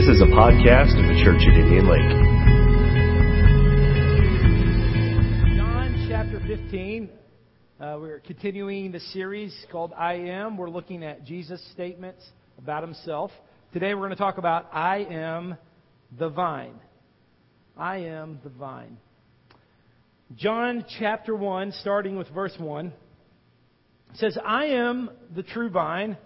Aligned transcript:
This 0.00 0.16
is 0.16 0.22
a 0.22 0.32
podcast 0.32 0.98
of 0.98 1.04
the 1.08 1.20
Church 1.22 1.42
at 1.42 1.58
Indian 1.58 1.86
Lake. 1.86 2.00
John 5.58 6.06
chapter 6.08 6.40
15. 6.46 7.10
Uh, 7.78 7.98
we're 8.00 8.20
continuing 8.20 8.92
the 8.92 9.00
series 9.00 9.54
called 9.70 9.92
I 9.94 10.14
Am. 10.14 10.56
We're 10.56 10.70
looking 10.70 11.04
at 11.04 11.26
Jesus' 11.26 11.62
statements 11.72 12.26
about 12.56 12.82
himself. 12.82 13.30
Today 13.74 13.92
we're 13.92 14.06
going 14.06 14.12
to 14.12 14.16
talk 14.16 14.38
about 14.38 14.70
I 14.72 15.00
am 15.00 15.58
the 16.18 16.30
vine. 16.30 16.80
I 17.76 17.98
am 17.98 18.40
the 18.42 18.48
vine. 18.48 18.96
John 20.34 20.86
chapter 20.98 21.36
1, 21.36 21.72
starting 21.72 22.16
with 22.16 22.28
verse 22.30 22.54
1, 22.58 22.90
says, 24.14 24.38
I 24.42 24.64
am 24.64 25.10
the 25.36 25.42
true 25.42 25.68
vine, 25.68 26.16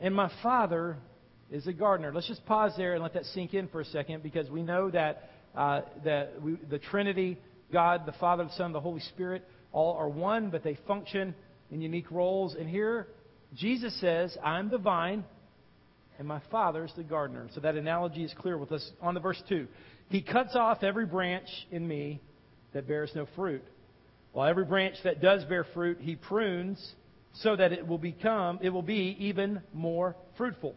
and 0.00 0.12
my 0.12 0.28
Father 0.42 0.96
is 1.50 1.66
a 1.66 1.72
gardener. 1.72 2.12
Let's 2.14 2.28
just 2.28 2.44
pause 2.46 2.72
there 2.76 2.94
and 2.94 3.02
let 3.02 3.14
that 3.14 3.24
sink 3.26 3.54
in 3.54 3.68
for 3.68 3.80
a 3.80 3.84
second 3.84 4.22
because 4.22 4.48
we 4.50 4.62
know 4.62 4.90
that, 4.90 5.30
uh, 5.54 5.82
that 6.04 6.40
we, 6.40 6.56
the 6.68 6.78
Trinity, 6.78 7.38
God, 7.72 8.06
the 8.06 8.12
Father, 8.12 8.44
the 8.44 8.52
Son, 8.56 8.72
the 8.72 8.80
Holy 8.80 9.00
Spirit, 9.00 9.46
all 9.72 9.94
are 9.94 10.08
one, 10.08 10.50
but 10.50 10.62
they 10.62 10.78
function 10.86 11.34
in 11.70 11.80
unique 11.80 12.10
roles. 12.10 12.54
And 12.54 12.68
here, 12.68 13.08
Jesus 13.54 13.98
says, 14.00 14.36
I'm 14.42 14.70
the 14.70 14.78
vine, 14.78 15.24
and 16.18 16.26
my 16.26 16.40
Father 16.50 16.84
is 16.84 16.92
the 16.96 17.02
gardener. 17.02 17.48
So 17.54 17.60
that 17.60 17.74
analogy 17.74 18.24
is 18.24 18.34
clear 18.38 18.58
with 18.58 18.72
us. 18.72 18.90
On 19.00 19.14
the 19.14 19.20
verse 19.20 19.42
2, 19.48 19.66
He 20.08 20.22
cuts 20.22 20.54
off 20.54 20.82
every 20.82 21.06
branch 21.06 21.48
in 21.70 21.86
me 21.86 22.20
that 22.72 22.86
bears 22.86 23.10
no 23.14 23.26
fruit. 23.34 23.62
While 24.32 24.48
every 24.48 24.64
branch 24.64 24.94
that 25.04 25.20
does 25.20 25.44
bear 25.44 25.64
fruit, 25.74 25.98
he 26.00 26.14
prunes 26.14 26.94
so 27.34 27.56
that 27.56 27.72
it 27.72 27.86
will 27.86 27.98
become, 27.98 28.60
it 28.62 28.70
will 28.70 28.82
be 28.82 29.16
even 29.18 29.60
more 29.72 30.16
fruitful. 30.36 30.76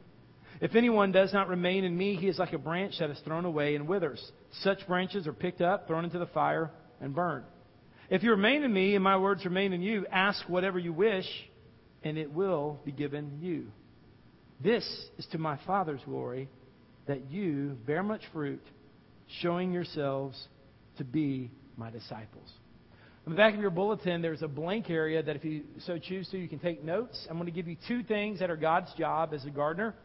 If 0.61 0.75
anyone 0.75 1.11
does 1.11 1.33
not 1.33 1.49
remain 1.49 1.83
in 1.83 1.97
me, 1.97 2.15
he 2.15 2.27
is 2.27 2.37
like 2.37 2.53
a 2.53 2.59
branch 2.59 2.99
that 2.99 3.09
is 3.09 3.19
thrown 3.25 3.45
away 3.45 3.75
and 3.75 3.87
withers. 3.87 4.23
Such 4.61 4.85
branches 4.87 5.25
are 5.25 5.33
picked 5.33 5.59
up, 5.59 5.87
thrown 5.87 6.05
into 6.05 6.19
the 6.19 6.27
fire, 6.27 6.69
and 7.01 7.15
burned. 7.15 7.45
If 8.11 8.21
you 8.21 8.29
remain 8.29 8.61
in 8.61 8.71
me 8.71 8.93
and 8.93 9.03
my 9.03 9.17
words 9.17 9.43
remain 9.43 9.73
in 9.73 9.81
you, 9.81 10.05
ask 10.11 10.47
whatever 10.47 10.77
you 10.77 10.93
wish, 10.93 11.25
and 12.03 12.15
it 12.15 12.31
will 12.31 12.79
be 12.85 12.91
given 12.91 13.39
you. 13.41 13.67
This 14.63 14.85
is 15.17 15.25
to 15.31 15.39
my 15.39 15.57
Father's 15.65 16.01
glory, 16.05 16.47
that 17.07 17.31
you 17.31 17.77
bear 17.87 18.03
much 18.03 18.21
fruit, 18.31 18.61
showing 19.41 19.71
yourselves 19.71 20.39
to 20.97 21.03
be 21.03 21.49
my 21.75 21.89
disciples. 21.89 22.51
On 23.25 23.33
the 23.33 23.37
back 23.37 23.55
of 23.55 23.59
your 23.59 23.71
bulletin, 23.71 24.21
there's 24.21 24.43
a 24.43 24.47
blank 24.47 24.91
area 24.91 25.23
that 25.23 25.35
if 25.35 25.43
you 25.43 25.63
so 25.85 25.97
choose 25.97 26.27
to, 26.29 26.37
you 26.37 26.47
can 26.47 26.59
take 26.59 26.83
notes. 26.83 27.25
I'm 27.29 27.37
going 27.37 27.47
to 27.47 27.51
give 27.51 27.67
you 27.67 27.77
two 27.87 28.03
things 28.03 28.39
that 28.39 28.51
are 28.51 28.57
God's 28.57 28.93
job 28.95 29.33
as 29.33 29.43
a 29.45 29.49
gardener, 29.49 29.95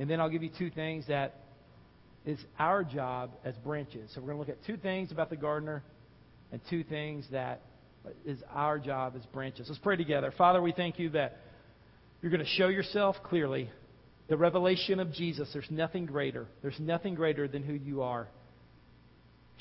and 0.00 0.08
then 0.08 0.18
I'll 0.18 0.30
give 0.30 0.42
you 0.42 0.50
two 0.58 0.70
things 0.70 1.06
that 1.08 1.34
is 2.24 2.38
our 2.58 2.82
job 2.82 3.32
as 3.44 3.54
branches. 3.56 4.10
So 4.14 4.22
we're 4.22 4.28
going 4.32 4.42
to 4.42 4.50
look 4.50 4.58
at 4.58 4.64
two 4.66 4.78
things 4.78 5.12
about 5.12 5.28
the 5.28 5.36
gardener 5.36 5.82
and 6.50 6.60
two 6.70 6.82
things 6.84 7.26
that 7.32 7.60
is 8.24 8.38
our 8.50 8.78
job 8.78 9.12
as 9.14 9.26
branches. 9.26 9.66
Let's 9.68 9.78
pray 9.78 9.98
together. 9.98 10.32
Father, 10.38 10.62
we 10.62 10.72
thank 10.72 10.98
you 10.98 11.10
that 11.10 11.36
you're 12.22 12.30
going 12.30 12.42
to 12.42 12.50
show 12.52 12.68
yourself 12.68 13.16
clearly. 13.24 13.70
The 14.28 14.38
revelation 14.38 15.00
of 15.00 15.12
Jesus, 15.12 15.50
there's 15.52 15.70
nothing 15.70 16.06
greater. 16.06 16.46
There's 16.62 16.80
nothing 16.80 17.14
greater 17.14 17.46
than 17.46 17.62
who 17.62 17.74
you 17.74 18.00
are. 18.00 18.26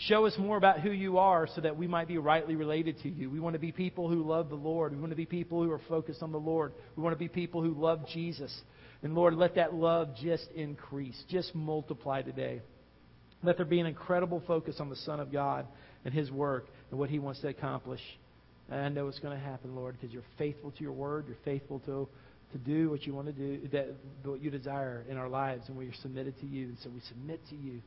Show 0.08 0.26
us 0.26 0.34
more 0.40 0.56
about 0.56 0.80
who 0.80 0.92
you 0.92 1.18
are 1.18 1.50
so 1.54 1.60
that 1.60 1.76
we 1.76 1.86
might 1.86 2.08
be 2.08 2.18
rightly 2.18 2.56
related 2.56 3.02
to 3.04 3.10
you. 3.10 3.30
We 3.30 3.42
want 3.42 3.56
to 3.56 3.60
be 3.60 3.74
people 3.74 4.08
who 4.08 4.24
love 4.24 4.48
the 4.48 4.56
Lord. 4.56 4.94
We 4.94 5.00
want 5.00 5.12
to 5.12 5.18
be 5.18 5.26
people 5.26 5.62
who 5.62 5.72
are 5.72 5.82
focused 5.90 6.24
on 6.24 6.32
the 6.32 6.40
Lord. 6.40 6.72
We 6.96 7.04
want 7.04 7.14
to 7.14 7.20
be 7.20 7.28
people 7.28 7.62
who 7.62 7.74
love 7.74 8.08
Jesus. 8.14 8.58
And 9.02 9.16
Lord, 9.16 9.36
let 9.36 9.56
that 9.56 9.74
love 9.74 10.10
just 10.22 10.46
increase, 10.56 11.22
just 11.30 11.56
multiply 11.56 12.22
today. 12.22 12.62
Let 13.44 13.58
there 13.58 13.66
be 13.66 13.80
an 13.80 13.86
incredible 13.86 14.44
focus 14.46 14.76
on 14.80 14.90
the 14.90 14.98
Son 14.98 15.20
of 15.20 15.32
God 15.32 15.66
and 16.04 16.14
His 16.14 16.30
work 16.30 16.68
and 16.92 17.00
what 17.00 17.10
He 17.10 17.20
wants 17.20 17.40
to 17.42 17.48
accomplish. 17.48 18.02
And 18.70 18.82
I 18.82 18.90
know 18.90 19.08
it's 19.08 19.20
going 19.20 19.38
to 19.38 19.44
happen, 19.44 19.76
Lord, 19.76 19.96
because 20.00 20.14
you're 20.14 20.24
faithful 20.38 20.72
to 20.72 20.84
your 20.84 20.92
word. 20.92 21.26
You're 21.28 21.38
faithful 21.46 21.80
to, 21.86 22.08
to 22.52 22.58
do 22.58 22.90
what 22.90 23.04
you 23.04 23.14
want 23.14 23.28
to 23.28 23.34
do, 23.34 23.68
that, 23.70 23.88
what 24.24 24.42
you 24.42 24.52
desire 24.52 25.06
in 25.10 25.18
our 25.18 25.30
lives, 25.30 25.64
and 25.68 25.78
we 25.78 25.86
are 25.86 25.94
submitted 26.02 26.38
to 26.42 26.46
you. 26.46 26.66
And 26.66 26.78
so 26.84 26.90
we 26.90 27.00
submit 27.08 27.40
to 27.50 27.56
you. 27.56 27.82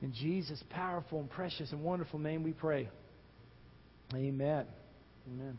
In 0.00 0.14
Jesus' 0.14 0.62
powerful 0.70 1.20
and 1.20 1.28
precious 1.28 1.70
and 1.72 1.82
wonderful 1.82 2.18
name 2.18 2.42
we 2.42 2.52
pray. 2.52 2.88
Amen. 4.14 4.64
Amen. 5.28 5.58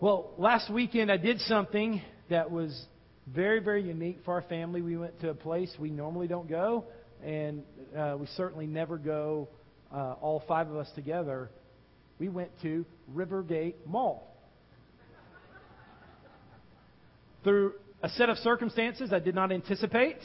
Well, 0.00 0.30
last 0.38 0.72
weekend 0.72 1.10
I 1.12 1.16
did 1.16 1.40
something 1.40 2.00
that 2.30 2.50
was 2.50 2.86
very, 3.34 3.60
very 3.60 3.82
unique 3.82 4.18
for 4.24 4.34
our 4.34 4.42
family. 4.42 4.82
We 4.82 4.96
went 4.96 5.20
to 5.20 5.30
a 5.30 5.34
place 5.34 5.70
we 5.78 5.90
normally 5.90 6.28
don't 6.28 6.48
go, 6.48 6.84
and 7.24 7.62
uh, 7.96 8.16
we 8.18 8.26
certainly 8.36 8.66
never 8.66 8.98
go 8.98 9.48
uh, 9.92 10.14
all 10.20 10.42
five 10.46 10.68
of 10.70 10.76
us 10.76 10.88
together. 10.94 11.50
We 12.18 12.28
went 12.28 12.50
to 12.62 12.84
Rivergate 13.14 13.74
Mall. 13.86 14.24
Through 17.44 17.74
a 18.02 18.08
set 18.10 18.28
of 18.28 18.36
circumstances 18.38 19.12
I 19.12 19.18
did 19.18 19.34
not 19.34 19.52
anticipate, 19.52 20.18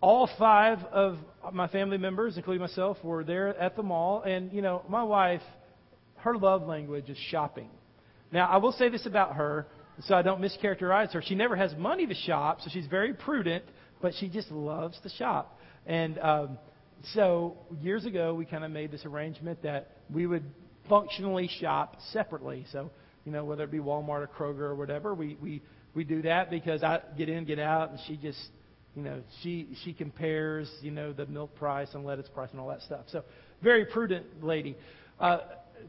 all 0.00 0.28
five 0.38 0.78
of 0.92 1.18
my 1.52 1.68
family 1.68 1.98
members, 1.98 2.36
including 2.36 2.60
myself, 2.60 2.96
were 3.02 3.24
there 3.24 3.48
at 3.56 3.76
the 3.76 3.82
mall. 3.82 4.22
And, 4.22 4.52
you 4.52 4.62
know, 4.62 4.82
my 4.88 5.02
wife, 5.02 5.42
her 6.16 6.36
love 6.36 6.62
language 6.66 7.08
is 7.08 7.18
shopping. 7.28 7.68
Now, 8.32 8.48
I 8.48 8.58
will 8.58 8.72
say 8.72 8.88
this 8.88 9.06
about 9.06 9.36
her, 9.36 9.66
so 10.04 10.14
I 10.14 10.22
don't 10.22 10.40
mischaracterize 10.40 11.12
her. 11.12 11.22
She 11.22 11.34
never 11.34 11.56
has 11.56 11.74
money 11.76 12.06
to 12.06 12.14
shop, 12.14 12.60
so 12.62 12.70
she's 12.72 12.86
very 12.86 13.14
prudent, 13.14 13.64
but 14.00 14.12
she 14.18 14.28
just 14.28 14.50
loves 14.50 14.98
to 15.02 15.08
shop. 15.10 15.58
And 15.86 16.18
um, 16.18 16.58
so 17.14 17.56
years 17.80 18.04
ago, 18.06 18.34
we 18.34 18.44
kind 18.44 18.64
of 18.64 18.70
made 18.70 18.90
this 18.90 19.04
arrangement 19.04 19.62
that 19.62 19.96
we 20.12 20.26
would 20.26 20.44
functionally 20.88 21.48
shop 21.60 21.96
separately. 22.12 22.66
So, 22.72 22.90
you 23.24 23.32
know, 23.32 23.44
whether 23.44 23.64
it 23.64 23.70
be 23.70 23.78
Walmart 23.78 24.22
or 24.22 24.28
Kroger 24.28 24.60
or 24.60 24.74
whatever, 24.74 25.14
we, 25.14 25.36
we, 25.40 25.62
we 25.94 26.04
do 26.04 26.22
that 26.22 26.50
because 26.50 26.82
I 26.82 27.00
get 27.16 27.28
in, 27.28 27.44
get 27.44 27.58
out, 27.58 27.90
and 27.90 27.98
she 28.06 28.16
just 28.16 28.40
you 28.94 29.02
know, 29.02 29.22
she 29.42 29.68
she 29.84 29.92
compares, 29.92 30.70
you 30.82 30.90
know, 30.90 31.12
the 31.12 31.26
milk 31.26 31.54
price 31.54 31.88
and 31.94 32.04
lettuce 32.04 32.28
price 32.34 32.48
and 32.50 32.60
all 32.60 32.68
that 32.68 32.82
stuff. 32.82 33.04
So, 33.08 33.22
very 33.62 33.84
prudent 33.84 34.42
lady, 34.42 34.76
uh, 35.20 35.38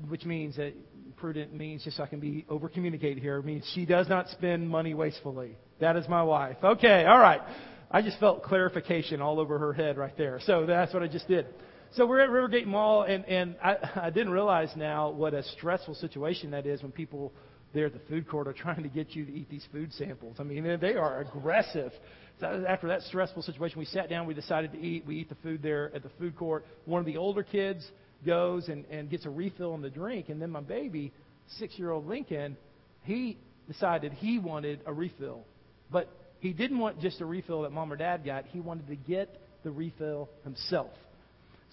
which 0.07 0.23
means 0.23 0.55
that 0.57 0.73
prudent 1.11 1.53
means 1.53 1.83
just 1.83 1.97
so 1.97 2.03
I 2.03 2.07
can 2.07 2.19
be 2.19 2.45
over 2.49 2.69
communicated 2.69 3.21
here. 3.21 3.41
means 3.41 3.69
she 3.73 3.85
does 3.85 4.07
not 4.07 4.29
spend 4.29 4.69
money 4.69 4.93
wastefully. 4.93 5.57
That 5.79 5.95
is 5.95 6.07
my 6.07 6.23
wife. 6.23 6.57
Okay, 6.63 7.05
all 7.05 7.19
right. 7.19 7.41
I 7.89 8.01
just 8.01 8.19
felt 8.19 8.43
clarification 8.43 9.21
all 9.21 9.39
over 9.39 9.59
her 9.59 9.73
head 9.73 9.97
right 9.97 10.15
there. 10.17 10.39
So 10.45 10.65
that's 10.65 10.93
what 10.93 11.03
I 11.03 11.07
just 11.07 11.27
did. 11.27 11.47
So 11.93 12.05
we're 12.05 12.21
at 12.21 12.29
Rivergate 12.29 12.67
Mall, 12.67 13.03
and 13.03 13.25
and 13.25 13.55
I, 13.61 13.75
I 14.03 14.09
didn't 14.09 14.31
realize 14.31 14.71
now 14.77 15.09
what 15.09 15.33
a 15.33 15.43
stressful 15.43 15.95
situation 15.95 16.51
that 16.51 16.65
is 16.65 16.81
when 16.81 16.91
people 16.93 17.33
there 17.73 17.85
at 17.87 17.93
the 17.93 17.99
food 18.09 18.27
court 18.27 18.47
are 18.47 18.53
trying 18.53 18.83
to 18.83 18.89
get 18.89 19.15
you 19.15 19.25
to 19.25 19.31
eat 19.31 19.49
these 19.49 19.65
food 19.71 19.91
samples. 19.93 20.37
I 20.39 20.43
mean, 20.43 20.79
they 20.81 20.95
are 20.95 21.21
aggressive. 21.21 21.91
So 22.39 22.65
after 22.67 22.87
that 22.87 23.01
stressful 23.03 23.43
situation, 23.43 23.79
we 23.79 23.85
sat 23.85 24.09
down, 24.09 24.25
we 24.25 24.33
decided 24.33 24.71
to 24.73 24.79
eat. 24.79 25.05
We 25.05 25.17
eat 25.17 25.29
the 25.29 25.35
food 25.35 25.61
there 25.61 25.91
at 25.93 26.03
the 26.03 26.09
food 26.19 26.35
court. 26.35 26.65
One 26.85 26.99
of 26.99 27.05
the 27.05 27.17
older 27.17 27.43
kids 27.43 27.89
goes 28.25 28.67
and, 28.67 28.85
and 28.85 29.09
gets 29.09 29.25
a 29.25 29.29
refill 29.29 29.73
on 29.73 29.81
the 29.81 29.89
drink, 29.89 30.29
and 30.29 30.41
then 30.41 30.49
my 30.49 30.61
baby, 30.61 31.11
six 31.57 31.77
year 31.77 31.91
old 31.91 32.07
Lincoln, 32.07 32.57
he 33.03 33.37
decided 33.67 34.13
he 34.13 34.39
wanted 34.39 34.81
a 34.85 34.93
refill. 34.93 35.43
But 35.91 36.09
he 36.39 36.53
didn't 36.53 36.79
want 36.79 36.99
just 36.99 37.21
a 37.21 37.25
refill 37.25 37.63
that 37.63 37.71
mom 37.71 37.91
or 37.91 37.95
dad 37.95 38.25
got, 38.25 38.45
he 38.47 38.59
wanted 38.59 38.87
to 38.87 38.95
get 38.95 39.41
the 39.63 39.71
refill 39.71 40.29
himself. 40.43 40.91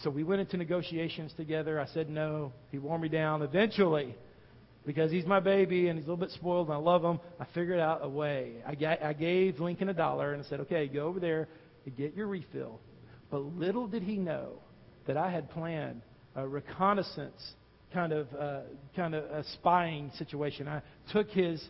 So 0.02 0.10
we 0.10 0.22
went 0.22 0.40
into 0.40 0.56
negotiations 0.56 1.32
together. 1.36 1.80
I 1.80 1.86
said 1.86 2.08
no. 2.08 2.52
He 2.70 2.78
wore 2.78 2.98
me 2.98 3.08
down. 3.08 3.42
Eventually, 3.42 4.14
because 4.86 5.10
he's 5.10 5.26
my 5.26 5.40
baby 5.40 5.88
and 5.88 5.98
he's 5.98 6.06
a 6.06 6.10
little 6.10 6.24
bit 6.24 6.30
spoiled 6.32 6.68
and 6.68 6.74
I 6.74 6.78
love 6.78 7.02
him, 7.02 7.18
I 7.40 7.46
figured 7.52 7.80
out 7.80 8.00
a 8.02 8.08
way. 8.08 8.54
I, 8.66 8.98
I 9.02 9.12
gave 9.12 9.58
Lincoln 9.58 9.88
a 9.88 9.94
dollar 9.94 10.34
and 10.34 10.44
I 10.44 10.48
said, 10.48 10.60
okay, 10.60 10.86
go 10.86 11.06
over 11.06 11.18
there 11.18 11.48
and 11.84 11.96
get 11.96 12.14
your 12.14 12.28
refill. 12.28 12.78
But 13.30 13.38
little 13.38 13.88
did 13.88 14.02
he 14.02 14.16
know 14.16 14.52
that 15.06 15.16
I 15.16 15.30
had 15.30 15.50
planned 15.50 16.02
a 16.38 16.46
reconnaissance 16.46 17.54
kind 17.92 18.12
of 18.12 18.28
uh, 18.38 18.60
kind 18.94 19.14
of 19.14 19.24
a 19.24 19.44
spying 19.54 20.10
situation. 20.18 20.68
I 20.68 20.82
took 21.12 21.30
his 21.30 21.62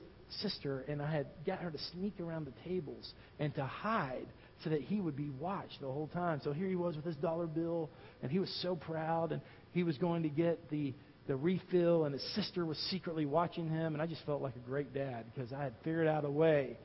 sister 0.42 0.84
and 0.88 1.00
I 1.00 1.10
had 1.10 1.26
got 1.46 1.60
her 1.60 1.70
to 1.70 1.78
sneak 1.92 2.20
around 2.20 2.46
the 2.46 2.68
tables 2.68 3.12
and 3.38 3.54
to 3.54 3.64
hide 3.64 4.26
so 4.64 4.70
that 4.70 4.82
he 4.82 5.00
would 5.00 5.16
be 5.16 5.30
watched 5.30 5.80
the 5.80 5.86
whole 5.86 6.08
time. 6.08 6.40
So 6.42 6.52
here 6.52 6.66
he 6.66 6.76
was 6.76 6.96
with 6.96 7.04
his 7.04 7.16
dollar 7.16 7.46
bill, 7.46 7.90
and 8.22 8.30
he 8.30 8.40
was 8.40 8.52
so 8.60 8.74
proud, 8.74 9.30
and 9.30 9.40
he 9.72 9.84
was 9.84 9.96
going 9.98 10.24
to 10.24 10.28
get 10.28 10.68
the, 10.68 10.94
the 11.28 11.36
refill, 11.36 12.04
and 12.04 12.12
his 12.12 12.34
sister 12.34 12.66
was 12.66 12.76
secretly 12.90 13.24
watching 13.24 13.68
him, 13.68 13.94
and 13.94 14.02
I 14.02 14.06
just 14.06 14.24
felt 14.26 14.42
like 14.42 14.56
a 14.56 14.68
great 14.68 14.92
dad 14.92 15.26
because 15.32 15.52
I 15.52 15.62
had 15.62 15.74
figured 15.84 16.08
out 16.08 16.24
a 16.24 16.30
way 16.30 16.76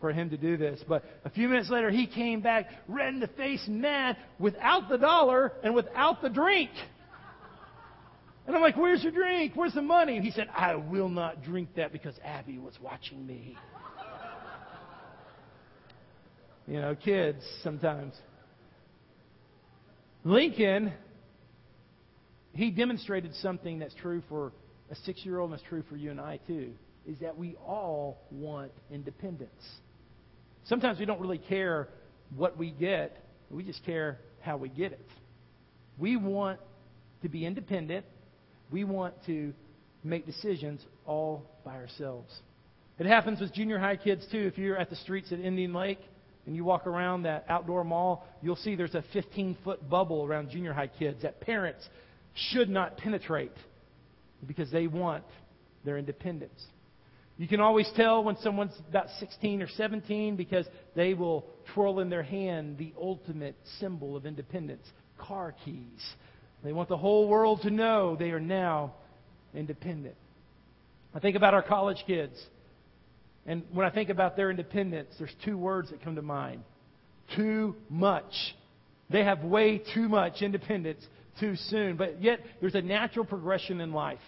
for 0.00 0.12
him 0.12 0.30
to 0.30 0.36
do 0.36 0.56
this. 0.56 0.82
But 0.88 1.04
a 1.24 1.30
few 1.30 1.48
minutes 1.48 1.70
later, 1.70 1.90
he 1.90 2.06
came 2.06 2.40
back 2.40 2.66
red 2.88 3.14
in 3.14 3.20
the 3.20 3.28
face 3.28 3.64
mad 3.68 4.16
without 4.38 4.88
the 4.88 4.98
dollar 4.98 5.52
and 5.62 5.74
without 5.74 6.22
the 6.22 6.30
drink. 6.30 6.70
And 8.50 8.56
I'm 8.56 8.62
like, 8.62 8.76
Where's 8.76 9.00
your 9.04 9.12
drink? 9.12 9.52
Where's 9.54 9.74
the 9.74 9.80
money? 9.80 10.16
And 10.16 10.24
he 10.24 10.32
said, 10.32 10.48
I 10.52 10.74
will 10.74 11.08
not 11.08 11.44
drink 11.44 11.76
that 11.76 11.92
because 11.92 12.16
Abby 12.24 12.58
was 12.58 12.74
watching 12.82 13.24
me. 13.24 13.56
You 16.66 16.80
know, 16.80 16.96
kids 16.96 17.38
sometimes. 17.62 18.12
Lincoln, 20.24 20.92
he 22.52 22.72
demonstrated 22.72 23.36
something 23.36 23.78
that's 23.78 23.94
true 23.94 24.20
for 24.28 24.50
a 24.90 24.96
six 24.96 25.24
year 25.24 25.38
old 25.38 25.52
and 25.52 25.62
true 25.68 25.84
for 25.88 25.96
you 25.96 26.10
and 26.10 26.20
I 26.20 26.40
too, 26.48 26.72
is 27.06 27.20
that 27.20 27.38
we 27.38 27.54
all 27.64 28.18
want 28.32 28.72
independence. 28.90 29.64
Sometimes 30.64 30.98
we 30.98 31.04
don't 31.04 31.20
really 31.20 31.38
care 31.38 31.88
what 32.34 32.58
we 32.58 32.72
get, 32.72 33.24
we 33.48 33.62
just 33.62 33.84
care 33.84 34.18
how 34.40 34.56
we 34.56 34.70
get 34.70 34.90
it. 34.90 35.06
We 35.98 36.16
want 36.16 36.58
to 37.22 37.28
be 37.28 37.46
independent, 37.46 38.06
we 38.70 38.84
want 38.84 39.14
to 39.26 39.52
make 40.02 40.26
decisions 40.26 40.80
all 41.06 41.44
by 41.64 41.76
ourselves. 41.76 42.32
It 42.98 43.06
happens 43.06 43.40
with 43.40 43.52
junior 43.52 43.78
high 43.78 43.96
kids 43.96 44.26
too. 44.30 44.38
If 44.38 44.58
you're 44.58 44.76
at 44.76 44.90
the 44.90 44.96
streets 44.96 45.32
at 45.32 45.40
Indian 45.40 45.72
Lake, 45.72 46.00
and 46.46 46.56
you 46.56 46.64
walk 46.64 46.86
around 46.86 47.22
that 47.22 47.44
outdoor 47.48 47.84
mall, 47.84 48.26
you'll 48.42 48.56
see 48.56 48.74
there's 48.74 48.94
a 48.94 49.04
15 49.12 49.56
foot 49.62 49.88
bubble 49.88 50.24
around 50.24 50.50
junior 50.50 50.72
high 50.72 50.86
kids 50.88 51.22
that 51.22 51.40
parents 51.40 51.86
should 52.34 52.68
not 52.68 52.96
penetrate 52.96 53.52
because 54.46 54.70
they 54.70 54.86
want 54.86 55.24
their 55.84 55.98
independence. 55.98 56.64
You 57.36 57.48
can 57.48 57.60
always 57.60 57.90
tell 57.96 58.22
when 58.24 58.36
someone's 58.38 58.76
about 58.88 59.06
16 59.18 59.62
or 59.62 59.68
17 59.68 60.36
because 60.36 60.66
they 60.94 61.14
will 61.14 61.46
twirl 61.72 62.00
in 62.00 62.10
their 62.10 62.22
hand 62.22 62.78
the 62.78 62.92
ultimate 63.00 63.56
symbol 63.78 64.16
of 64.16 64.26
independence 64.26 64.86
car 65.18 65.54
keys. 65.64 66.14
They 66.62 66.72
want 66.72 66.88
the 66.88 66.96
whole 66.96 67.28
world 67.28 67.62
to 67.62 67.70
know 67.70 68.16
they 68.16 68.30
are 68.30 68.40
now 68.40 68.94
independent. 69.54 70.16
I 71.14 71.18
think 71.18 71.36
about 71.36 71.54
our 71.54 71.62
college 71.62 72.04
kids. 72.06 72.34
And 73.46 73.62
when 73.72 73.86
I 73.86 73.90
think 73.90 74.10
about 74.10 74.36
their 74.36 74.50
independence, 74.50 75.14
there's 75.18 75.34
two 75.44 75.56
words 75.56 75.90
that 75.90 76.02
come 76.02 76.16
to 76.16 76.22
mind 76.22 76.62
too 77.34 77.76
much. 77.88 78.32
They 79.08 79.24
have 79.24 79.42
way 79.42 79.82
too 79.94 80.08
much 80.08 80.42
independence 80.42 81.04
too 81.38 81.56
soon. 81.56 81.96
But 81.96 82.22
yet, 82.22 82.40
there's 82.60 82.74
a 82.74 82.82
natural 82.82 83.24
progression 83.24 83.80
in 83.80 83.92
life 83.92 84.18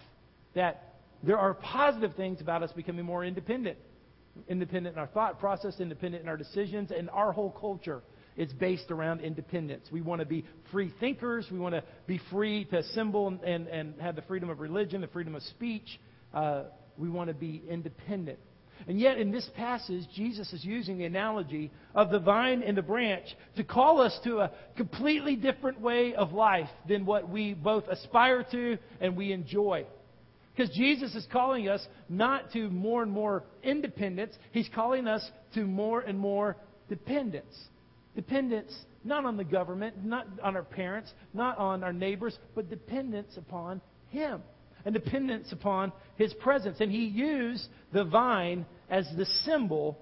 that 0.55 0.95
there 1.23 1.39
are 1.39 1.55
positive 1.55 2.15
things 2.17 2.41
about 2.41 2.63
us 2.63 2.73
becoming 2.73 3.05
more 3.05 3.25
independent. 3.25 3.79
Independent 4.49 4.97
in 4.97 5.01
our 5.01 5.09
thought 5.09 5.39
process, 5.39 5.79
independent 5.79 6.23
in 6.23 6.29
our 6.29 6.37
decisions, 6.37 6.91
and 6.91 7.11
our 7.11 7.33
whole 7.33 7.51
culture 7.51 8.03
is 8.37 8.53
based 8.53 8.91
around 8.91 9.21
independence. 9.21 9.87
We 9.91 10.01
want 10.01 10.21
to 10.21 10.27
be 10.27 10.45
free 10.71 10.93
thinkers. 11.01 11.47
We 11.51 11.59
want 11.59 11.75
to 11.75 11.85
be 12.07 12.21
free 12.31 12.65
to 12.67 12.79
assemble 12.79 13.29
and, 13.29 13.43
and, 13.43 13.67
and 13.69 14.01
have 14.01 14.17
the 14.17 14.23
freedom 14.23 14.51
of 14.51 14.61
religion, 14.61 15.01
the 15.01 15.07
freedom 15.09 15.35
of 15.35 15.43
speech. 15.43 16.01
Uh, 16.33 16.65
we 16.97 17.09
want 17.09 17.29
to 17.29 17.35
be 17.35 17.63
independent. 17.69 18.39
And 18.89 18.99
yet, 18.99 19.19
in 19.19 19.31
this 19.31 19.49
passage, 19.57 20.05
Jesus 20.15 20.53
is 20.53 20.65
using 20.65 20.99
the 20.99 21.05
analogy 21.05 21.71
of 21.95 22.11
the 22.11 22.19
vine 22.19 22.63
and 22.63 22.77
the 22.77 22.83
branch 22.83 23.27
to 23.57 23.65
call 23.65 24.01
us 24.01 24.19
to 24.25 24.41
a 24.41 24.51
completely 24.77 25.37
different 25.37 25.81
way 25.81 26.15
of 26.15 26.33
life 26.33 26.69
than 26.89 27.07
what 27.07 27.29
we 27.29 27.55
both 27.55 27.85
aspire 27.89 28.45
to 28.51 28.79
and 29.01 29.17
we 29.17 29.33
enjoy. 29.33 29.87
Because 30.55 30.75
Jesus 30.75 31.15
is 31.15 31.27
calling 31.33 31.69
us 31.69 31.87
not 32.09 32.53
to 32.53 32.69
more 32.71 33.03
and 33.03 33.13
more 33.13 33.45
independence, 33.63 34.35
He's 34.51 34.69
calling 34.75 35.07
us 35.07 35.25
to 35.55 35.65
more 35.65 36.01
and 36.01 36.19
more 36.19 36.57
dependence. 36.89 37.55
Dependence 38.15 38.73
not 39.05 39.25
on 39.25 39.37
the 39.37 39.45
government, 39.45 40.05
not 40.05 40.27
on 40.43 40.55
our 40.55 40.63
parents, 40.63 41.13
not 41.33 41.59
on 41.59 41.83
our 41.83 41.93
neighbors, 41.93 42.39
but 42.55 42.71
dependence 42.71 43.37
upon 43.37 43.81
Him 44.11 44.43
and 44.85 44.95
dependence 44.95 45.53
upon 45.53 45.93
his 46.17 46.33
presence. 46.35 46.79
And 46.81 46.91
he 46.91 47.05
used 47.05 47.67
the 47.93 48.05
vine 48.05 48.67
as 48.91 49.07
the 49.17 49.27
symbol 49.45 49.99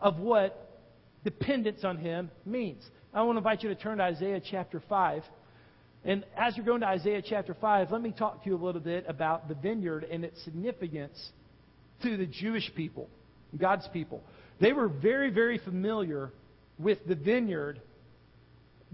of 0.00 0.18
what 0.18 0.82
dependence 1.24 1.84
on 1.84 1.98
him 1.98 2.30
means. 2.44 2.82
I 3.14 3.22
want 3.22 3.36
to 3.36 3.38
invite 3.38 3.62
you 3.62 3.68
to 3.68 3.74
turn 3.74 3.98
to 3.98 4.04
Isaiah 4.04 4.40
chapter 4.50 4.82
5. 4.88 5.22
And 6.04 6.24
as 6.36 6.56
you're 6.56 6.66
going 6.66 6.82
to 6.82 6.86
Isaiah 6.86 7.22
chapter 7.26 7.56
5, 7.60 7.90
let 7.90 8.02
me 8.02 8.12
talk 8.12 8.44
to 8.44 8.50
you 8.50 8.56
a 8.56 8.62
little 8.62 8.80
bit 8.80 9.04
about 9.08 9.48
the 9.48 9.54
vineyard 9.54 10.04
and 10.04 10.24
its 10.24 10.42
significance 10.44 11.30
to 12.02 12.16
the 12.16 12.26
Jewish 12.26 12.70
people, 12.76 13.08
God's 13.56 13.88
people. 13.92 14.22
They 14.60 14.72
were 14.72 14.88
very, 14.88 15.30
very 15.30 15.58
familiar 15.58 16.30
with 16.78 16.98
the 17.06 17.14
vineyard 17.14 17.80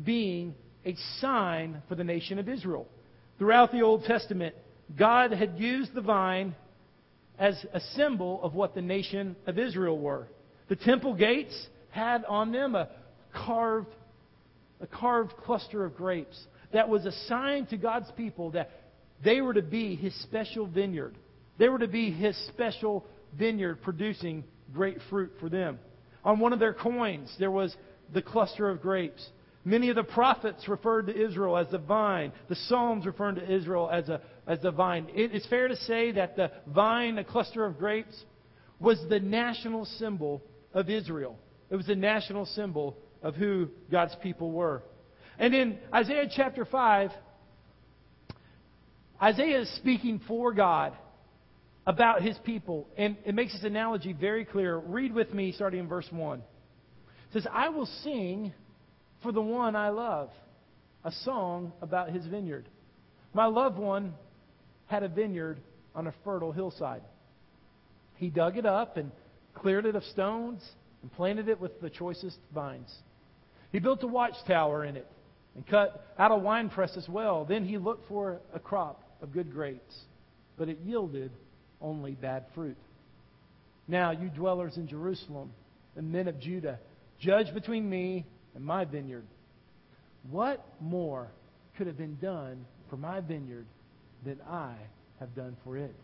being 0.02 0.54
a 0.84 0.96
sign 1.20 1.82
for 1.88 1.94
the 1.94 2.04
nation 2.04 2.38
of 2.38 2.48
Israel. 2.48 2.86
Throughout 3.38 3.72
the 3.72 3.82
Old 3.82 4.04
Testament, 4.04 4.54
God 4.96 5.32
had 5.32 5.58
used 5.58 5.94
the 5.94 6.00
vine 6.00 6.54
as 7.38 7.64
a 7.72 7.80
symbol 7.96 8.42
of 8.42 8.54
what 8.54 8.74
the 8.74 8.82
nation 8.82 9.36
of 9.46 9.58
Israel 9.58 9.98
were. 9.98 10.28
The 10.68 10.76
temple 10.76 11.14
gates 11.14 11.54
had 11.90 12.24
on 12.24 12.52
them 12.52 12.74
a 12.74 12.88
carved, 13.32 13.92
a 14.80 14.86
carved 14.86 15.36
cluster 15.38 15.84
of 15.84 15.96
grapes 15.96 16.38
that 16.72 16.88
was 16.88 17.04
a 17.04 17.12
sign 17.26 17.66
to 17.66 17.76
God's 17.76 18.10
people 18.16 18.50
that 18.52 18.70
they 19.24 19.40
were 19.40 19.54
to 19.54 19.62
be 19.62 19.94
His 19.94 20.14
special 20.22 20.66
vineyard. 20.66 21.14
They 21.58 21.68
were 21.68 21.78
to 21.78 21.88
be 21.88 22.10
His 22.10 22.36
special 22.48 23.04
vineyard 23.38 23.82
producing 23.82 24.44
great 24.72 24.98
fruit 25.10 25.32
for 25.40 25.48
them. 25.48 25.78
On 26.24 26.38
one 26.38 26.52
of 26.52 26.58
their 26.58 26.74
coins, 26.74 27.34
there 27.38 27.50
was 27.50 27.74
the 28.12 28.22
cluster 28.22 28.68
of 28.68 28.80
grapes. 28.80 29.26
Many 29.64 29.90
of 29.90 29.96
the 29.96 30.02
prophets 30.02 30.68
referred 30.68 31.06
to 31.06 31.16
Israel 31.16 31.56
as 31.56 31.68
the 31.70 31.78
vine. 31.78 32.32
The 32.48 32.56
Psalms 32.56 33.06
referred 33.06 33.36
to 33.36 33.52
Israel 33.52 33.88
as 33.90 34.08
a, 34.08 34.20
as 34.46 34.60
the 34.60 34.72
vine. 34.72 35.08
It 35.14 35.32
is 35.32 35.46
fair 35.46 35.68
to 35.68 35.76
say 35.76 36.12
that 36.12 36.36
the 36.36 36.50
vine, 36.66 37.18
a 37.18 37.24
cluster 37.24 37.64
of 37.64 37.78
grapes, 37.78 38.24
was 38.80 38.98
the 39.08 39.20
national 39.20 39.84
symbol 39.84 40.42
of 40.74 40.90
Israel. 40.90 41.38
It 41.70 41.76
was 41.76 41.86
the 41.86 41.94
national 41.94 42.46
symbol 42.46 42.96
of 43.22 43.36
who 43.36 43.68
God's 43.90 44.16
people 44.22 44.50
were. 44.50 44.82
And 45.38 45.54
in 45.54 45.78
Isaiah 45.94 46.28
chapter 46.34 46.64
5, 46.64 47.10
Isaiah 49.22 49.60
is 49.60 49.74
speaking 49.76 50.20
for 50.26 50.52
God 50.52 50.92
about 51.86 52.22
his 52.22 52.36
people. 52.44 52.88
And 52.96 53.16
it 53.24 53.34
makes 53.34 53.52
this 53.52 53.64
analogy 53.64 54.12
very 54.12 54.44
clear. 54.44 54.76
Read 54.76 55.14
with 55.14 55.32
me 55.32 55.52
starting 55.52 55.80
in 55.80 55.88
verse 55.88 56.06
1. 56.10 56.38
It 56.38 56.44
says, 57.32 57.46
I 57.50 57.70
will 57.70 57.88
sing 58.02 58.52
for 59.22 59.32
the 59.32 59.40
one 59.40 59.76
I 59.76 59.90
love, 59.90 60.30
a 61.04 61.12
song 61.24 61.72
about 61.80 62.10
his 62.10 62.26
vineyard. 62.26 62.68
My 63.34 63.46
loved 63.46 63.78
one 63.78 64.14
had 64.86 65.02
a 65.02 65.08
vineyard 65.08 65.58
on 65.94 66.06
a 66.06 66.14
fertile 66.24 66.52
hillside. 66.52 67.02
He 68.16 68.30
dug 68.30 68.56
it 68.56 68.66
up 68.66 68.96
and 68.96 69.10
cleared 69.54 69.86
it 69.86 69.96
of 69.96 70.04
stones 70.04 70.62
and 71.02 71.12
planted 71.12 71.48
it 71.48 71.60
with 71.60 71.80
the 71.80 71.90
choicest 71.90 72.38
vines. 72.54 72.92
He 73.70 73.78
built 73.78 74.02
a 74.02 74.06
watchtower 74.06 74.84
in 74.84 74.96
it 74.96 75.06
and 75.54 75.66
cut 75.66 76.06
out 76.18 76.30
a 76.30 76.36
wine 76.36 76.68
press 76.68 76.96
as 76.96 77.08
well. 77.08 77.44
Then 77.44 77.64
he 77.64 77.78
looked 77.78 78.08
for 78.08 78.40
a 78.54 78.58
crop 78.58 79.02
of 79.20 79.32
good 79.32 79.52
grapes, 79.52 79.94
but 80.56 80.68
it 80.68 80.78
yielded 80.84 81.32
only 81.82 82.12
bad 82.12 82.44
fruit. 82.54 82.76
Now, 83.88 84.12
you 84.12 84.28
dwellers 84.28 84.76
in 84.76 84.88
Jerusalem 84.88 85.50
and 85.96 86.12
men 86.12 86.28
of 86.28 86.40
Judah, 86.40 86.78
judge 87.20 87.52
between 87.52 87.88
me 87.88 88.24
and 88.54 88.64
my 88.64 88.84
vineyard. 88.84 89.24
What 90.30 90.64
more 90.80 91.28
could 91.76 91.86
have 91.86 91.98
been 91.98 92.16
done 92.16 92.64
for 92.88 92.96
my 92.96 93.20
vineyard 93.20 93.66
than 94.24 94.38
I 94.48 94.74
have 95.18 95.34
done 95.34 95.56
for 95.64 95.76
it? 95.76 95.94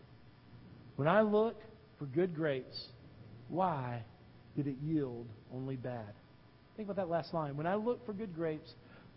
When 0.97 1.07
I 1.07 1.21
look 1.21 1.55
for 1.97 2.05
good 2.05 2.35
grapes, 2.35 2.87
why 3.47 4.03
did 4.55 4.67
it 4.67 4.75
yield 4.83 5.25
only 5.53 5.77
bad? 5.77 6.13
Think 6.75 6.87
about 6.89 6.97
that 6.97 7.09
last 7.09 7.33
line. 7.33 7.55
When 7.57 7.67
I 7.67 7.75
look 7.75 8.05
for 8.05 8.13
good 8.13 8.35
grapes, 8.35 8.69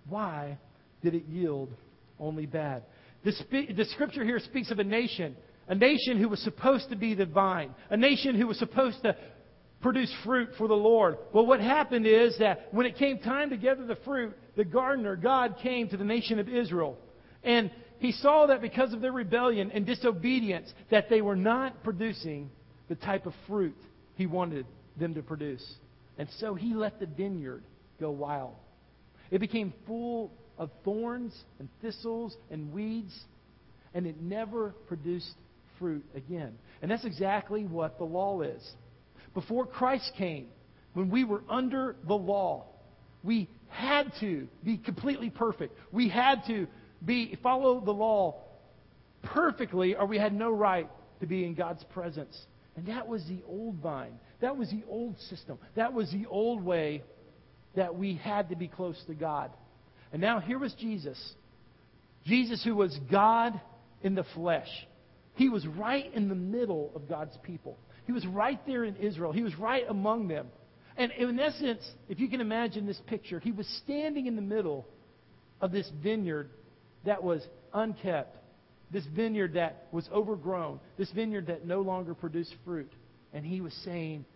why 0.09 0.59
did 1.03 1.15
it 1.15 1.25
yield 1.29 1.71
only 2.19 2.47
bad? 2.47 2.85
The, 3.25 3.33
spe- 3.33 3.77
the 3.77 3.85
scripture 3.93 4.25
here 4.25 4.39
speaks 4.41 4.71
of 4.71 4.79
a 4.79 4.85
nation, 4.85 5.37
a 5.69 5.75
nation 5.75 6.19
who 6.19 6.29
was 6.29 6.41
supposed 6.41 6.91
to 6.91 6.97
be 6.97 7.15
the 7.15 7.27
vine, 7.27 7.75
a 7.91 7.97
nation 7.97 8.39
who 8.39 8.47
was 8.47 8.59
supposed 8.59 9.03
to 9.03 9.17
produce 9.81 10.13
fruit 10.25 10.51
for 10.57 10.69
the 10.69 10.75
Lord. 10.75 11.19
Well, 11.33 11.47
what 11.47 11.61
happened 11.61 12.07
is 12.07 12.39
that 12.39 12.69
when 12.73 12.87
it 12.87 12.97
came 12.97 13.19
time 13.19 13.51
to 13.51 13.57
gather 13.57 13.85
the 13.85 13.99
fruit, 14.05 14.37
the 14.57 14.65
gardener, 14.65 15.17
God, 15.17 15.57
came 15.63 15.89
to 15.89 15.97
the 15.97 16.05
nation 16.05 16.39
of 16.39 16.49
Israel. 16.49 16.97
And 17.43 17.71
he 17.99 18.13
saw 18.13 18.47
that 18.47 18.63
because 18.63 18.93
of 18.93 19.01
their 19.01 19.13
rebellion 19.13 19.71
and 19.73 19.85
disobedience, 19.85 20.73
that 20.91 21.09
they 21.11 21.21
were 21.21 21.37
not 21.37 21.83
producing 21.83 22.51
the 22.89 22.95
type 22.95 23.27
of 23.27 23.35
fruit 23.49 23.77
he 24.17 24.27
wanted 24.27 24.67
them 24.99 25.15
to 25.15 25.23
produce. 25.23 25.65
And 26.19 26.29
so 26.39 26.55
he 26.55 26.75
let 26.75 27.01
the 27.01 27.07
vineyard 27.07 27.63
go 27.99 28.11
wild. 28.11 28.55
It 29.31 29.39
became 29.39 29.73
full 29.87 30.31
of 30.59 30.71
thorns 30.85 31.35
and 31.59 31.69
thistles 31.81 32.37
and 32.51 32.73
weeds, 32.73 33.19
and 33.95 34.07
it 34.07 34.21
never 34.21 34.75
produced 34.87 35.33
fruit 35.83 36.05
again. 36.15 36.55
And 36.81 36.89
that's 36.89 37.05
exactly 37.05 37.65
what 37.65 37.99
the 37.99 38.05
law 38.05 38.43
is. 38.43 38.63
Before 39.35 39.67
Christ 39.67 40.13
came, 40.17 40.47
when 40.95 41.11
we 41.11 41.25
were 41.25 41.43
under 41.51 41.97
the 42.07 42.15
law, 42.15 42.67
we 43.25 43.49
had 43.67 44.13
to 44.21 44.47
be 44.65 44.77
completely 44.79 45.29
perfect. 45.29 45.77
We 45.91 46.09
had 46.09 46.43
to 46.47 46.69
be 47.05 47.37
follow 47.43 47.81
the 47.81 47.93
law 47.93 48.45
perfectly, 49.25 49.97
or 49.97 50.07
we 50.07 50.19
had 50.19 50.33
no 50.33 50.51
right 50.53 50.89
to 51.19 51.27
be 51.27 51.45
in 51.45 51.55
God's 51.55 51.83
presence. 51.93 52.39
And 52.77 52.87
that 52.87 53.09
was 53.09 53.25
the 53.27 53.43
old 53.49 53.77
vine. 53.77 54.21
That 54.41 54.57
was 54.57 54.71
the 54.71 54.85
old 54.89 55.19
system. 55.31 55.59
That 55.75 55.93
was 55.93 56.13
the 56.13 56.27
old 56.27 56.63
way 56.63 57.03
that 57.75 57.97
we 57.97 58.15
had 58.15 58.51
to 58.51 58.57
be 58.57 58.69
close 58.69 59.03
to 59.09 59.15
God. 59.15 59.51
And 60.13 60.21
now 60.21 60.39
here 60.39 60.59
was 60.61 60.75
Jesus. 60.75 61.19
Jesus, 62.25 62.63
who 62.63 62.77
was 62.77 62.97
God 63.11 63.61
in 64.03 64.15
the 64.15 64.25
flesh. 64.35 64.69
He 65.35 65.49
was 65.49 65.67
right 65.67 66.13
in 66.15 66.29
the 66.29 66.35
middle 66.35 66.93
of 66.95 67.09
God's 67.09 67.37
people. 67.43 67.79
He 68.07 68.13
was 68.13 68.27
right 68.27 68.65
there 68.67 68.85
in 68.85 68.97
Israel. 68.97 69.33
He 69.33 69.43
was 69.43 69.57
right 69.59 69.85
among 69.89 70.29
them. 70.29 70.49
And 70.97 71.11
in 71.13 71.41
essence, 71.41 71.83
if 72.09 72.21
you 72.21 72.29
can 72.29 72.41
imagine 72.41 72.87
this 72.87 73.01
picture, 73.07 73.41
he 73.41 73.53
was 73.53 73.67
standing 73.85 74.27
in 74.27 74.37
the 74.37 74.43
middle 74.43 74.87
of 75.61 75.73
this 75.73 75.91
vineyard 76.03 76.51
that 77.07 77.23
was 77.23 77.43
unkept, 77.73 78.37
this 78.91 79.07
vineyard 79.15 79.55
that 79.55 79.87
was 79.91 80.07
overgrown, 80.13 80.81
this 80.99 81.11
vineyard 81.13 81.47
that 81.47 81.67
no 81.67 81.81
longer 81.81 82.15
produced 82.15 82.55
fruit. 82.65 82.93
And 83.33 83.47
he 83.47 83.63
was 83.63 83.73
saying, 83.85 84.27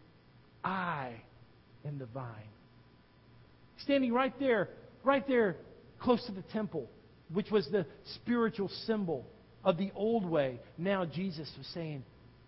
I 0.64 1.12
am 1.84 1.98
the 1.98 2.06
vine. 2.06 2.48
Standing 3.82 4.12
right 4.12 4.32
there, 4.40 4.70
right 5.04 5.26
there, 5.28 5.56
close 6.00 6.24
to 6.24 6.32
the 6.32 6.42
temple, 6.52 6.88
which 7.32 7.50
was 7.50 7.68
the 7.70 7.84
spiritual 8.14 8.70
symbol 8.86 9.26
of 9.66 9.76
the 9.76 9.90
old 9.94 10.24
way. 10.24 10.60
Now 10.78 11.04
Jesus 11.04 11.50
was 11.58 11.66
saying, 11.74 12.04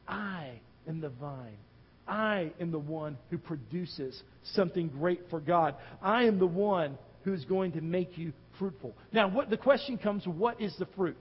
I 0.06 0.60
am 0.86 1.00
the 1.00 1.10
vine. 1.10 1.58
I 2.06 2.52
am 2.58 2.70
the 2.70 2.78
one 2.78 3.18
who 3.28 3.36
produces 3.36 4.22
something 4.54 4.88
great 4.88 5.20
for 5.28 5.40
God. 5.40 5.74
I 6.00 6.24
am 6.24 6.38
the 6.38 6.46
one 6.46 6.96
who 7.24 7.34
is 7.34 7.44
going 7.44 7.72
to 7.72 7.82
make 7.82 8.16
you 8.16 8.32
fruitful. 8.58 8.94
Now, 9.12 9.28
what, 9.28 9.50
the 9.50 9.58
question 9.58 9.98
comes 9.98 10.26
what 10.26 10.60
is 10.62 10.74
the 10.78 10.86
fruit? 10.96 11.18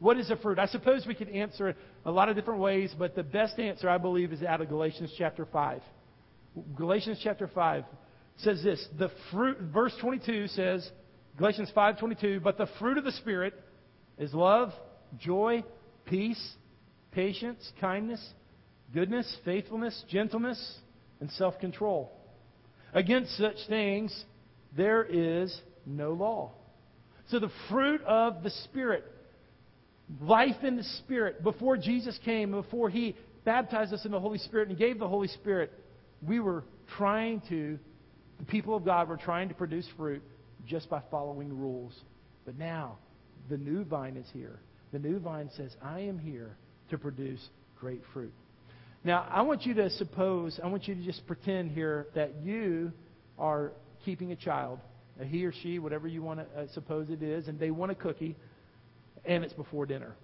What 0.00 0.18
is 0.18 0.28
the 0.28 0.36
fruit? 0.36 0.58
I 0.58 0.66
suppose 0.66 1.06
we 1.06 1.14
could 1.14 1.28
answer 1.28 1.68
it 1.68 1.76
a 2.04 2.10
lot 2.10 2.28
of 2.28 2.34
different 2.34 2.60
ways, 2.60 2.92
but 2.98 3.14
the 3.14 3.22
best 3.22 3.58
answer, 3.58 3.88
I 3.88 3.98
believe, 3.98 4.32
is 4.32 4.42
out 4.42 4.60
of 4.60 4.68
Galatians 4.68 5.12
chapter 5.16 5.46
5. 5.46 5.82
Galatians 6.76 7.20
chapter 7.22 7.46
5 7.46 7.84
says 8.38 8.62
this 8.62 8.84
the 8.98 9.10
fruit 9.30 9.58
verse 9.72 9.92
22 10.00 10.48
says 10.48 10.88
Galatians 11.36 11.70
5:22 11.76 12.42
but 12.42 12.56
the 12.56 12.68
fruit 12.78 12.96
of 12.96 13.04
the 13.04 13.12
spirit 13.12 13.52
is 14.16 14.32
love, 14.32 14.72
joy, 15.18 15.64
peace, 16.06 16.54
patience, 17.12 17.72
kindness, 17.80 18.24
goodness, 18.92 19.36
faithfulness, 19.44 20.04
gentleness, 20.08 20.78
and 21.20 21.30
self 21.32 21.58
control. 21.58 22.12
Against 22.92 23.36
such 23.36 23.56
things 23.68 24.24
there 24.76 25.04
is 25.04 25.58
no 25.86 26.12
law. 26.12 26.52
So 27.28 27.38
the 27.38 27.50
fruit 27.68 28.02
of 28.02 28.42
the 28.42 28.50
Spirit, 28.64 29.04
life 30.20 30.62
in 30.62 30.76
the 30.76 30.84
Spirit, 30.84 31.42
before 31.42 31.76
Jesus 31.76 32.18
came, 32.24 32.52
before 32.52 32.88
He 32.88 33.16
baptized 33.44 33.92
us 33.92 34.04
in 34.04 34.12
the 34.12 34.20
Holy 34.20 34.38
Spirit 34.38 34.68
and 34.68 34.78
gave 34.78 34.98
the 34.98 35.08
Holy 35.08 35.28
Spirit, 35.28 35.72
we 36.26 36.40
were 36.40 36.64
trying 36.96 37.42
to, 37.48 37.78
the 38.38 38.44
people 38.44 38.76
of 38.76 38.84
God 38.84 39.08
were 39.08 39.16
trying 39.16 39.48
to 39.48 39.54
produce 39.54 39.86
fruit 39.96 40.22
just 40.66 40.88
by 40.88 41.02
following 41.10 41.56
rules. 41.58 41.94
But 42.44 42.58
now, 42.58 42.98
the 43.48 43.56
new 43.56 43.84
vine 43.84 44.16
is 44.16 44.26
here. 44.32 44.60
The 44.92 44.98
new 44.98 45.18
vine 45.18 45.50
says, 45.56 45.74
I 45.82 46.00
am 46.00 46.18
here 46.18 46.56
to 46.90 46.98
produce 46.98 47.40
great 47.78 48.00
fruit. 48.12 48.32
Now, 49.04 49.26
I 49.30 49.42
want 49.42 49.64
you 49.64 49.74
to 49.74 49.90
suppose, 49.90 50.58
I 50.62 50.66
want 50.66 50.88
you 50.88 50.94
to 50.94 51.04
just 51.04 51.26
pretend 51.26 51.70
here 51.70 52.06
that 52.14 52.42
you 52.42 52.92
are 53.38 53.72
keeping 54.04 54.32
a 54.32 54.36
child, 54.36 54.80
a 55.20 55.24
he 55.24 55.44
or 55.44 55.52
she, 55.62 55.78
whatever 55.78 56.08
you 56.08 56.22
want 56.22 56.40
to 56.40 56.60
uh, 56.60 56.66
suppose 56.74 57.08
it 57.10 57.22
is, 57.22 57.48
and 57.48 57.58
they 57.60 57.70
want 57.70 57.92
a 57.92 57.94
cookie, 57.94 58.36
and 59.24 59.44
it's 59.44 59.52
before 59.52 59.86
dinner. 59.86 60.14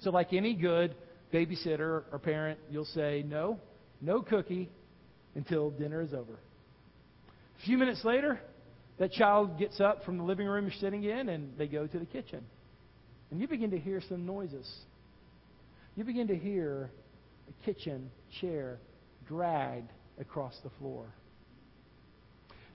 So, 0.00 0.10
like 0.10 0.32
any 0.32 0.54
good 0.54 0.94
babysitter 1.32 2.04
or 2.10 2.20
parent, 2.22 2.58
you'll 2.70 2.84
say, 2.86 3.24
no, 3.26 3.60
no 4.00 4.22
cookie 4.22 4.70
until 5.34 5.70
dinner 5.70 6.00
is 6.00 6.12
over. 6.12 6.32
A 6.32 7.64
few 7.64 7.78
minutes 7.78 8.04
later, 8.04 8.40
that 8.98 9.12
child 9.12 9.58
gets 9.58 9.80
up 9.80 10.04
from 10.04 10.18
the 10.18 10.24
living 10.24 10.46
room 10.46 10.64
you're 10.64 10.80
sitting 10.80 11.04
in, 11.04 11.28
and 11.28 11.56
they 11.58 11.66
go 11.66 11.86
to 11.86 11.98
the 11.98 12.06
kitchen. 12.06 12.44
And 13.30 13.40
you 13.40 13.48
begin 13.48 13.70
to 13.72 13.78
hear 13.78 14.00
some 14.08 14.24
noises. 14.24 14.68
You 15.96 16.04
begin 16.04 16.28
to 16.28 16.36
hear 16.36 16.90
a 17.48 17.64
kitchen 17.64 18.10
chair 18.40 18.78
dragged 19.26 19.90
across 20.20 20.54
the 20.62 20.70
floor. 20.78 21.06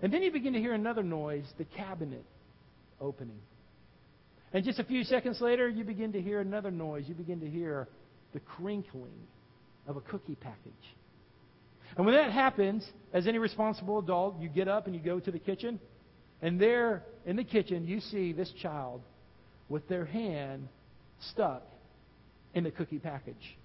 And 0.02 0.14
then 0.14 0.22
you 0.22 0.32
begin 0.32 0.54
to 0.54 0.60
hear 0.60 0.74
another 0.74 1.04
noise 1.04 1.46
the 1.58 1.64
cabinet 1.66 2.26
opening. 3.00 3.40
And 4.52 4.64
just 4.64 4.78
a 4.80 4.84
few 4.84 5.04
seconds 5.04 5.42
later, 5.42 5.68
you 5.68 5.84
begin 5.84 6.12
to 6.14 6.22
hear 6.22 6.40
another 6.40 6.70
noise. 6.70 7.06
You 7.08 7.16
begin 7.16 7.40
to 7.40 7.50
hear 7.50 7.88
the 8.34 8.40
crinkling 8.40 9.28
of 9.88 9.98
a 9.98 10.02
cookie 10.02 10.36
package. 10.36 10.74
And 11.96 12.06
when 12.06 12.16
that 12.16 12.32
happens, 12.32 12.88
as 13.14 13.28
any 13.28 13.38
responsible 13.38 14.00
adult, 14.00 14.40
you 14.40 14.50
get 14.50 14.68
up 14.68 14.86
and 14.86 14.96
you 14.96 15.02
go 15.02 15.20
to 15.20 15.32
the 15.32 15.40
kitchen. 15.40 15.80
And 16.42 16.60
there 16.60 17.04
in 17.26 17.36
the 17.36 17.44
kitchen, 17.44 17.88
you 17.88 18.00
see 18.00 18.34
this 18.34 18.52
child 18.62 19.02
with 19.70 19.88
their 19.88 20.06
hand 20.06 20.68
stuck 21.32 21.64
in 22.54 22.64
the 22.64 22.72
cookie 22.72 23.00
package. 23.00 23.58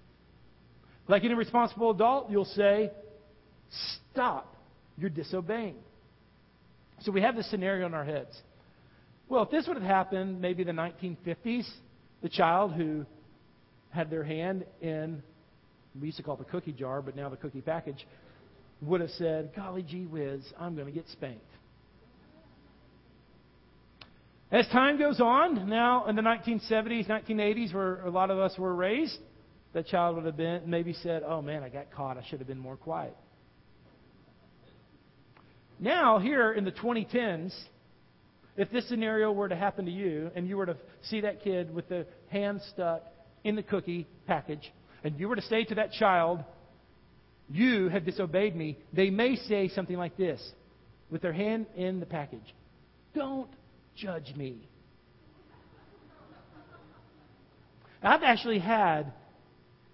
Like 1.07 1.23
any 1.23 1.33
responsible 1.33 1.91
adult, 1.91 2.29
you'll 2.29 2.45
say, 2.45 2.91
Stop. 4.11 4.55
You're 4.97 5.09
disobeying. 5.09 5.75
So 7.01 7.11
we 7.11 7.21
have 7.21 7.35
this 7.35 7.49
scenario 7.49 7.85
in 7.85 7.93
our 7.93 8.03
heads. 8.03 8.35
Well, 9.29 9.43
if 9.43 9.51
this 9.51 9.67
would 9.67 9.77
have 9.77 9.85
happened 9.85 10.41
maybe 10.41 10.63
the 10.63 10.71
1950s, 10.71 11.69
the 12.21 12.29
child 12.29 12.73
who 12.73 13.05
had 13.91 14.09
their 14.09 14.23
hand 14.23 14.65
in, 14.81 15.23
we 15.99 16.07
used 16.07 16.17
to 16.17 16.23
call 16.23 16.35
it 16.35 16.39
the 16.39 16.51
cookie 16.51 16.73
jar, 16.73 17.01
but 17.01 17.15
now 17.15 17.29
the 17.29 17.37
cookie 17.37 17.61
package, 17.61 18.05
would 18.81 19.01
have 19.01 19.09
said, 19.11 19.51
Golly 19.55 19.83
gee 19.83 20.05
whiz, 20.05 20.41
I'm 20.59 20.75
going 20.75 20.87
to 20.87 20.93
get 20.93 21.07
spanked. 21.09 21.48
As 24.51 24.67
time 24.69 24.97
goes 24.97 25.19
on, 25.19 25.69
now 25.69 26.07
in 26.07 26.15
the 26.15 26.23
1970s, 26.23 27.07
1980s, 27.07 27.73
where 27.73 28.01
a 28.01 28.09
lot 28.09 28.31
of 28.31 28.39
us 28.39 28.57
were 28.57 28.73
raised, 28.73 29.19
that 29.73 29.85
child 29.85 30.15
would 30.15 30.25
have 30.25 30.37
been 30.37 30.63
maybe 30.65 30.93
said, 30.93 31.21
"Oh 31.23 31.41
man, 31.41 31.61
I 31.61 31.69
got 31.69 31.91
caught. 31.91 32.17
I 32.17 32.23
should 32.23 32.39
have 32.39 32.47
been 32.47 32.57
more 32.57 32.75
quiet." 32.75 33.15
Now, 35.79 36.17
here 36.17 36.51
in 36.51 36.65
the 36.65 36.71
2010s, 36.71 37.53
if 38.57 38.71
this 38.71 38.89
scenario 38.89 39.31
were 39.31 39.47
to 39.47 39.55
happen 39.55 39.85
to 39.85 39.91
you 39.91 40.31
and 40.35 40.47
you 40.47 40.57
were 40.57 40.65
to 40.65 40.75
see 41.03 41.21
that 41.21 41.43
kid 41.43 41.73
with 41.73 41.87
the 41.87 42.07
hand 42.29 42.61
stuck 42.73 43.03
in 43.43 43.55
the 43.55 43.63
cookie 43.63 44.07
package 44.25 44.73
and 45.03 45.17
you 45.19 45.29
were 45.29 45.35
to 45.35 45.41
say 45.43 45.63
to 45.63 45.75
that 45.75 45.91
child, 45.93 46.43
You 47.49 47.87
have 47.89 48.03
disobeyed 48.03 48.55
me, 48.55 48.77
they 48.91 49.11
may 49.11 49.35
say 49.35 49.69
something 49.69 49.95
like 49.95 50.17
this 50.17 50.41
with 51.09 51.21
their 51.21 51.33
hand 51.33 51.67
in 51.75 51.99
the 51.99 52.05
package 52.05 52.53
Don't 53.13 53.49
judge 54.01 54.33
me. 54.35 54.67
I've 58.01 58.23
actually 58.23 58.59
had 58.59 59.11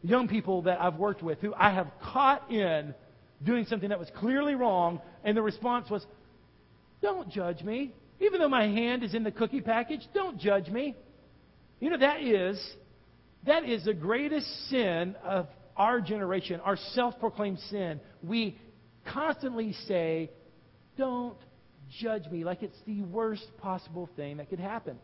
young 0.04 0.28
people 0.28 0.64
that 0.64 0.80
I've 0.80 0.96
worked 0.96 1.24
with 1.24 1.40
who 1.40 1.54
I 1.56 1.72
have 1.72 1.88
caught 2.02 2.52
in 2.52 2.94
doing 3.44 3.66
something 3.66 3.90
that 3.90 4.00
was 4.00 4.10
clearly 4.18 4.56
wrong, 4.56 5.02
and 5.24 5.36
the 5.36 5.42
response 5.42 5.90
was, 5.90 6.06
Don't 7.02 7.30
judge 7.30 7.64
me. 7.64 7.94
Even 8.20 8.40
though 8.40 8.50
my 8.50 8.68
hand 8.68 9.04
is 9.04 9.14
in 9.14 9.24
the 9.24 9.32
cookie 9.32 9.62
package, 9.62 10.02
don't 10.14 10.40
judge 10.40 10.70
me. 10.70 10.96
You 11.80 11.90
know, 11.90 11.98
that 11.98 12.22
is, 12.22 12.64
that 13.46 13.68
is 13.68 13.84
the 13.86 13.94
greatest 13.94 14.48
sin 14.70 15.16
of 15.24 15.48
our 15.76 16.00
generation, 16.00 16.62
our 16.62 16.78
self 16.94 17.20
proclaimed 17.20 17.60
sin. 17.70 18.00
We 18.24 18.58
constantly 19.12 19.74
say, 19.88 20.32
Don't 20.98 21.38
judge 22.00 22.26
me, 22.32 22.44
like 22.44 22.64
it's 22.64 22.78
the 22.86 23.02
worst 23.04 23.46
possible 23.58 24.10
thing 24.16 24.38
that 24.38 24.50
could 24.50 24.60
happen. 24.60 24.98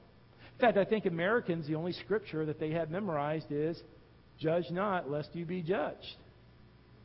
In 0.53 0.59
fact, 0.59 0.77
I 0.77 0.85
think 0.85 1.05
Americans, 1.05 1.67
the 1.67 1.75
only 1.75 1.93
scripture 1.93 2.45
that 2.45 2.59
they 2.59 2.71
have 2.71 2.91
memorized 2.91 3.51
is, 3.51 3.81
Judge 4.41 4.71
not, 4.71 5.09
lest 5.09 5.29
you 5.33 5.45
be 5.45 5.61
judged. 5.61 6.15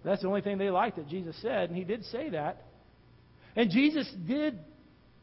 That's 0.05 0.23
the 0.23 0.29
only 0.29 0.41
thing 0.41 0.57
they 0.57 0.71
like 0.71 0.97
that 0.97 1.09
Jesus 1.09 1.37
said, 1.43 1.69
and 1.69 1.77
he 1.77 1.85
did 1.85 2.05
say 2.07 2.31
that. 2.31 2.65
And 3.55 3.71
Jesus 3.71 4.11
did 4.27 4.59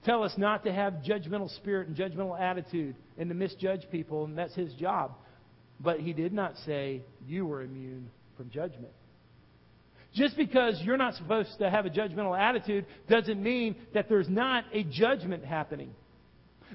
tell 0.06 0.24
us 0.24 0.34
not 0.38 0.64
to 0.66 0.74
have 0.74 0.96
judgmental 1.08 1.54
spirit 1.56 1.88
and 1.88 1.98
judgmental 1.98 2.40
attitude 2.40 2.96
and 3.18 3.30
to 3.30 3.36
misjudge 3.36 3.90
people, 3.92 4.26
and 4.26 4.38
that's 4.38 4.54
his 4.54 4.74
job. 4.74 5.14
But 5.80 6.00
he 6.00 6.14
did 6.14 6.34
not 6.34 6.56
say 6.66 7.02
you 7.26 7.46
were 7.46 7.64
immune 7.64 8.10
from 8.38 8.50
judgment. 8.50 8.94
Just 10.13 10.38
because 10.38 10.79
you're 10.84 10.98
not 10.98 11.15
supposed 11.15 11.58
to 11.60 11.70
have 11.70 11.86
a 11.86 11.89
judgmental 11.89 12.38
attitude 12.38 12.86
doesn't 13.10 13.41
mean 13.41 13.75
that 13.93 14.10
there's 14.10 14.29
not 14.29 14.65
a 14.72 14.84
judgment 14.84 15.43
happening. 15.43 15.93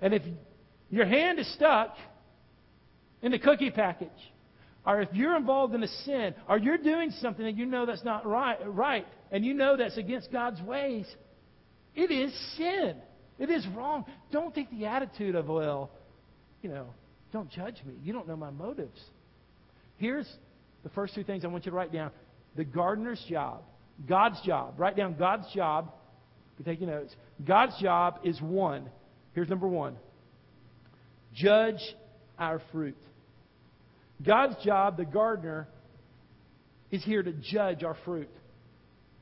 And 0.03 0.13
if 0.13 0.23
your 0.91 1.07
hand 1.07 1.39
is 1.39 1.53
stuck 1.55 1.95
in 3.23 3.31
the 3.31 3.39
cookie 3.39 3.71
package, 3.71 4.09
or 4.85 5.03
if 5.03 5.11
you're 5.13 5.37
involved 5.37 5.75
in 5.75 5.83
a 5.83 5.89
sin, 5.89 6.35
or 6.49 6.59
you're 6.59 6.79
doing 6.79 7.13
something 7.21 7.45
that 7.45 7.57
you 7.57 7.67
know 7.67 7.87
that's 7.87 8.05
not 8.05 8.27
right, 8.27 8.59
right 8.67 9.07
and 9.31 9.45
you 9.45 9.55
know 9.55 9.77
that's 9.77 9.97
against 9.99 10.33
God's 10.33 10.61
ways, 10.63 11.07
it 11.95 12.11
is 12.11 12.33
sin. 12.57 12.97
It 13.39 13.51
is 13.51 13.65
wrong. 13.69 14.05
Don't 14.33 14.53
take 14.53 14.71
the 14.71 14.87
attitude 14.87 15.37
of, 15.37 15.47
well, 15.47 15.91
you 16.61 16.71
know, 16.71 16.87
don't 17.33 17.51
judge 17.51 17.77
me. 17.87 17.95
You 18.03 18.13
don't 18.13 18.27
know 18.27 18.37
my 18.37 18.51
motives. 18.51 19.01
Here's 19.97 20.29
the 20.83 20.89
first 20.91 21.15
two 21.15 21.23
things 21.23 21.45
I 21.45 21.49
want 21.49 21.67
you 21.67 21.71
to 21.71 21.77
write 21.77 21.93
down 21.93 22.11
the 22.59 22.65
gardener's 22.65 23.25
job, 23.31 23.63
God's 24.07 24.41
job. 24.45 24.75
Write 24.79 24.97
down 24.97 25.15
God's 25.15 25.47
job. 25.55 25.93
You're 26.59 26.67
taking 26.67 26.89
notes, 26.89 27.15
God's 27.47 27.81
job 27.81 28.19
is 28.25 28.39
one. 28.43 28.91
Here's 29.33 29.49
number 29.49 29.69
one 29.69 29.97
judge 31.33 31.81
our 32.37 32.61
fruit. 32.73 32.97
God's 34.27 34.57
job, 34.65 34.97
the 34.97 35.05
gardener, 35.05 35.69
is 36.91 37.05
here 37.05 37.23
to 37.23 37.33
judge 37.33 37.85
our 37.85 37.97
fruit. 38.05 38.29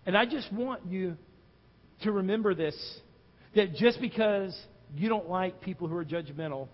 And 0.07 0.17
I 0.17 0.25
just 0.25 0.51
want 0.51 0.87
you 0.87 1.19
to 2.05 2.13
remember 2.13 2.55
this 2.55 2.75
that 3.55 3.75
just 3.75 4.01
because 4.01 4.59
you 4.95 5.11
don't 5.11 5.29
like 5.29 5.61
people 5.61 5.89
who 5.89 5.97
are 5.97 6.05
judgmental 6.07 6.69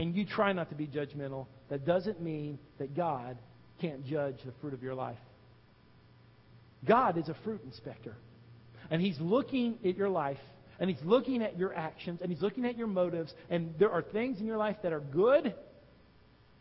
and 0.00 0.16
you 0.16 0.26
try 0.26 0.52
not 0.52 0.68
to 0.70 0.74
be 0.74 0.88
judgmental, 0.88 1.46
that 1.68 1.86
doesn't 1.86 2.20
mean 2.20 2.58
that 2.78 2.96
God 2.96 3.38
can't 3.80 4.04
judge 4.04 4.36
the 4.44 4.52
fruit 4.60 4.74
of 4.74 4.82
your 4.82 4.94
life. 4.94 5.18
God 6.86 7.18
is 7.18 7.28
a 7.28 7.36
fruit 7.44 7.62
inspector. 7.64 8.16
And 8.90 9.02
He's 9.02 9.18
looking 9.20 9.78
at 9.84 9.96
your 9.96 10.08
life, 10.08 10.38
and 10.78 10.88
He's 10.88 11.04
looking 11.04 11.42
at 11.42 11.58
your 11.58 11.74
actions, 11.74 12.20
and 12.22 12.30
He's 12.30 12.42
looking 12.42 12.64
at 12.64 12.76
your 12.76 12.86
motives, 12.86 13.32
and 13.50 13.74
there 13.78 13.90
are 13.90 14.02
things 14.02 14.40
in 14.40 14.46
your 14.46 14.56
life 14.56 14.76
that 14.82 14.92
are 14.92 15.00
good, 15.00 15.54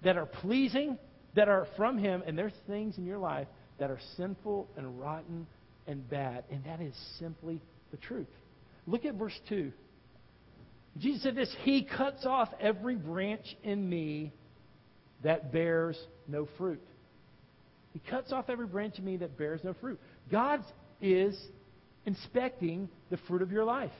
that 0.03 0.17
are 0.17 0.25
pleasing, 0.25 0.97
that 1.35 1.47
are 1.47 1.67
from 1.77 1.97
Him, 1.97 2.23
and 2.25 2.37
there's 2.37 2.53
things 2.67 2.97
in 2.97 3.05
your 3.05 3.17
life 3.19 3.47
that 3.79 3.91
are 3.91 3.99
sinful 4.17 4.67
and 4.77 4.99
rotten 4.99 5.45
and 5.87 6.09
bad. 6.09 6.43
And 6.51 6.63
that 6.65 6.81
is 6.81 6.95
simply 7.19 7.61
the 7.91 7.97
truth. 7.97 8.27
Look 8.87 9.05
at 9.05 9.15
verse 9.15 9.37
2. 9.49 9.71
Jesus 10.97 11.23
said 11.23 11.35
this 11.35 11.53
He 11.63 11.83
cuts 11.83 12.25
off 12.25 12.49
every 12.59 12.95
branch 12.95 13.45
in 13.63 13.87
me 13.87 14.33
that 15.23 15.51
bears 15.51 15.97
no 16.27 16.47
fruit. 16.57 16.81
He 17.93 17.99
cuts 17.99 18.31
off 18.31 18.49
every 18.49 18.67
branch 18.67 18.99
in 18.99 19.05
me 19.05 19.17
that 19.17 19.37
bears 19.37 19.61
no 19.63 19.73
fruit. 19.73 19.99
God 20.31 20.63
is 21.01 21.39
inspecting 22.05 22.89
the 23.09 23.17
fruit 23.27 23.41
of 23.41 23.51
your 23.51 23.63
life. 23.63 23.91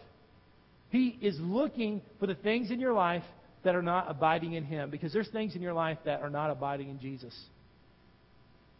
He 0.89 1.17
is 1.21 1.37
looking 1.39 2.01
for 2.19 2.27
the 2.27 2.35
things 2.35 2.71
in 2.71 2.79
your 2.79 2.93
life 2.93 3.23
that 3.63 3.75
are 3.75 3.81
not 3.81 4.09
abiding 4.09 4.53
in 4.53 4.63
Him 4.63 4.89
because 4.89 5.11
there's 5.11 5.29
things 5.29 5.55
in 5.55 5.61
your 5.61 5.73
life 5.73 5.97
that 6.05 6.21
are 6.21 6.29
not 6.29 6.51
abiding 6.51 6.89
in 6.89 6.99
Jesus. 6.99 7.35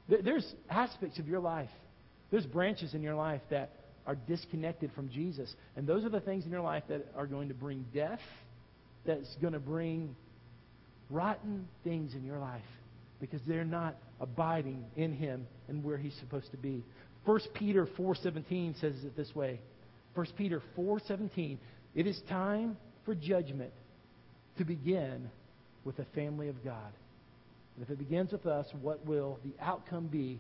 There's 0.08 0.46
aspects 0.70 1.18
of 1.18 1.28
your 1.28 1.40
life, 1.40 1.70
there's 2.32 2.46
branches 2.46 2.94
in 2.94 3.02
your 3.02 3.16
life 3.16 3.42
that 3.50 3.72
are 4.06 4.16
disconnected 4.16 4.92
from 4.94 5.10
Jesus. 5.10 5.54
And 5.76 5.88
those 5.88 6.06
are 6.06 6.10
the 6.10 6.20
things 6.20 6.46
in 6.46 6.52
your 6.52 6.62
life 6.62 6.84
that 6.90 7.08
are 7.16 7.26
going 7.26 7.48
to 7.48 7.56
bring 7.56 7.86
death, 7.94 8.20
that's 9.06 9.36
going 9.42 9.54
to 9.54 9.60
bring 9.60 10.16
rotten 11.10 11.68
things 11.84 12.14
in 12.14 12.24
your 12.24 12.38
life 12.38 12.62
because 13.20 13.40
they're 13.48 13.64
not 13.64 13.96
abiding 14.20 14.86
in 14.96 15.14
him 15.14 15.48
and 15.68 15.84
where 15.84 15.98
he's 15.98 16.16
supposed 16.20 16.52
to 16.52 16.58
be. 16.58 16.84
1 17.26 17.40
Peter 17.54 17.88
4:17 17.98 18.80
says 18.80 19.04
it 19.04 19.16
this 19.16 19.34
way. 19.36 19.60
1 20.14 20.28
Peter 20.38 20.62
4:17, 20.78 21.58
it 21.96 22.08
is 22.08 22.22
time 22.30 22.78
for 23.04 23.16
judgment 23.16 23.74
to 24.58 24.64
begin 24.64 25.30
with 25.84 25.98
the 25.98 26.06
family 26.16 26.48
of 26.50 26.64
God. 26.64 26.94
And 27.76 27.84
if 27.84 27.90
it 27.90 27.98
begins 27.98 28.32
with 28.32 28.46
us, 28.46 28.68
what 28.82 29.06
will 29.06 29.40
the 29.44 29.54
outcome 29.64 30.08
be 30.08 30.40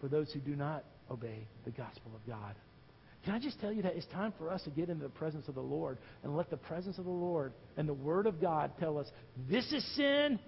for 0.00 0.08
those 0.08 0.32
who 0.32 0.40
do 0.40 0.54
not 0.54 0.84
obey 1.10 1.46
the 1.64 1.70
gospel 1.70 2.12
of 2.14 2.24
God? 2.26 2.54
Can 3.24 3.34
I 3.34 3.40
just 3.40 3.60
tell 3.60 3.72
you 3.72 3.82
that 3.82 3.96
it's 3.96 4.06
time 4.06 4.32
for 4.38 4.48
us 4.48 4.62
to 4.62 4.70
get 4.70 4.88
into 4.88 5.02
the 5.02 5.10
presence 5.10 5.48
of 5.48 5.54
the 5.54 5.60
Lord 5.60 5.98
and 6.22 6.36
let 6.36 6.50
the 6.50 6.56
presence 6.56 6.98
of 6.98 7.04
the 7.04 7.10
Lord 7.10 7.52
and 7.76 7.88
the 7.88 7.94
Word 7.94 8.26
of 8.26 8.40
God 8.40 8.72
tell 8.78 8.96
us 8.96 9.10
this 9.48 9.70
is 9.72 9.84
sin, 9.96 10.38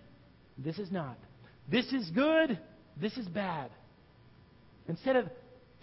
this 0.56 0.78
is 0.78 0.90
not. 0.92 1.18
This 1.68 1.92
is 1.92 2.08
good, 2.10 2.58
this 2.96 3.16
is 3.16 3.26
bad. 3.28 3.70
Instead 4.88 5.16
of 5.16 5.28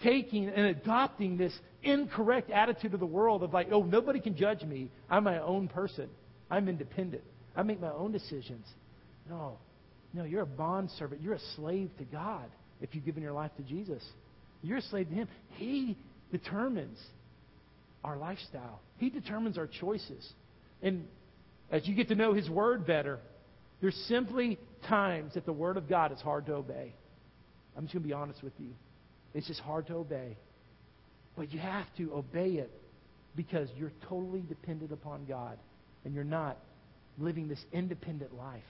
taking 0.02 0.48
and 0.48 0.66
adopting 0.66 1.36
this 1.36 1.52
incorrect 1.82 2.50
attitude 2.50 2.94
of 2.94 3.00
the 3.00 3.06
world 3.06 3.42
of 3.42 3.52
like, 3.52 3.68
oh, 3.72 3.82
nobody 3.82 4.20
can 4.20 4.36
judge 4.36 4.62
me. 4.62 4.90
I'm 5.10 5.24
my 5.24 5.40
own 5.40 5.68
person. 5.68 6.08
I'm 6.50 6.68
independent. 6.68 7.22
I 7.56 7.62
make 7.62 7.80
my 7.80 7.90
own 7.90 8.12
decisions. 8.12 8.66
No. 9.28 9.58
No, 10.14 10.24
you're 10.24 10.42
a 10.42 10.46
bond 10.46 10.90
servant. 10.98 11.20
You're 11.20 11.34
a 11.34 11.40
slave 11.56 11.90
to 11.98 12.04
God 12.04 12.46
if 12.80 12.94
you've 12.94 13.04
given 13.04 13.22
your 13.22 13.32
life 13.32 13.50
to 13.56 13.62
Jesus. 13.62 14.02
You're 14.62 14.78
a 14.78 14.82
slave 14.82 15.08
to 15.08 15.14
Him. 15.14 15.28
He 15.56 15.96
determines 16.32 16.98
our 18.04 18.16
lifestyle, 18.16 18.80
He 18.98 19.10
determines 19.10 19.58
our 19.58 19.66
choices. 19.66 20.32
And 20.82 21.06
as 21.70 21.86
you 21.86 21.94
get 21.94 22.08
to 22.08 22.14
know 22.14 22.32
His 22.32 22.48
Word 22.48 22.86
better, 22.86 23.18
there's 23.80 23.96
simply 24.08 24.58
times 24.88 25.34
that 25.34 25.44
the 25.44 25.52
Word 25.52 25.76
of 25.76 25.88
God 25.88 26.12
is 26.12 26.20
hard 26.20 26.46
to 26.46 26.54
obey. 26.54 26.94
I'm 27.76 27.84
just 27.84 27.94
going 27.94 28.02
to 28.02 28.08
be 28.08 28.14
honest 28.14 28.42
with 28.42 28.54
you. 28.58 28.70
It's 29.34 29.46
just 29.46 29.60
hard 29.60 29.86
to 29.88 29.94
obey. 29.94 30.36
But 31.36 31.52
you 31.52 31.58
have 31.58 31.86
to 31.98 32.12
obey 32.14 32.52
it 32.52 32.70
because 33.36 33.68
you're 33.76 33.92
totally 34.08 34.40
dependent 34.40 34.92
upon 34.92 35.24
God 35.26 35.58
and 36.04 36.14
you're 36.14 36.24
not 36.24 36.58
living 37.18 37.48
this 37.48 37.62
independent 37.72 38.34
life, 38.34 38.62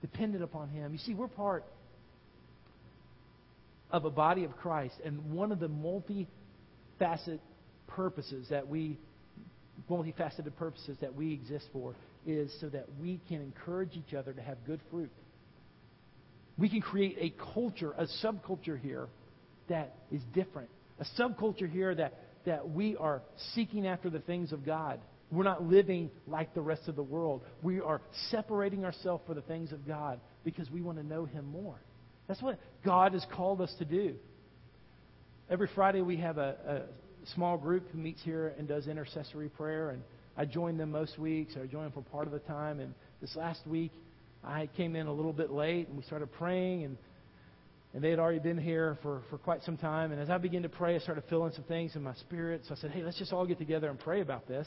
dependent 0.00 0.42
upon 0.42 0.68
Him. 0.68 0.92
You 0.92 0.98
see, 0.98 1.14
we're 1.14 1.28
part 1.28 1.64
of 3.90 4.04
a 4.04 4.10
body 4.10 4.44
of 4.44 4.56
Christ, 4.56 4.94
and 5.04 5.32
one 5.32 5.52
of 5.52 5.60
the 5.60 5.68
multifaceted 5.68 7.38
purposes 7.86 8.48
that 8.50 8.66
we 8.66 8.98
multifaceted 9.90 10.54
purposes 10.56 10.96
that 11.00 11.14
we 11.14 11.32
exist 11.32 11.66
for 11.72 11.94
is 12.26 12.52
so 12.60 12.68
that 12.68 12.86
we 13.00 13.20
can 13.28 13.40
encourage 13.40 13.90
each 13.94 14.14
other 14.14 14.32
to 14.32 14.40
have 14.40 14.56
good 14.66 14.80
fruit. 14.90 15.10
We 16.56 16.68
can 16.68 16.80
create 16.80 17.16
a 17.18 17.34
culture, 17.52 17.92
a 17.92 18.06
subculture 18.24 18.80
here 18.80 19.08
that 19.68 19.94
is 20.12 20.20
different. 20.32 20.68
A 20.98 21.04
subculture 21.20 21.70
here 21.70 21.94
that, 21.94 22.14
that 22.46 22.70
we 22.70 22.96
are 22.96 23.22
seeking 23.54 23.86
after 23.86 24.10
the 24.10 24.20
things 24.20 24.52
of 24.52 24.64
God. 24.64 25.00
We're 25.30 25.44
not 25.44 25.64
living 25.64 26.10
like 26.26 26.54
the 26.54 26.60
rest 26.60 26.86
of 26.86 26.96
the 26.96 27.02
world. 27.02 27.42
We 27.62 27.80
are 27.80 28.00
separating 28.30 28.84
ourselves 28.84 29.24
for 29.26 29.34
the 29.34 29.42
things 29.42 29.72
of 29.72 29.86
God 29.86 30.20
because 30.44 30.70
we 30.70 30.80
want 30.80 30.98
to 30.98 31.04
know 31.04 31.24
Him 31.24 31.46
more. 31.46 31.76
That's 32.28 32.40
what 32.40 32.58
God 32.84 33.12
has 33.12 33.26
called 33.34 33.60
us 33.60 33.74
to 33.78 33.84
do. 33.84 34.14
Every 35.50 35.68
Friday 35.74 36.02
we 36.02 36.16
have 36.18 36.38
a, 36.38 36.86
a 37.24 37.28
small 37.34 37.58
group 37.58 37.88
who 37.90 37.98
meets 37.98 38.22
here 38.22 38.54
and 38.58 38.68
does 38.68 38.86
intercessory 38.86 39.48
prayer, 39.48 39.90
and 39.90 40.02
I 40.36 40.44
join 40.44 40.76
them 40.76 40.90
most 40.90 41.18
weeks, 41.18 41.54
I 41.60 41.66
join 41.66 41.84
them 41.84 41.92
for 41.92 42.02
part 42.02 42.26
of 42.26 42.32
the 42.32 42.38
time. 42.40 42.80
And 42.80 42.94
this 43.20 43.34
last 43.36 43.66
week, 43.66 43.92
I 44.42 44.68
came 44.76 44.96
in 44.96 45.06
a 45.06 45.12
little 45.12 45.32
bit 45.32 45.50
late, 45.50 45.88
and 45.88 45.96
we 45.96 46.02
started 46.04 46.32
praying, 46.32 46.84
and 46.84 46.96
and 47.94 48.02
they 48.02 48.10
had 48.10 48.18
already 48.18 48.40
been 48.40 48.58
here 48.58 48.98
for, 49.02 49.22
for 49.30 49.38
quite 49.38 49.62
some 49.62 49.76
time. 49.76 50.10
And 50.10 50.20
as 50.20 50.28
I 50.28 50.36
began 50.38 50.62
to 50.62 50.68
pray, 50.68 50.96
I 50.96 50.98
started 50.98 51.22
feeling 51.30 51.52
some 51.54 51.64
things 51.64 51.94
in 51.94 52.02
my 52.02 52.14
spirit. 52.14 52.62
So 52.66 52.74
I 52.74 52.78
said, 52.78 52.90
hey, 52.90 53.02
let's 53.04 53.18
just 53.18 53.32
all 53.32 53.46
get 53.46 53.58
together 53.58 53.88
and 53.88 53.98
pray 53.98 54.20
about 54.20 54.48
this. 54.48 54.66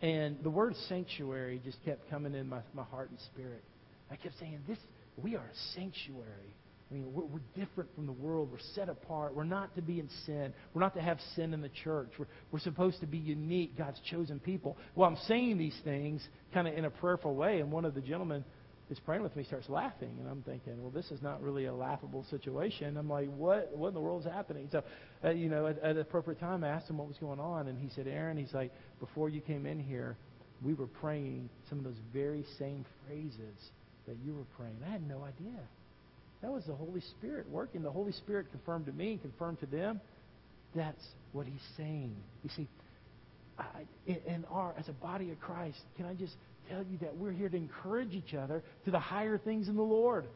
And 0.00 0.38
the 0.42 0.50
word 0.50 0.74
sanctuary 0.88 1.60
just 1.64 1.76
kept 1.84 2.08
coming 2.08 2.34
in 2.34 2.48
my, 2.48 2.60
my 2.74 2.84
heart 2.84 3.10
and 3.10 3.20
spirit. 3.34 3.62
I 4.10 4.16
kept 4.16 4.38
saying, 4.40 4.60
this, 4.66 4.78
we 5.18 5.36
are 5.36 5.44
a 5.44 5.74
sanctuary. 5.74 6.54
I 6.90 6.94
mean, 6.94 7.12
we're, 7.12 7.24
we're, 7.24 7.40
different 7.56 7.94
from 7.94 8.06
the 8.06 8.12
world. 8.12 8.48
We're 8.50 8.58
set 8.74 8.88
apart. 8.88 9.34
We're 9.34 9.44
not 9.44 9.74
to 9.74 9.82
be 9.82 10.00
in 10.00 10.08
sin. 10.24 10.54
We're 10.72 10.82
not 10.82 10.94
to 10.94 11.02
have 11.02 11.18
sin 11.34 11.52
in 11.52 11.60
the 11.60 11.70
church. 11.84 12.10
We're, 12.18 12.26
we're 12.52 12.60
supposed 12.60 13.00
to 13.00 13.06
be 13.06 13.18
unique, 13.18 13.76
God's 13.76 14.00
chosen 14.10 14.38
people. 14.38 14.78
Well, 14.94 15.08
I'm 15.08 15.18
saying 15.26 15.58
these 15.58 15.78
things 15.84 16.26
kind 16.54 16.68
of 16.68 16.74
in 16.74 16.84
a 16.84 16.90
prayerful 16.90 17.34
way, 17.34 17.60
and 17.60 17.72
one 17.72 17.84
of 17.84 17.94
the 17.94 18.00
gentlemen 18.00 18.44
is 18.90 19.00
praying 19.00 19.22
with 19.22 19.34
me 19.34 19.42
starts 19.42 19.68
laughing, 19.68 20.14
and 20.20 20.28
I'm 20.28 20.42
thinking, 20.42 20.80
well, 20.80 20.90
this 20.90 21.10
is 21.10 21.20
not 21.20 21.42
really 21.42 21.66
a 21.66 21.74
laughable 21.74 22.24
situation. 22.30 22.96
I'm 22.96 23.08
like, 23.08 23.28
what? 23.28 23.76
What 23.76 23.88
in 23.88 23.94
the 23.94 24.00
world's 24.00 24.26
happening? 24.26 24.68
So, 24.70 24.82
uh, 25.24 25.30
you 25.30 25.48
know, 25.48 25.66
at, 25.66 25.78
at 25.80 25.96
the 25.96 26.02
appropriate 26.02 26.38
time, 26.38 26.62
I 26.62 26.68
asked 26.68 26.88
him 26.88 26.98
what 26.98 27.08
was 27.08 27.18
going 27.18 27.40
on, 27.40 27.66
and 27.66 27.78
he 27.78 27.90
said, 27.94 28.06
Aaron, 28.06 28.36
he's 28.36 28.54
like, 28.54 28.72
before 29.00 29.28
you 29.28 29.40
came 29.40 29.66
in 29.66 29.80
here, 29.80 30.16
we 30.64 30.74
were 30.74 30.86
praying 30.86 31.50
some 31.68 31.78
of 31.78 31.84
those 31.84 31.98
very 32.12 32.44
same 32.58 32.84
phrases 33.06 33.58
that 34.06 34.16
you 34.24 34.34
were 34.34 34.46
praying. 34.56 34.76
I 34.86 34.90
had 34.90 35.06
no 35.06 35.24
idea. 35.24 35.60
That 36.42 36.52
was 36.52 36.64
the 36.66 36.74
Holy 36.74 37.00
Spirit 37.18 37.48
working. 37.50 37.82
The 37.82 37.90
Holy 37.90 38.12
Spirit 38.12 38.46
confirmed 38.50 38.86
to 38.86 38.92
me 38.92 39.12
and 39.12 39.22
confirmed 39.22 39.60
to 39.60 39.66
them. 39.66 40.00
That's 40.74 41.02
what 41.32 41.46
He's 41.46 41.62
saying. 41.76 42.14
You 42.44 42.50
see, 42.54 42.68
I, 43.58 43.64
in 44.06 44.44
our 44.50 44.74
as 44.78 44.88
a 44.88 44.92
body 44.92 45.30
of 45.30 45.40
Christ, 45.40 45.78
can 45.96 46.06
I 46.06 46.14
just 46.14 46.34
tell 46.70 46.82
you 46.82 46.98
that 46.98 47.16
we're 47.16 47.32
here 47.32 47.48
to 47.48 47.56
encourage 47.56 48.12
each 48.12 48.34
other 48.34 48.62
to 48.84 48.90
the 48.90 48.98
higher 48.98 49.38
things 49.38 49.68
in 49.68 49.76
the 49.76 49.82
Lord. 49.82 50.26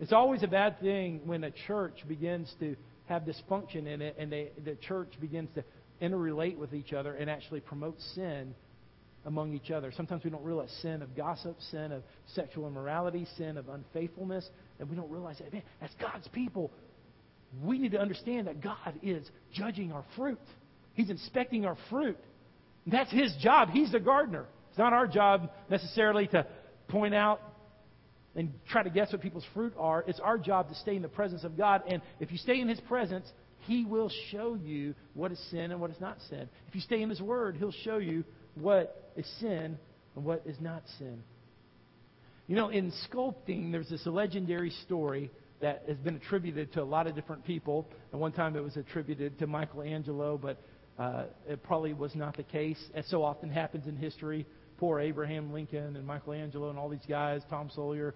It's 0.00 0.12
always 0.12 0.42
a 0.42 0.48
bad 0.48 0.80
thing 0.80 1.20
when 1.24 1.44
a 1.44 1.50
church 1.66 2.04
begins 2.08 2.52
to 2.60 2.76
have 3.06 3.22
dysfunction 3.22 3.86
in 3.86 4.02
it, 4.02 4.16
and 4.18 4.32
they, 4.32 4.50
the 4.64 4.74
church 4.76 5.12
begins 5.20 5.50
to 5.54 5.64
interrelate 6.02 6.56
with 6.56 6.74
each 6.74 6.92
other 6.92 7.14
and 7.14 7.30
actually 7.30 7.60
promote 7.60 8.00
sin 8.14 8.54
among 9.26 9.54
each 9.54 9.70
other. 9.70 9.92
Sometimes 9.96 10.24
we 10.24 10.30
don't 10.30 10.44
realize 10.44 10.70
sin 10.82 11.02
of 11.02 11.16
gossip, 11.16 11.56
sin 11.70 11.92
of 11.92 12.02
sexual 12.34 12.66
immorality, 12.66 13.26
sin 13.36 13.56
of 13.56 13.68
unfaithfulness, 13.68 14.48
and 14.78 14.88
we 14.88 14.96
don't 14.96 15.10
realize 15.10 15.38
that. 15.38 15.52
Man, 15.52 15.62
as 15.80 15.90
God's 16.00 16.28
people, 16.28 16.70
we 17.62 17.78
need 17.78 17.92
to 17.92 18.00
understand 18.00 18.48
that 18.48 18.60
God 18.60 18.94
is 19.02 19.24
judging 19.52 19.92
our 19.92 20.04
fruit. 20.16 20.40
He's 20.94 21.10
inspecting 21.10 21.64
our 21.64 21.76
fruit. 21.88 22.18
That's 22.86 23.10
His 23.10 23.34
job. 23.40 23.70
He's 23.70 23.92
the 23.92 24.00
gardener. 24.00 24.46
It's 24.74 24.78
not 24.80 24.92
our 24.92 25.06
job 25.06 25.52
necessarily 25.70 26.26
to 26.26 26.44
point 26.88 27.14
out 27.14 27.40
and 28.34 28.52
try 28.68 28.82
to 28.82 28.90
guess 28.90 29.12
what 29.12 29.20
people's 29.20 29.46
fruit 29.54 29.72
are. 29.78 30.02
It's 30.08 30.18
our 30.18 30.36
job 30.36 30.68
to 30.70 30.74
stay 30.74 30.96
in 30.96 31.02
the 31.02 31.06
presence 31.06 31.44
of 31.44 31.56
God. 31.56 31.82
And 31.86 32.02
if 32.18 32.32
you 32.32 32.38
stay 32.38 32.58
in 32.58 32.66
His 32.66 32.80
presence, 32.80 33.24
He 33.68 33.84
will 33.84 34.10
show 34.32 34.58
you 34.60 34.96
what 35.12 35.30
is 35.30 35.38
sin 35.52 35.70
and 35.70 35.80
what 35.80 35.92
is 35.92 36.00
not 36.00 36.18
sin. 36.28 36.48
If 36.66 36.74
you 36.74 36.80
stay 36.80 37.02
in 37.02 37.08
His 37.08 37.20
Word, 37.20 37.54
He'll 37.56 37.70
show 37.84 37.98
you 37.98 38.24
what 38.56 39.12
is 39.14 39.32
sin 39.38 39.78
and 40.16 40.24
what 40.24 40.42
is 40.44 40.56
not 40.60 40.82
sin. 40.98 41.22
You 42.48 42.56
know, 42.56 42.70
in 42.70 42.92
sculpting, 43.08 43.70
there's 43.70 43.90
this 43.90 44.04
legendary 44.06 44.70
story 44.86 45.30
that 45.60 45.84
has 45.86 45.98
been 45.98 46.16
attributed 46.16 46.72
to 46.72 46.82
a 46.82 46.84
lot 46.84 47.06
of 47.06 47.14
different 47.14 47.44
people. 47.44 47.86
At 48.12 48.18
one 48.18 48.32
time, 48.32 48.56
it 48.56 48.64
was 48.64 48.76
attributed 48.76 49.38
to 49.38 49.46
Michelangelo, 49.46 50.36
but 50.36 50.60
uh, 50.98 51.26
it 51.48 51.62
probably 51.62 51.92
was 51.92 52.12
not 52.16 52.36
the 52.36 52.42
case, 52.42 52.82
as 52.92 53.06
so 53.06 53.22
often 53.22 53.50
happens 53.50 53.86
in 53.86 53.96
history. 53.96 54.46
Poor 54.84 55.00
Abraham 55.00 55.50
Lincoln 55.50 55.96
and 55.96 56.06
Michelangelo 56.06 56.68
and 56.68 56.78
all 56.78 56.90
these 56.90 57.06
guys, 57.08 57.40
Tom 57.48 57.70
Sawyer, 57.74 58.14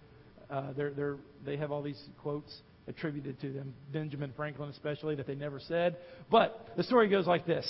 uh, 0.50 0.74
they're, 0.76 0.90
they're, 0.90 1.16
they 1.46 1.56
have 1.56 1.72
all 1.72 1.80
these 1.80 1.98
quotes 2.20 2.54
attributed 2.86 3.40
to 3.40 3.50
them, 3.54 3.72
Benjamin 3.90 4.34
Franklin 4.36 4.68
especially, 4.68 5.14
that 5.14 5.26
they 5.26 5.34
never 5.34 5.60
said. 5.60 5.96
But 6.30 6.68
the 6.76 6.82
story 6.82 7.08
goes 7.08 7.26
like 7.26 7.46
this 7.46 7.66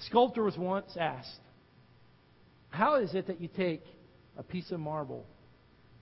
Sculptor 0.00 0.42
was 0.42 0.58
once 0.58 0.96
asked, 0.98 1.38
How 2.70 2.96
is 2.96 3.14
it 3.14 3.28
that 3.28 3.40
you 3.40 3.46
take 3.46 3.84
a 4.36 4.42
piece 4.42 4.72
of 4.72 4.80
marble 4.80 5.24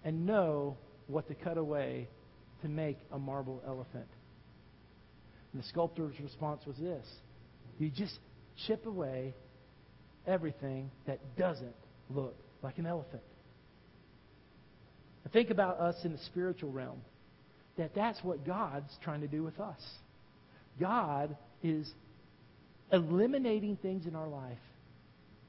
and 0.05 0.25
know 0.25 0.79
what 1.07 1.29
to 1.29 1.35
cut 1.35 1.59
away 1.59 2.09
to 2.63 2.69
make 2.69 2.97
a 3.13 3.19
marble 3.19 3.63
elephant? 3.67 4.09
And 5.53 5.63
the 5.63 5.69
sculptor's 5.69 6.19
response 6.19 6.63
was 6.67 6.79
this 6.79 7.07
You 7.79 7.91
just 7.91 8.19
chip 8.67 8.87
away 8.87 9.35
everything 10.27 10.91
that 11.07 11.19
doesn't 11.37 11.75
look 12.11 12.37
like 12.63 12.79
an 12.79 12.87
elephant. 12.87 13.23
think 15.33 15.51
about 15.51 15.81
us 15.81 15.97
in 16.05 16.13
the 16.13 16.19
spiritual 16.27 16.71
realm. 16.71 17.01
That 17.79 17.95
that's 17.95 18.23
what 18.23 18.45
God's 18.45 18.91
trying 19.03 19.23
to 19.23 19.27
do 19.27 19.43
with 19.43 19.59
us. 19.59 19.81
God 20.79 21.37
is 21.63 21.91
eliminating 22.93 23.77
things 23.77 24.07
in 24.07 24.15
our 24.15 24.29
life, 24.29 24.59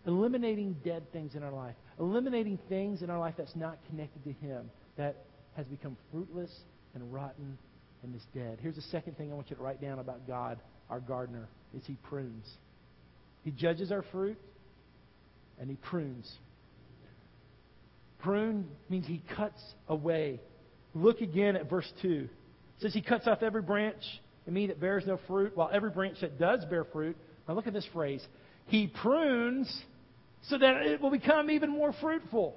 eliminating 0.08 0.78
dead 0.86 1.04
things 1.12 1.36
in 1.36 1.44
our 1.44 1.52
life, 1.52 1.76
eliminating 2.00 2.58
things 2.70 3.02
in 3.02 3.10
our 3.10 3.20
life 3.20 3.36
that's 3.38 3.56
not 3.56 3.78
connected 3.90 4.24
to 4.24 4.32
Him, 4.46 4.70
that 4.98 5.18
has 5.58 5.68
become 5.68 5.98
fruitless 6.12 6.52
and 6.96 7.14
rotten 7.14 7.58
and 8.04 8.16
is 8.16 8.24
dead. 8.34 8.60
Here's 8.62 8.76
the 8.76 8.82
second 8.84 9.18
thing 9.18 9.32
I 9.32 9.36
want 9.36 9.50
you 9.50 9.56
to 9.58 9.62
write 9.62 9.82
down 9.82 10.00
about 10.00 10.26
God, 10.28 10.60
our 10.90 11.00
gardener, 11.00 11.48
is 11.76 11.84
He 11.86 11.98
prunes. 12.04 12.48
He 13.44 13.52
judges 13.52 13.92
our 13.92 14.04
fruit 14.12 14.38
and 15.60 15.70
He 15.70 15.76
prunes. 15.76 16.32
Prune 18.20 18.68
means 18.90 19.06
He 19.08 19.22
cuts 19.36 19.62
away. 19.88 20.40
Look 20.94 21.22
again 21.22 21.56
at 21.56 21.70
verse 21.70 21.92
2. 22.02 22.10
It 22.10 22.30
says 22.82 22.94
He 22.94 23.02
cuts 23.02 23.28
off 23.28 23.44
every 23.44 23.62
branch 23.62 24.02
in 24.48 24.54
me 24.54 24.68
that 24.68 24.80
bears 24.80 25.06
no 25.08 25.20
fruit, 25.28 25.56
while 25.56 25.70
every 25.72 25.90
branch 25.90 26.18
that 26.22 26.38
does 26.38 26.66
bear 26.66 26.84
fruit, 26.84 27.16
now 27.48 27.54
look 27.54 27.68
at 27.68 27.74
this 27.74 27.88
phrase. 27.94 28.26
He 28.68 28.88
prunes 28.88 29.84
so 30.44 30.58
that 30.58 30.82
it 30.86 31.02
will 31.02 31.12
become 31.12 31.50
even 31.50 31.70
more 31.70 31.94
fruitful. 32.02 32.56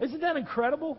Isn't 0.00 0.20
that 0.20 0.36
incredible? 0.36 0.98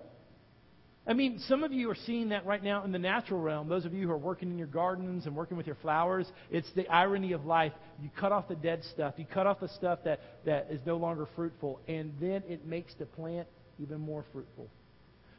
I 1.07 1.13
mean, 1.13 1.39
some 1.47 1.63
of 1.63 1.71
you 1.71 1.89
are 1.89 1.97
seeing 2.05 2.29
that 2.29 2.45
right 2.45 2.61
now 2.61 2.83
in 2.83 2.91
the 2.91 2.99
natural 2.99 3.39
realm. 3.39 3.69
Those 3.69 3.85
of 3.85 3.93
you 3.93 4.07
who 4.07 4.11
are 4.11 4.17
working 4.17 4.51
in 4.51 4.57
your 4.57 4.67
gardens 4.67 5.25
and 5.25 5.35
working 5.35 5.55
with 5.55 5.65
your 5.65 5.77
flowers, 5.77 6.29
it's 6.51 6.69
the 6.75 6.85
irony 6.89 7.31
of 7.31 7.45
life. 7.45 7.71
You 8.01 8.09
cut 8.19 8.33
off 8.33 8.49
the 8.49 8.55
dead 8.55 8.83
stuff, 8.91 9.13
you 9.17 9.25
cut 9.25 9.47
off 9.47 9.61
the 9.61 9.69
stuff 9.69 9.99
that, 10.03 10.19
that 10.45 10.67
is 10.69 10.81
no 10.85 10.97
longer 10.97 11.27
fruitful, 11.35 11.79
and 11.87 12.13
then 12.19 12.43
it 12.47 12.65
makes 12.65 12.93
the 12.95 13.05
plant 13.05 13.47
even 13.79 14.01
more 14.01 14.25
fruitful. 14.33 14.67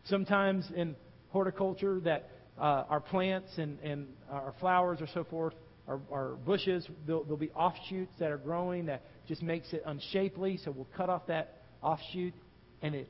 Sometimes 0.05 0.65
in 0.75 0.97
horticulture, 1.29 2.01
that 2.01 2.31
uh, 2.59 2.85
our 2.89 3.01
plants 3.01 3.51
and, 3.59 3.79
and 3.81 4.07
our 4.31 4.55
flowers 4.59 5.03
or 5.03 5.09
so 5.13 5.25
forth 5.25 5.53
our, 5.89 6.01
our 6.13 6.29
bushes, 6.45 6.87
there'll, 7.07 7.25
there'll 7.25 7.39
be 7.39 7.51
offshoots 7.51 8.13
that 8.19 8.31
are 8.31 8.39
growing 8.39 8.87
that 8.87 9.03
just 9.27 9.43
makes 9.43 9.73
it 9.73 9.83
unshapely. 9.87 10.59
So 10.63 10.71
we'll 10.71 10.89
cut 10.97 11.09
off 11.09 11.27
that 11.29 11.63
offshoot, 11.83 12.35
and 12.83 12.95
it 12.95 13.09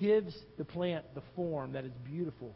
gives 0.00 0.34
the 0.58 0.64
plant 0.64 1.04
the 1.14 1.22
form 1.36 1.72
that 1.72 1.84
is 1.84 1.92
beautiful, 2.04 2.52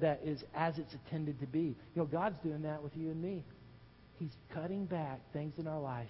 that 0.00 0.20
is 0.24 0.42
as 0.54 0.76
it's 0.78 0.92
intended 0.92 1.40
to 1.40 1.46
be. 1.46 1.76
You 1.94 2.02
know, 2.02 2.04
God's 2.04 2.36
doing 2.42 2.62
that 2.62 2.82
with 2.82 2.96
you 2.96 3.10
and 3.10 3.22
me. 3.22 3.42
He's 4.18 4.32
cutting 4.52 4.86
back 4.86 5.20
things 5.32 5.54
in 5.58 5.66
our 5.66 5.80
life 5.80 6.08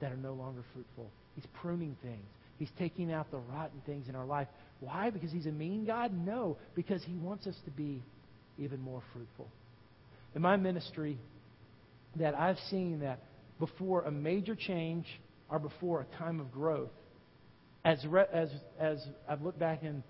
that 0.00 0.10
are 0.10 0.16
no 0.16 0.32
longer 0.32 0.62
fruitful. 0.72 1.10
He's 1.34 1.46
pruning 1.60 1.96
things. 2.02 2.24
He's 2.58 2.70
taking 2.78 3.12
out 3.12 3.30
the 3.30 3.38
rotten 3.38 3.82
things 3.84 4.08
in 4.08 4.14
our 4.14 4.24
life. 4.24 4.48
Why? 4.80 5.10
Because 5.10 5.30
he's 5.30 5.46
a 5.46 5.52
mean 5.52 5.84
God? 5.84 6.12
No, 6.12 6.56
because 6.74 7.02
he 7.04 7.14
wants 7.16 7.46
us 7.46 7.56
to 7.66 7.70
be 7.70 8.02
even 8.58 8.80
more 8.80 9.02
fruitful. 9.12 9.48
In 10.34 10.42
my 10.42 10.56
ministry, 10.56 11.18
that 12.16 12.34
I've 12.34 12.58
seen 12.70 13.00
that 13.00 13.20
before 13.58 14.02
a 14.02 14.10
major 14.10 14.54
change 14.54 15.06
or 15.50 15.58
before 15.58 16.00
a 16.00 16.16
time 16.16 16.40
of 16.40 16.50
growth, 16.50 16.90
as, 17.86 18.04
re- 18.04 18.26
as, 18.32 18.50
as 18.80 18.98
I've 19.28 19.42
looked 19.42 19.60
back 19.60 19.84
in, 19.84 20.02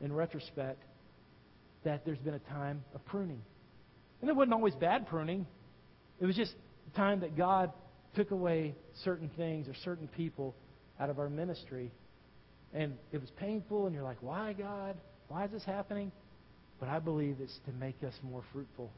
in 0.00 0.12
retrospect, 0.12 0.80
that 1.82 2.04
there's 2.04 2.18
been 2.18 2.34
a 2.34 2.38
time 2.38 2.84
of 2.94 3.04
pruning. 3.06 3.42
And 4.20 4.30
it 4.30 4.36
wasn't 4.36 4.54
always 4.54 4.74
bad 4.76 5.08
pruning. 5.08 5.44
It 6.20 6.26
was 6.26 6.36
just 6.36 6.54
time 6.94 7.20
that 7.20 7.36
God 7.36 7.72
took 8.14 8.30
away 8.30 8.76
certain 9.02 9.28
things 9.36 9.66
or 9.66 9.74
certain 9.84 10.06
people 10.06 10.54
out 11.00 11.10
of 11.10 11.18
our 11.18 11.28
ministry. 11.28 11.90
And 12.72 12.94
it 13.10 13.20
was 13.20 13.30
painful, 13.36 13.86
and 13.86 13.94
you're 13.94 14.04
like, 14.04 14.22
why, 14.22 14.52
God? 14.52 14.96
Why 15.26 15.46
is 15.46 15.50
this 15.50 15.64
happening? 15.64 16.12
But 16.78 16.88
I 16.88 17.00
believe 17.00 17.38
it's 17.40 17.58
to 17.66 17.72
make 17.72 17.96
us 18.06 18.14
more 18.22 18.44
fruitful, 18.52 18.92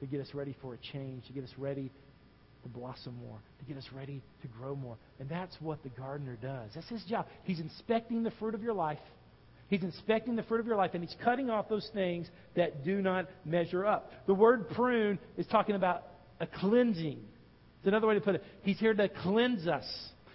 to 0.00 0.06
get 0.06 0.20
us 0.20 0.28
ready 0.34 0.54
for 0.60 0.74
a 0.74 0.78
change, 0.92 1.26
to 1.28 1.32
get 1.32 1.42
us 1.42 1.52
ready 1.56 1.90
to 2.68 2.78
blossom 2.78 3.16
more, 3.26 3.38
to 3.58 3.64
get 3.64 3.76
us 3.76 3.86
ready 3.94 4.22
to 4.42 4.48
grow 4.48 4.74
more. 4.74 4.96
And 5.18 5.28
that's 5.28 5.56
what 5.60 5.82
the 5.82 5.88
gardener 5.90 6.36
does. 6.40 6.70
That's 6.74 6.88
his 6.88 7.04
job. 7.04 7.26
He's 7.44 7.60
inspecting 7.60 8.22
the 8.22 8.30
fruit 8.32 8.54
of 8.54 8.62
your 8.62 8.74
life. 8.74 8.98
He's 9.68 9.82
inspecting 9.82 10.36
the 10.36 10.42
fruit 10.44 10.60
of 10.60 10.66
your 10.66 10.76
life, 10.76 10.92
and 10.94 11.02
he's 11.02 11.16
cutting 11.22 11.50
off 11.50 11.68
those 11.68 11.88
things 11.92 12.26
that 12.56 12.84
do 12.84 13.02
not 13.02 13.26
measure 13.44 13.84
up. 13.84 14.10
The 14.26 14.34
word 14.34 14.70
prune 14.70 15.18
is 15.36 15.46
talking 15.46 15.74
about 15.74 16.04
a 16.40 16.46
cleansing. 16.46 17.18
It's 17.78 17.86
another 17.86 18.06
way 18.06 18.14
to 18.14 18.20
put 18.20 18.36
it. 18.36 18.44
He's 18.62 18.78
here 18.78 18.94
to 18.94 19.08
cleanse 19.08 19.66
us. 19.66 19.84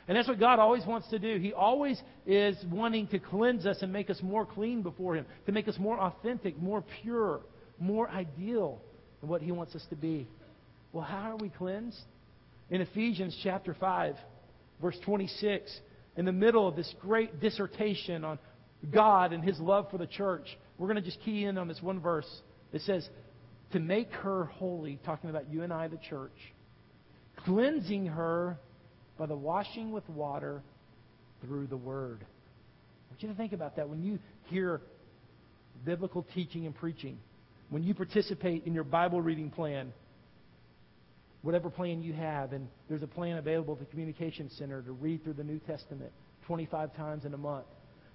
And 0.07 0.17
that's 0.17 0.27
what 0.27 0.39
God 0.39 0.59
always 0.59 0.85
wants 0.85 1.09
to 1.09 1.19
do. 1.19 1.39
He 1.39 1.53
always 1.53 1.99
is 2.27 2.57
wanting 2.69 3.07
to 3.07 3.19
cleanse 3.19 3.65
us 3.65 3.77
and 3.81 3.91
make 3.91 4.09
us 4.09 4.19
more 4.21 4.45
clean 4.45 4.81
before 4.81 5.15
Him, 5.15 5.25
to 5.45 5.51
make 5.51 5.67
us 5.67 5.77
more 5.79 5.99
authentic, 5.99 6.61
more 6.61 6.83
pure, 7.01 7.39
more 7.79 8.09
ideal 8.09 8.81
in 9.21 9.29
what 9.29 9.41
He 9.41 9.51
wants 9.51 9.75
us 9.75 9.85
to 9.89 9.95
be. 9.95 10.27
Well, 10.91 11.03
how 11.03 11.31
are 11.31 11.37
we 11.37 11.49
cleansed? 11.49 12.01
In 12.73 12.81
Ephesians 12.81 13.39
chapter 13.43 13.75
5, 13.79 14.15
verse 14.81 14.97
26, 15.05 15.79
in 16.17 16.25
the 16.25 16.31
middle 16.31 16.67
of 16.67 16.75
this 16.75 16.91
great 16.99 17.39
dissertation 17.39 18.25
on 18.25 18.39
God 18.91 19.31
and 19.31 19.43
His 19.43 19.59
love 19.59 19.91
for 19.91 19.99
the 19.99 20.07
church, 20.07 20.47
we're 20.79 20.87
going 20.87 20.95
to 20.95 21.07
just 21.07 21.21
key 21.21 21.45
in 21.45 21.59
on 21.59 21.67
this 21.67 21.83
one 21.83 21.99
verse. 21.99 22.25
It 22.71 22.81
says, 22.81 23.07
To 23.73 23.79
make 23.79 24.11
her 24.13 24.45
holy, 24.45 24.99
talking 25.05 25.29
about 25.29 25.51
you 25.51 25.61
and 25.61 25.71
I, 25.71 25.87
the 25.87 25.99
church, 26.09 26.33
cleansing 27.45 28.07
her 28.07 28.57
by 29.19 29.27
the 29.27 29.35
washing 29.35 29.91
with 29.91 30.09
water 30.09 30.63
through 31.45 31.67
the 31.67 31.77
Word. 31.77 32.21
I 32.23 33.13
want 33.13 33.21
you 33.21 33.29
to 33.29 33.35
think 33.35 33.53
about 33.53 33.75
that 33.75 33.87
when 33.87 34.01
you 34.01 34.17
hear 34.45 34.81
biblical 35.85 36.25
teaching 36.33 36.65
and 36.65 36.73
preaching, 36.73 37.19
when 37.69 37.83
you 37.83 37.93
participate 37.93 38.65
in 38.65 38.73
your 38.73 38.83
Bible 38.83 39.21
reading 39.21 39.51
plan 39.51 39.93
whatever 41.43 41.69
plan 41.69 42.01
you 42.01 42.13
have. 42.13 42.53
And 42.53 42.67
there's 42.89 43.03
a 43.03 43.07
plan 43.07 43.37
available 43.37 43.73
at 43.73 43.79
the 43.79 43.85
Communication 43.85 44.49
Center 44.57 44.81
to 44.81 44.91
read 44.91 45.23
through 45.23 45.33
the 45.33 45.43
New 45.43 45.59
Testament 45.59 46.11
25 46.47 46.95
times 46.95 47.25
in 47.25 47.33
a 47.33 47.37
month. 47.37 47.65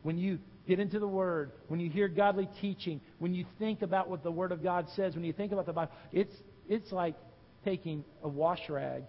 When 0.03 0.19
you 0.19 0.39
get 0.67 0.81
into 0.81 0.99
the 0.99 1.09
Word, 1.09 1.53
when 1.69 1.79
you 1.79 1.91
hear 1.91 2.09
godly 2.09 2.49
teaching, 2.61 3.01
when 3.19 3.35
you 3.35 3.45
think 3.59 3.83
about 3.83 4.09
what 4.09 4.23
the 4.23 4.31
Word 4.31 4.53
of 4.53 4.63
God 4.63 4.87
says, 4.97 5.15
when 5.15 5.25
you 5.25 5.33
think 5.33 5.53
about 5.53 5.67
the 5.67 5.73
Bible, 5.73 5.93
it's, 6.13 6.35
it's 6.69 6.91
like 6.91 7.15
taking 7.65 8.05
a 8.23 8.29
wash 8.29 8.61
rag 8.69 9.05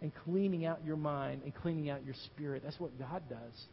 and 0.00 0.12
cleaning 0.24 0.66
out 0.66 0.80
your 0.84 0.96
mind 0.96 1.42
and 1.44 1.54
cleaning 1.54 1.88
out 1.90 2.04
your 2.04 2.14
spirit. 2.26 2.62
That's 2.64 2.80
what 2.80 2.98
God 2.98 3.22
does. 3.28 3.66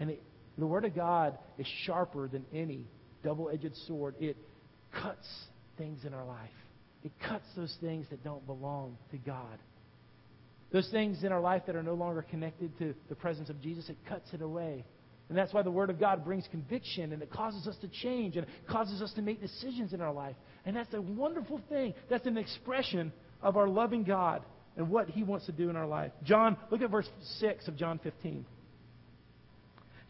And 0.00 0.10
it, 0.10 0.22
the 0.58 0.66
Word 0.66 0.84
of 0.84 0.94
God 0.94 1.38
is 1.58 1.66
sharper 1.84 2.26
than 2.28 2.44
any 2.52 2.86
double 3.22 3.50
edged 3.50 3.76
sword. 3.86 4.16
It 4.18 4.36
cuts 4.92 5.28
things 5.78 6.04
in 6.04 6.14
our 6.14 6.24
life. 6.24 6.50
It 7.06 7.12
cuts 7.24 7.44
those 7.56 7.72
things 7.80 8.04
that 8.10 8.24
don't 8.24 8.44
belong 8.48 8.98
to 9.12 9.16
God. 9.16 9.60
Those 10.72 10.88
things 10.90 11.22
in 11.22 11.30
our 11.30 11.40
life 11.40 11.62
that 11.68 11.76
are 11.76 11.82
no 11.82 11.94
longer 11.94 12.22
connected 12.28 12.76
to 12.80 12.94
the 13.08 13.14
presence 13.14 13.48
of 13.48 13.62
Jesus, 13.62 13.88
it 13.88 13.96
cuts 14.08 14.28
it 14.32 14.42
away. 14.42 14.84
And 15.28 15.38
that's 15.38 15.54
why 15.54 15.62
the 15.62 15.70
Word 15.70 15.88
of 15.88 16.00
God 16.00 16.24
brings 16.24 16.48
conviction 16.50 17.12
and 17.12 17.22
it 17.22 17.30
causes 17.30 17.68
us 17.68 17.76
to 17.82 17.88
change 18.02 18.36
and 18.36 18.44
it 18.44 18.68
causes 18.68 19.00
us 19.00 19.12
to 19.12 19.22
make 19.22 19.40
decisions 19.40 19.92
in 19.92 20.00
our 20.00 20.12
life. 20.12 20.34
And 20.64 20.74
that's 20.74 20.92
a 20.94 21.00
wonderful 21.00 21.60
thing. 21.68 21.94
That's 22.10 22.26
an 22.26 22.36
expression 22.36 23.12
of 23.40 23.56
our 23.56 23.68
loving 23.68 24.02
God 24.02 24.42
and 24.76 24.90
what 24.90 25.08
He 25.08 25.22
wants 25.22 25.46
to 25.46 25.52
do 25.52 25.70
in 25.70 25.76
our 25.76 25.86
life. 25.86 26.10
John, 26.24 26.56
look 26.72 26.82
at 26.82 26.90
verse 26.90 27.08
6 27.38 27.68
of 27.68 27.76
John 27.76 28.00
15. 28.02 28.44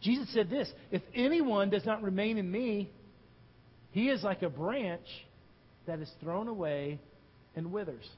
Jesus 0.00 0.32
said 0.32 0.48
this 0.48 0.72
If 0.90 1.02
anyone 1.14 1.68
does 1.68 1.84
not 1.84 2.02
remain 2.02 2.38
in 2.38 2.50
me, 2.50 2.90
he 3.90 4.08
is 4.08 4.22
like 4.22 4.40
a 4.40 4.48
branch 4.48 5.06
that 5.86 6.00
is 6.00 6.10
thrown 6.20 6.48
away 6.48 6.98
and 7.54 7.72
withers. 7.72 8.08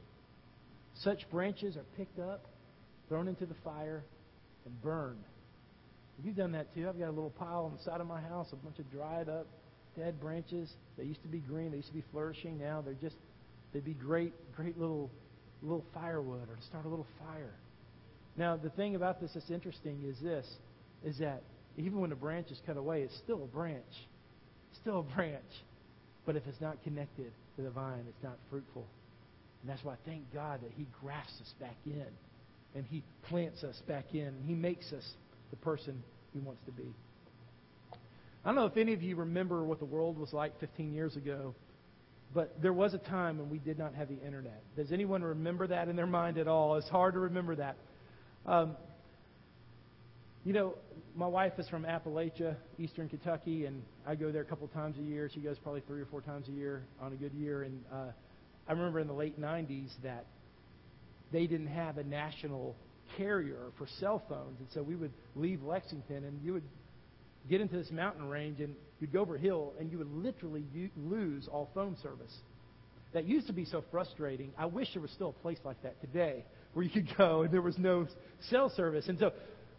Such 1.03 1.29
branches 1.31 1.77
are 1.77 1.85
picked 1.97 2.19
up, 2.19 2.45
thrown 3.09 3.29
into 3.29 3.47
the 3.47 3.55
fire, 3.63 4.03
and 4.65 4.83
burned. 4.83 5.23
You've 6.25 6.37
done 6.37 6.53
that 6.53 6.75
too. 6.75 6.89
I've 6.89 6.99
got 6.99 7.09
a 7.09 7.13
little 7.13 7.31
pile 7.39 7.65
on 7.65 7.77
the 7.77 7.83
side 7.85 8.01
of 8.01 8.07
my 8.07 8.21
house, 8.21 8.49
a 8.53 8.57
bunch 8.57 8.79
of 8.81 8.91
dried 8.91 9.29
up, 9.29 9.47
dead 9.97 10.21
branches. 10.21 10.69
They 10.97 11.05
used 11.05 11.23
to 11.23 11.29
be 11.29 11.39
green. 11.39 11.71
They 11.71 11.77
used 11.77 11.89
to 11.89 11.95
be 11.95 12.05
flourishing. 12.11 12.59
Now 12.59 12.83
they're 12.85 12.95
just, 12.95 13.15
they'd 13.73 13.85
be 13.85 13.95
great, 13.95 14.33
great 14.57 14.77
little, 14.79 15.11
little 15.63 15.85
firewood 15.95 16.49
or 16.51 16.57
to 16.57 16.63
start 16.63 16.87
a 16.87 16.89
little 16.89 17.07
fire. 17.21 17.55
Now 18.37 18.57
the 18.57 18.71
thing 18.71 18.97
about 18.97 19.21
this 19.21 19.31
that's 19.35 19.51
interesting 19.51 20.03
is 20.05 20.17
this, 20.21 20.47
is 21.05 21.19
that 21.19 21.43
even 21.77 22.01
when 22.01 22.11
a 22.11 22.17
branch 22.17 22.51
is 22.51 22.61
cut 22.67 22.77
away, 22.77 23.03
it's 23.03 23.17
still 23.19 23.45
a 23.45 23.47
branch. 23.47 23.85
it's 24.71 24.81
still 24.81 25.01
a 25.01 25.03
branch. 25.15 25.45
But 26.27 26.35
if 26.35 26.43
it's 26.49 26.61
not 26.61 26.83
connected 26.83 27.33
to 27.59 27.63
the 27.65 27.71
vine, 27.71 28.05
it's 28.09 28.23
not 28.23 28.39
fruitful. 28.49 28.87
And 29.63 29.71
that's 29.71 29.85
why 29.85 29.95
I 29.95 29.97
thank 30.07 30.33
God 30.33 30.61
that 30.63 30.71
He 30.77 30.87
grafts 31.03 31.35
us 31.41 31.53
back 31.61 31.77
in. 31.85 32.07
And 32.75 32.87
He 32.87 33.03
plants 33.29 33.65
us 33.65 33.77
back 33.89 34.07
in. 34.15 34.29
And 34.29 34.45
He 34.47 34.55
makes 34.55 34.93
us 34.93 35.05
the 35.51 35.57
person 35.57 36.03
He 36.33 36.39
wants 36.39 36.61
to 36.67 36.73
be. 36.73 36.95
I 38.45 38.49
don't 38.49 38.55
know 38.55 38.67
if 38.67 38.77
any 38.77 38.95
of 38.95 39.03
you 39.03 39.17
remember 39.17 39.65
what 39.65 39.81
the 39.81 39.85
world 39.85 40.19
was 40.19 40.33
like 40.33 40.59
15 40.61 40.95
years 40.95 41.17
ago, 41.17 41.55
but 42.33 42.63
there 42.63 42.73
was 42.73 42.95
a 42.95 42.99
time 42.99 43.39
when 43.39 43.51
we 43.51 43.59
did 43.59 43.79
not 43.79 43.95
have 43.95 44.09
the 44.09 44.21
internet. 44.25 44.63
Does 44.77 44.93
anyone 44.93 45.23
remember 45.23 45.67
that 45.67 45.89
in 45.89 45.97
their 45.97 46.07
mind 46.07 46.39
at 46.39 46.47
all? 46.47 46.77
It's 46.77 46.89
hard 46.89 47.15
to 47.15 47.21
remember 47.21 47.57
that. 47.57 47.77
Um, 48.47 48.77
you 50.49 50.55
know, 50.55 50.77
my 51.15 51.27
wife 51.27 51.53
is 51.59 51.69
from 51.69 51.85
Appalachia, 51.85 52.57
eastern 52.79 53.07
Kentucky, 53.07 53.67
and 53.67 53.83
I 54.07 54.15
go 54.15 54.33
there 54.33 54.41
a 54.41 54.47
couple 54.47 54.67
times 54.69 54.97
a 54.99 55.03
year. 55.03 55.31
She 55.31 55.41
goes 55.41 55.59
probably 55.59 55.83
three 55.87 56.01
or 56.01 56.07
four 56.07 56.23
times 56.23 56.49
a 56.49 56.53
year 56.53 56.85
on 57.03 57.13
a 57.13 57.17
good 57.17 57.35
year. 57.35 57.65
And 57.65 57.85
uh, 57.93 58.13
I 58.67 58.73
remember 58.73 58.99
in 58.99 59.09
the 59.09 59.13
late 59.13 59.39
90s 59.39 59.91
that 60.03 60.25
they 61.35 61.47
didn't 61.47 61.67
have 61.67 61.99
a 61.99 62.03
national 62.03 62.75
carrier 63.19 63.59
for 63.77 63.87
cell 64.01 64.23
phones. 64.27 64.59
And 64.61 64.69
so 64.73 64.83
we 64.83 64.97
would 64.97 65.13
leave 65.37 65.63
Lexington 65.63 66.25
and 66.25 66.43
you 66.43 66.55
would 66.55 66.65
get 67.51 67.61
into 67.61 67.77
this 67.77 67.91
mountain 67.91 68.27
range 68.27 68.61
and 68.61 68.75
you'd 69.01 69.13
go 69.13 69.21
over 69.21 69.37
a 69.37 69.39
hill 69.39 69.75
and 69.79 69.93
you 69.93 69.99
would 69.99 70.11
literally 70.11 70.65
lose 70.97 71.47
all 71.53 71.69
phone 71.75 71.95
service. 72.03 72.35
That 73.13 73.27
used 73.27 73.49
to 73.49 73.53
be 73.53 73.67
so 73.67 73.85
frustrating. 73.91 74.53
I 74.57 74.65
wish 74.65 74.89
there 74.95 75.03
was 75.03 75.11
still 75.11 75.35
a 75.39 75.43
place 75.43 75.59
like 75.63 75.83
that 75.83 76.01
today 76.01 76.47
where 76.73 76.87
you 76.87 76.91
could 76.91 77.15
go 77.19 77.43
and 77.43 77.53
there 77.53 77.61
was 77.61 77.77
no 77.77 78.07
cell 78.49 78.73
service. 78.75 79.09
And 79.09 79.19
so 79.19 79.33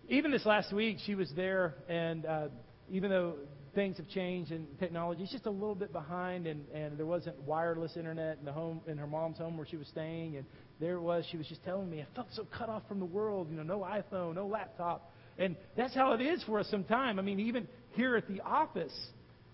even 0.10 0.32
this 0.32 0.45
last 0.45 0.74
week, 0.74 0.98
she 1.06 1.13
was 1.15 1.32
there, 1.36 1.76
and 1.88 2.26
uh, 2.26 2.48
even 2.91 3.12
though 3.12 3.36
things 3.76 3.98
have 3.98 4.08
changed 4.10 4.52
and 4.52 4.67
technology 4.80 5.24
is 5.24 5.30
just 5.30 5.45
a 5.45 5.52
little 5.52 5.76
bit 5.76 5.93
behind, 5.93 6.48
and, 6.48 6.65
and 6.74 6.98
there 6.98 7.06
wasn't 7.06 7.39
wireless 7.43 7.95
internet 7.95 8.39
in 8.39 8.45
the 8.45 8.52
home 8.52 8.82
in 8.88 8.98
her 8.98 9.06
mom's 9.06 9.38
home 9.38 9.56
where 9.56 9.67
she 9.67 9.78
was 9.78 9.88
staying, 9.88 10.38
and 10.38 10.45
there 10.80 10.95
it 10.95 11.02
was. 11.02 11.26
She 11.32 11.38
was 11.38 11.48
just 11.48 11.63
telling 11.63 11.89
me, 11.89 12.02
I 12.02 12.08
felt 12.15 12.28
so 12.34 12.48
cut 12.58 12.69
off 12.69 12.84
from 12.88 13.00
the 13.00 13.06
world. 13.06 13.50
You 13.52 13.58
know, 13.58 13.63
no 13.63 13.80
iPhone, 13.80 14.36
no 14.36 14.48
laptop, 14.48 15.12
and 15.38 15.56
that's 15.78 15.93
how 15.93 16.13
it 16.13 16.22
is 16.22 16.43
for 16.43 16.60
us 16.60 16.67
sometimes. 16.72 17.19
I 17.19 17.22
mean, 17.22 17.39
even 17.39 17.67
here 17.91 18.15
at 18.15 18.28
the 18.28 18.41
office. 18.41 18.93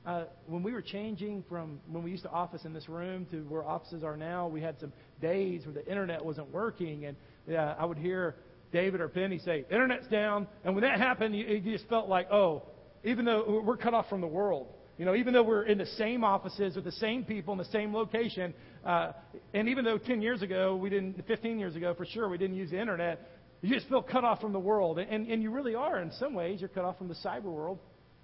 Uh, 0.05 0.25
when 0.45 0.61
we 0.61 0.71
were 0.71 0.83
changing 0.83 1.43
from 1.49 1.79
when 1.87 2.03
we 2.03 2.11
used 2.11 2.21
to 2.21 2.29
office 2.29 2.63
in 2.63 2.73
this 2.73 2.87
room 2.87 3.25
to 3.31 3.37
where 3.49 3.65
offices 3.65 4.03
are 4.03 4.15
now, 4.15 4.47
we 4.47 4.61
had 4.61 4.79
some 4.79 4.93
days 5.19 5.65
where 5.65 5.73
the 5.73 5.87
internet 5.89 6.23
wasn't 6.23 6.47
working, 6.53 7.05
and 7.05 7.17
uh, 7.49 7.73
I 7.79 7.85
would 7.85 7.97
hear 7.97 8.35
David 8.75 8.99
or 8.99 9.07
Penny 9.07 9.39
say, 9.39 9.63
Internet's 9.71 10.07
down. 10.07 10.47
And 10.65 10.75
when 10.75 10.83
that 10.83 10.99
happened, 10.99 11.33
you, 11.33 11.45
you 11.45 11.71
just 11.71 11.87
felt 11.87 12.09
like, 12.09 12.29
oh, 12.29 12.63
even 13.05 13.23
though 13.23 13.61
we're 13.65 13.77
cut 13.77 13.93
off 13.93 14.09
from 14.09 14.19
the 14.19 14.27
world, 14.27 14.67
you 14.97 15.05
know, 15.05 15.15
even 15.15 15.33
though 15.33 15.43
we're 15.43 15.63
in 15.63 15.77
the 15.77 15.85
same 15.85 16.25
offices 16.25 16.75
with 16.75 16.83
the 16.83 16.91
same 16.91 17.23
people 17.23 17.53
in 17.53 17.57
the 17.57 17.65
same 17.65 17.93
location, 17.93 18.53
uh, 18.85 19.13
and 19.53 19.69
even 19.69 19.85
though 19.85 19.97
10 19.97 20.21
years 20.21 20.41
ago, 20.41 20.75
we 20.75 20.89
didn't, 20.89 21.25
15 21.25 21.57
years 21.57 21.77
ago 21.77 21.93
for 21.93 22.05
sure, 22.05 22.27
we 22.27 22.37
didn't 22.37 22.57
use 22.57 22.71
the 22.71 22.79
internet, 22.79 23.31
you 23.61 23.73
just 23.73 23.87
feel 23.87 24.01
cut 24.01 24.25
off 24.25 24.41
from 24.41 24.51
the 24.51 24.59
world. 24.59 24.99
And, 24.99 25.25
and 25.25 25.41
you 25.41 25.51
really 25.51 25.75
are 25.75 26.01
in 26.01 26.11
some 26.11 26.33
ways. 26.33 26.59
You're 26.59 26.67
cut 26.67 26.83
off 26.83 26.97
from 26.97 27.07
the 27.07 27.15
cyber 27.23 27.43
world. 27.43 27.79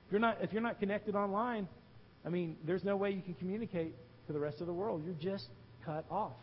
If 0.06 0.12
you're 0.12 0.20
not, 0.20 0.38
if 0.42 0.52
you're 0.52 0.62
not 0.62 0.82
connected 0.82 1.16
online, 1.16 1.70
I 2.26 2.30
mean, 2.30 2.58
there's 2.68 2.84
no 2.84 2.98
way 2.98 3.12
you 3.12 3.22
can 3.22 3.36
communicate 3.36 3.96
to 4.28 4.34
the 4.34 4.40
rest 4.40 4.60
of 4.60 4.68
the 4.68 4.74
world. 4.74 5.02
You're 5.06 5.14
just 5.14 5.48
cut 5.86 6.04
off. 6.12 6.34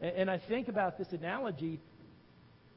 And, 0.00 0.16
and 0.16 0.30
I 0.30 0.40
think 0.48 0.68
about 0.68 0.96
this 0.96 1.08
analogy. 1.12 1.80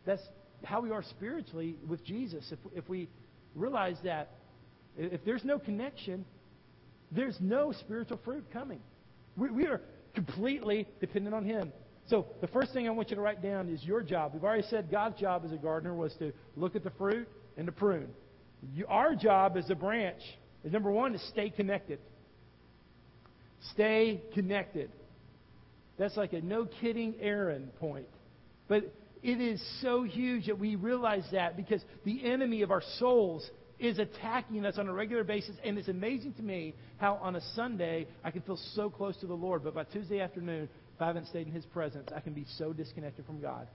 That's 0.05 0.21
how 0.63 0.81
we 0.81 0.91
are 0.91 1.03
spiritually 1.03 1.75
with 1.87 2.03
Jesus. 2.05 2.51
If, 2.51 2.59
if 2.75 2.89
we 2.89 3.09
realize 3.55 3.97
that 4.03 4.31
if 4.97 5.23
there's 5.25 5.43
no 5.43 5.59
connection, 5.59 6.25
there's 7.11 7.37
no 7.39 7.71
spiritual 7.71 8.19
fruit 8.23 8.45
coming. 8.51 8.79
We, 9.37 9.49
we 9.49 9.65
are 9.67 9.81
completely 10.13 10.87
dependent 10.99 11.33
on 11.33 11.45
Him. 11.45 11.71
So 12.07 12.25
the 12.41 12.47
first 12.47 12.73
thing 12.73 12.87
I 12.87 12.91
want 12.91 13.09
you 13.09 13.15
to 13.15 13.21
write 13.21 13.41
down 13.41 13.69
is 13.69 13.83
your 13.83 14.01
job. 14.01 14.31
We've 14.33 14.43
already 14.43 14.67
said 14.69 14.89
God's 14.89 15.19
job 15.19 15.43
as 15.45 15.51
a 15.51 15.57
gardener 15.57 15.93
was 15.93 16.13
to 16.19 16.33
look 16.55 16.75
at 16.75 16.83
the 16.83 16.91
fruit 16.91 17.27
and 17.55 17.67
to 17.67 17.71
prune. 17.71 18.09
You, 18.73 18.85
our 18.87 19.15
job 19.15 19.57
as 19.57 19.69
a 19.69 19.75
branch 19.75 20.21
is 20.63 20.71
number 20.71 20.91
one 20.91 21.13
to 21.13 21.19
stay 21.19 21.49
connected. 21.49 21.99
Stay 23.73 24.21
connected. 24.33 24.89
That's 25.97 26.17
like 26.17 26.33
a 26.33 26.41
no 26.41 26.65
kidding 26.65 27.15
errand 27.21 27.75
point. 27.75 28.07
But 28.67 28.93
it 29.21 29.41
is 29.41 29.61
so 29.81 30.03
huge 30.03 30.47
that 30.47 30.57
we 30.57 30.75
realize 30.75 31.25
that 31.31 31.57
because 31.57 31.83
the 32.05 32.23
enemy 32.25 32.61
of 32.61 32.71
our 32.71 32.83
souls 32.97 33.49
is 33.79 33.97
attacking 33.97 34.65
us 34.65 34.77
on 34.77 34.87
a 34.87 34.93
regular 34.93 35.23
basis. 35.23 35.55
And 35.63 35.77
it's 35.77 35.87
amazing 35.87 36.33
to 36.33 36.41
me 36.41 36.75
how 36.97 37.15
on 37.15 37.35
a 37.35 37.41
Sunday 37.55 38.07
I 38.23 38.31
can 38.31 38.41
feel 38.41 38.59
so 38.75 38.89
close 38.89 39.15
to 39.17 39.27
the 39.27 39.33
Lord, 39.33 39.63
but 39.63 39.73
by 39.73 39.85
Tuesday 39.85 40.19
afternoon, 40.19 40.69
if 40.95 41.01
I 41.01 41.07
haven't 41.07 41.27
stayed 41.27 41.47
in 41.47 41.53
His 41.53 41.65
presence, 41.65 42.09
I 42.15 42.19
can 42.19 42.33
be 42.33 42.45
so 42.57 42.73
disconnected 42.73 43.25
from 43.25 43.39
God. 43.39 43.67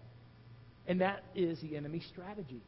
And 0.87 1.00
that 1.00 1.24
is 1.35 1.61
the 1.62 1.76
enemy's 1.76 2.07
strategy. 2.12 2.61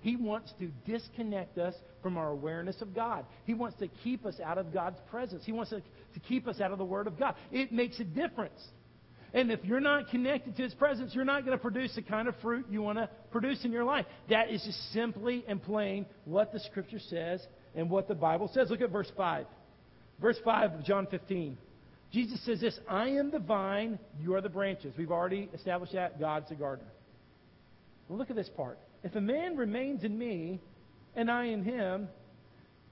He 0.00 0.14
wants 0.14 0.52
to 0.60 0.70
disconnect 0.86 1.58
us 1.58 1.74
from 2.02 2.16
our 2.16 2.30
awareness 2.30 2.80
of 2.80 2.94
God. 2.94 3.26
He 3.44 3.54
wants 3.54 3.76
to 3.80 3.88
keep 4.04 4.24
us 4.24 4.36
out 4.44 4.56
of 4.56 4.72
God's 4.72 4.98
presence. 5.10 5.44
He 5.44 5.50
wants 5.50 5.70
to, 5.70 5.82
keep 6.28 6.46
us 6.46 6.60
out 6.60 6.70
of 6.70 6.78
the 6.78 6.84
Word 6.84 7.06
of 7.06 7.18
God. 7.18 7.34
It 7.50 7.72
makes 7.72 7.98
a 7.98 8.04
difference. 8.04 8.60
And 9.34 9.50
if 9.50 9.64
you're 9.64 9.80
not 9.80 10.08
connected 10.08 10.56
to 10.56 10.62
His 10.62 10.74
presence, 10.74 11.14
you're 11.14 11.24
not 11.24 11.44
going 11.44 11.56
to 11.56 11.62
produce 11.62 11.94
the 11.94 12.02
kind 12.02 12.28
of 12.28 12.34
fruit 12.40 12.66
you 12.70 12.82
want 12.82 12.98
to 12.98 13.08
produce 13.30 13.64
in 13.64 13.72
your 13.72 13.84
life. 13.84 14.06
That 14.30 14.50
is 14.50 14.62
just 14.64 14.92
simply 14.92 15.44
and 15.46 15.62
plain 15.62 16.06
what 16.24 16.52
the 16.52 16.60
Scripture 16.60 17.00
says 17.08 17.46
and 17.74 17.90
what 17.90 18.08
the 18.08 18.14
Bible 18.14 18.50
says. 18.54 18.70
Look 18.70 18.80
at 18.80 18.90
verse 18.90 19.10
5. 19.16 19.46
Verse 20.20 20.38
5 20.44 20.72
of 20.72 20.84
John 20.84 21.06
15. 21.10 21.58
Jesus 22.12 22.42
says 22.44 22.60
this 22.60 22.78
I 22.88 23.08
am 23.08 23.30
the 23.30 23.38
vine, 23.38 23.98
you 24.20 24.34
are 24.34 24.40
the 24.40 24.48
branches. 24.48 24.94
We've 24.96 25.12
already 25.12 25.48
established 25.52 25.92
that. 25.92 26.18
God's 26.18 26.48
the 26.48 26.54
gardener. 26.54 26.90
Well, 28.08 28.18
look 28.18 28.30
at 28.30 28.36
this 28.36 28.50
part. 28.56 28.78
If 29.04 29.14
a 29.14 29.20
man 29.20 29.56
remains 29.56 30.04
in 30.04 30.18
me 30.18 30.60
and 31.14 31.30
I 31.30 31.46
in 31.46 31.62
him, 31.62 32.08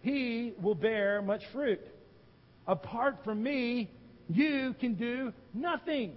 he 0.02 0.52
will 0.60 0.74
bear 0.74 1.22
much 1.22 1.42
fruit. 1.52 1.80
Apart 2.66 3.18
from 3.24 3.42
me, 3.42 3.90
you 4.28 4.74
can 4.78 4.94
do 4.94 5.32
nothing. 5.54 6.14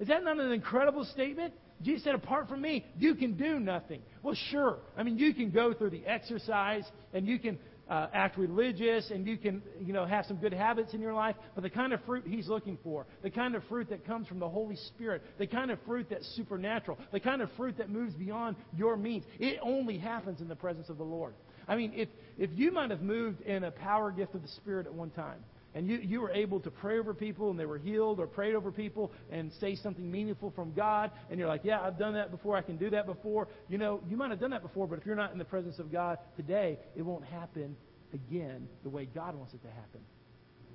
Is 0.00 0.08
that 0.08 0.22
not 0.22 0.38
an 0.38 0.52
incredible 0.52 1.04
statement? 1.04 1.54
Jesus 1.82 2.04
said, 2.04 2.14
apart 2.14 2.48
from 2.48 2.60
me, 2.60 2.84
you 2.98 3.14
can 3.14 3.36
do 3.36 3.60
nothing. 3.60 4.02
Well, 4.22 4.36
sure. 4.50 4.78
I 4.96 5.02
mean, 5.02 5.18
you 5.18 5.32
can 5.32 5.50
go 5.50 5.72
through 5.72 5.90
the 5.90 6.04
exercise 6.06 6.84
and 7.12 7.26
you 7.26 7.38
can 7.38 7.58
uh, 7.88 8.08
act 8.12 8.36
religious 8.36 9.10
and 9.10 9.26
you 9.26 9.36
can, 9.36 9.62
you 9.80 9.92
know, 9.92 10.04
have 10.04 10.26
some 10.26 10.36
good 10.36 10.52
habits 10.52 10.92
in 10.92 11.00
your 11.00 11.14
life. 11.14 11.36
But 11.54 11.62
the 11.62 11.70
kind 11.70 11.92
of 11.92 12.00
fruit 12.04 12.24
he's 12.26 12.48
looking 12.48 12.78
for, 12.82 13.06
the 13.22 13.30
kind 13.30 13.54
of 13.54 13.62
fruit 13.68 13.88
that 13.90 14.04
comes 14.04 14.26
from 14.26 14.40
the 14.40 14.48
Holy 14.48 14.76
Spirit, 14.76 15.22
the 15.38 15.46
kind 15.46 15.70
of 15.70 15.78
fruit 15.86 16.08
that's 16.10 16.26
supernatural, 16.36 16.98
the 17.12 17.20
kind 17.20 17.40
of 17.40 17.48
fruit 17.56 17.78
that 17.78 17.90
moves 17.90 18.14
beyond 18.14 18.56
your 18.76 18.96
means, 18.96 19.24
it 19.38 19.58
only 19.62 19.98
happens 19.98 20.40
in 20.40 20.48
the 20.48 20.56
presence 20.56 20.88
of 20.88 20.98
the 20.98 21.04
Lord. 21.04 21.34
I 21.66 21.76
mean, 21.76 21.92
if, 21.94 22.08
if 22.38 22.50
you 22.54 22.72
might 22.72 22.90
have 22.90 23.02
moved 23.02 23.42
in 23.42 23.64
a 23.64 23.70
power 23.70 24.10
gift 24.10 24.34
of 24.34 24.42
the 24.42 24.48
Spirit 24.48 24.86
at 24.86 24.94
one 24.94 25.10
time, 25.10 25.38
and 25.74 25.86
you, 25.86 25.98
you 25.98 26.20
were 26.20 26.30
able 26.30 26.60
to 26.60 26.70
pray 26.70 26.98
over 26.98 27.12
people 27.12 27.50
and 27.50 27.58
they 27.58 27.66
were 27.66 27.78
healed 27.78 28.20
or 28.20 28.26
prayed 28.26 28.54
over 28.54 28.72
people 28.72 29.12
and 29.30 29.52
say 29.60 29.76
something 29.76 30.10
meaningful 30.10 30.50
from 30.50 30.72
God, 30.72 31.10
and 31.30 31.38
you're 31.38 31.48
like, 31.48 31.60
yeah, 31.64 31.80
I've 31.80 31.98
done 31.98 32.14
that 32.14 32.30
before, 32.30 32.56
I 32.56 32.62
can 32.62 32.76
do 32.76 32.90
that 32.90 33.06
before. 33.06 33.48
You 33.68 33.78
know, 33.78 34.00
you 34.08 34.16
might 34.16 34.30
have 34.30 34.40
done 34.40 34.50
that 34.50 34.62
before, 34.62 34.86
but 34.86 34.98
if 34.98 35.06
you're 35.06 35.16
not 35.16 35.32
in 35.32 35.38
the 35.38 35.44
presence 35.44 35.78
of 35.78 35.92
God 35.92 36.18
today, 36.36 36.78
it 36.96 37.02
won't 37.02 37.24
happen 37.24 37.76
again 38.14 38.68
the 38.82 38.88
way 38.88 39.06
God 39.14 39.34
wants 39.36 39.52
it 39.54 39.62
to 39.62 39.68
happen. 39.68 40.00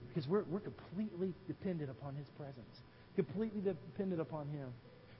Because 0.07 0.29
we're, 0.29 0.43
we're 0.43 0.59
completely 0.59 1.33
dependent 1.47 1.89
upon 1.89 2.15
His 2.15 2.27
presence. 2.37 2.77
completely 3.15 3.61
dependent 3.61 4.21
upon 4.21 4.47
Him. 4.49 4.69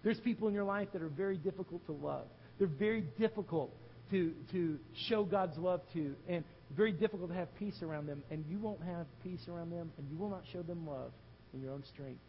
There's 0.03 0.19
people 0.19 0.47
in 0.47 0.53
your 0.53 0.65
life 0.65 0.89
that 0.93 1.01
are 1.01 1.09
very 1.09 1.37
difficult 1.37 1.85
to 1.87 1.93
love. 1.93 2.25
They're 2.59 2.67
very 2.67 3.01
difficult 3.19 3.75
to, 4.11 4.33
to 4.51 4.77
show 5.07 5.23
God's 5.23 5.57
love 5.57 5.81
to, 5.93 6.13
and 6.27 6.43
very 6.75 6.91
difficult 6.91 7.29
to 7.29 7.35
have 7.35 7.53
peace 7.57 7.81
around 7.81 8.07
them. 8.07 8.23
And 8.31 8.45
you 8.47 8.59
won't 8.59 8.81
have 8.83 9.05
peace 9.23 9.47
around 9.47 9.71
them, 9.71 9.91
and 9.97 10.07
you 10.09 10.17
will 10.17 10.29
not 10.29 10.43
show 10.51 10.61
them 10.61 10.87
love 10.87 11.11
in 11.53 11.61
your 11.61 11.71
own 11.71 11.83
strength. 11.93 12.21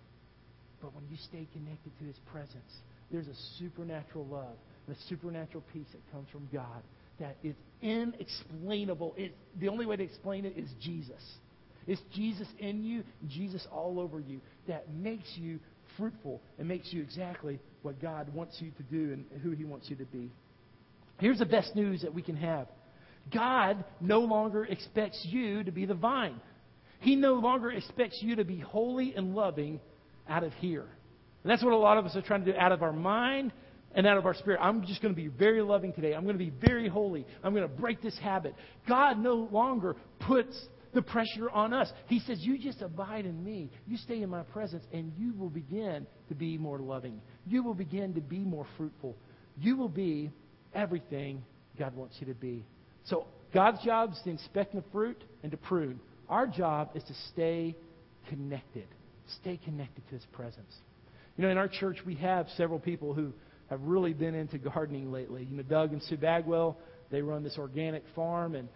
But 0.81 0.95
when 0.95 1.05
you 1.11 1.17
stay 1.17 1.49
connected 1.53 1.93
to 1.99 2.05
His 2.05 2.17
presence, 2.31 2.73
there's 3.11 3.29
a 3.29 3.37
supernatural 3.59 4.27
love 4.27 4.57
a 4.91 4.95
supernatural 5.09 5.65
peace 5.73 5.87
that 5.93 6.13
comes 6.13 6.29
from 6.31 6.49
God 6.53 6.83
that 7.21 7.37
is 7.43 7.55
inexplainable. 7.81 9.15
It, 9.17 9.35
the 9.59 9.69
only 9.69 9.87
way 9.87 9.97
to 9.97 10.03
explain 10.03 10.45
it 10.45 10.55
is 10.57 10.69
Jesus. 10.81 11.23
It's 11.87 12.01
Jesus 12.15 12.49
in 12.59 12.83
you, 12.83 13.05
Jesus 13.29 13.67
all 13.71 14.01
over 14.01 14.19
you, 14.19 14.41
that 14.69 14.93
makes 14.93 15.29
you 15.37 15.61
fruitful 15.97 16.41
and 16.59 16.67
makes 16.67 16.93
you 16.93 17.03
exactly 17.03 17.61
what 17.83 18.01
God 18.01 18.33
wants 18.35 18.57
you 18.61 18.71
to 18.73 18.83
do 18.85 19.13
and 19.13 19.27
who 19.43 19.53
He 19.53 19.65
wants 19.65 19.89
you 19.89 19.97
to 19.97 20.07
be. 20.07 20.31
Here's 21.19 21.39
the 21.39 21.47
best 21.47 21.77
news 21.77 22.03
that 22.03 22.13
we 22.13 22.23
can 22.23 22.37
have 22.37 22.67
God 23.33 23.85
no 24.01 24.21
longer 24.21 24.65
expects 24.65 25.21
you 25.25 25.65
to 25.65 25.73
be 25.73 25.87
the 25.87 25.95
vine, 25.95 26.41
He 27.01 27.17
no 27.17 27.35
longer 27.35 27.71
expects 27.71 28.19
you 28.21 28.37
to 28.37 28.45
be 28.45 28.59
holy 28.59 29.15
and 29.15 29.35
loving 29.35 29.81
out 30.29 30.45
of 30.45 30.53
here. 30.55 30.87
And 31.43 31.51
that's 31.51 31.63
what 31.63 31.75
a 31.75 31.77
lot 31.77 31.99
of 31.99 32.07
us 32.07 32.17
are 32.17 32.23
trying 32.23 32.45
to 32.45 32.53
do 32.53 32.59
out 32.59 32.73
of 32.73 32.83
our 32.83 32.93
mind 32.93 33.53
and 33.95 34.07
out 34.07 34.17
of 34.17 34.27
our 34.27 34.35
spirit. 34.35 34.59
I'm 34.63 34.85
just 34.87 35.03
going 35.03 35.15
to 35.15 35.21
be 35.21 35.29
very 35.29 35.63
loving 35.63 35.93
today. 35.93 36.15
I'm 36.15 36.25
going 36.25 36.39
to 36.39 36.45
be 36.45 36.53
very 36.67 36.89
holy. 36.89 37.27
I'm 37.43 37.55
going 37.55 37.69
to 37.69 37.75
break 37.75 38.03
this 38.03 38.19
habit. 38.19 38.55
God 38.89 39.19
no 39.19 39.49
longer 39.53 39.97
puts 40.21 40.59
the 40.95 41.03
pressure 41.03 41.51
on 41.51 41.75
us. 41.75 41.91
He 42.07 42.21
says, 42.21 42.39
You 42.41 42.59
just 42.59 42.81
abide 42.81 43.27
in 43.27 43.43
me. 43.45 43.71
You 43.87 43.97
stay 43.99 44.23
in 44.23 44.31
my 44.31 44.43
presence, 44.43 44.85
and 44.93 45.13
you 45.19 45.35
will 45.35 45.51
begin 45.51 46.07
to 46.29 46.35
be 46.35 46.57
more 46.57 46.79
loving. 46.79 47.21
You 47.47 47.63
will 47.63 47.75
begin 47.75 48.15
to 48.15 48.21
be 48.21 48.39
more 48.39 48.67
fruitful. 48.77 49.17
You 49.59 49.77
will 49.77 49.89
be 49.89 50.31
everything 50.75 51.45
God 51.79 51.95
wants 51.95 52.17
you 52.21 52.27
to 52.29 52.35
be. 52.35 52.65
So, 53.05 53.27
God's 53.53 53.83
job 53.85 54.13
is 54.13 54.21
to 54.25 54.31
inspect 54.31 54.75
the 54.75 54.83
fruit 54.91 55.23
and 55.43 55.53
to 55.53 55.59
prune. 55.59 56.01
Our 56.29 56.47
job 56.47 56.91
is 56.95 57.05
to 57.05 57.15
stay 57.33 57.77
connected. 58.29 58.87
Stay 59.41 59.61
connected 59.65 60.07
to 60.09 60.15
His 60.15 60.25
presence. 60.33 60.73
You 61.37 61.45
know, 61.45 61.51
in 61.51 61.59
our 61.59 61.69
church, 61.69 61.99
we 62.05 62.15
have 62.17 62.47
several 62.57 62.79
people 62.79 63.15
who 63.15 63.33
have 63.71 63.81
really 63.83 64.13
been 64.13 64.35
into 64.35 64.59
gardening 64.59 65.13
lately. 65.13 65.47
You 65.49 65.57
know, 65.57 65.63
Doug 65.63 65.93
and 65.93 66.03
Sue 66.03 66.17
Bagwell, 66.17 66.77
they 67.11 67.23
run 67.23 67.43
this 67.43 67.57
organic 67.59 68.03
farm, 68.15 68.55
and 68.55 68.69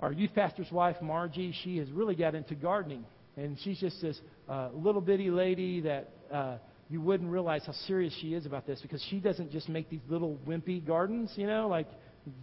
our 0.00 0.12
youth 0.12 0.30
pastor's 0.34 0.70
wife, 0.70 0.96
Margie, 1.00 1.54
she 1.64 1.78
has 1.78 1.90
really 1.90 2.14
got 2.14 2.34
into 2.34 2.54
gardening. 2.54 3.04
And 3.36 3.56
she's 3.62 3.78
just 3.78 4.00
this 4.00 4.18
uh, 4.48 4.70
little 4.74 5.00
bitty 5.00 5.30
lady 5.30 5.80
that 5.82 6.10
uh, 6.32 6.56
you 6.88 7.00
wouldn't 7.00 7.30
realize 7.30 7.62
how 7.66 7.72
serious 7.86 8.14
she 8.20 8.34
is 8.34 8.46
about 8.46 8.66
this 8.66 8.80
because 8.80 9.04
she 9.10 9.18
doesn't 9.18 9.50
just 9.52 9.68
make 9.68 9.90
these 9.90 10.00
little 10.08 10.38
wimpy 10.46 10.84
gardens, 10.86 11.32
you 11.36 11.46
know, 11.46 11.68
like 11.68 11.86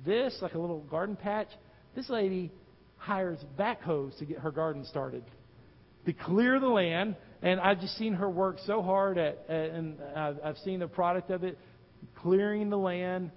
this, 0.05 0.37
like 0.41 0.53
a 0.53 0.59
little 0.59 0.81
garden 0.81 1.15
patch. 1.15 1.49
This 1.95 2.09
lady 2.09 2.51
hires 2.97 3.39
backhoes 3.57 4.17
to 4.19 4.25
get 4.25 4.39
her 4.39 4.51
garden 4.51 4.85
started, 4.85 5.23
to 6.05 6.13
clear 6.13 6.59
the 6.59 6.67
land. 6.67 7.15
And 7.41 7.59
I've 7.59 7.81
just 7.81 7.97
seen 7.97 8.13
her 8.13 8.29
work 8.29 8.57
so 8.65 8.81
hard 8.81 9.17
at, 9.17 9.49
and 9.49 9.97
I've, 10.15 10.37
I've 10.43 10.57
seen 10.59 10.79
the 10.79 10.87
product 10.87 11.29
of 11.29 11.43
it 11.43 11.57
clearing 12.15 12.69
the 12.69 12.77
land, 12.77 13.31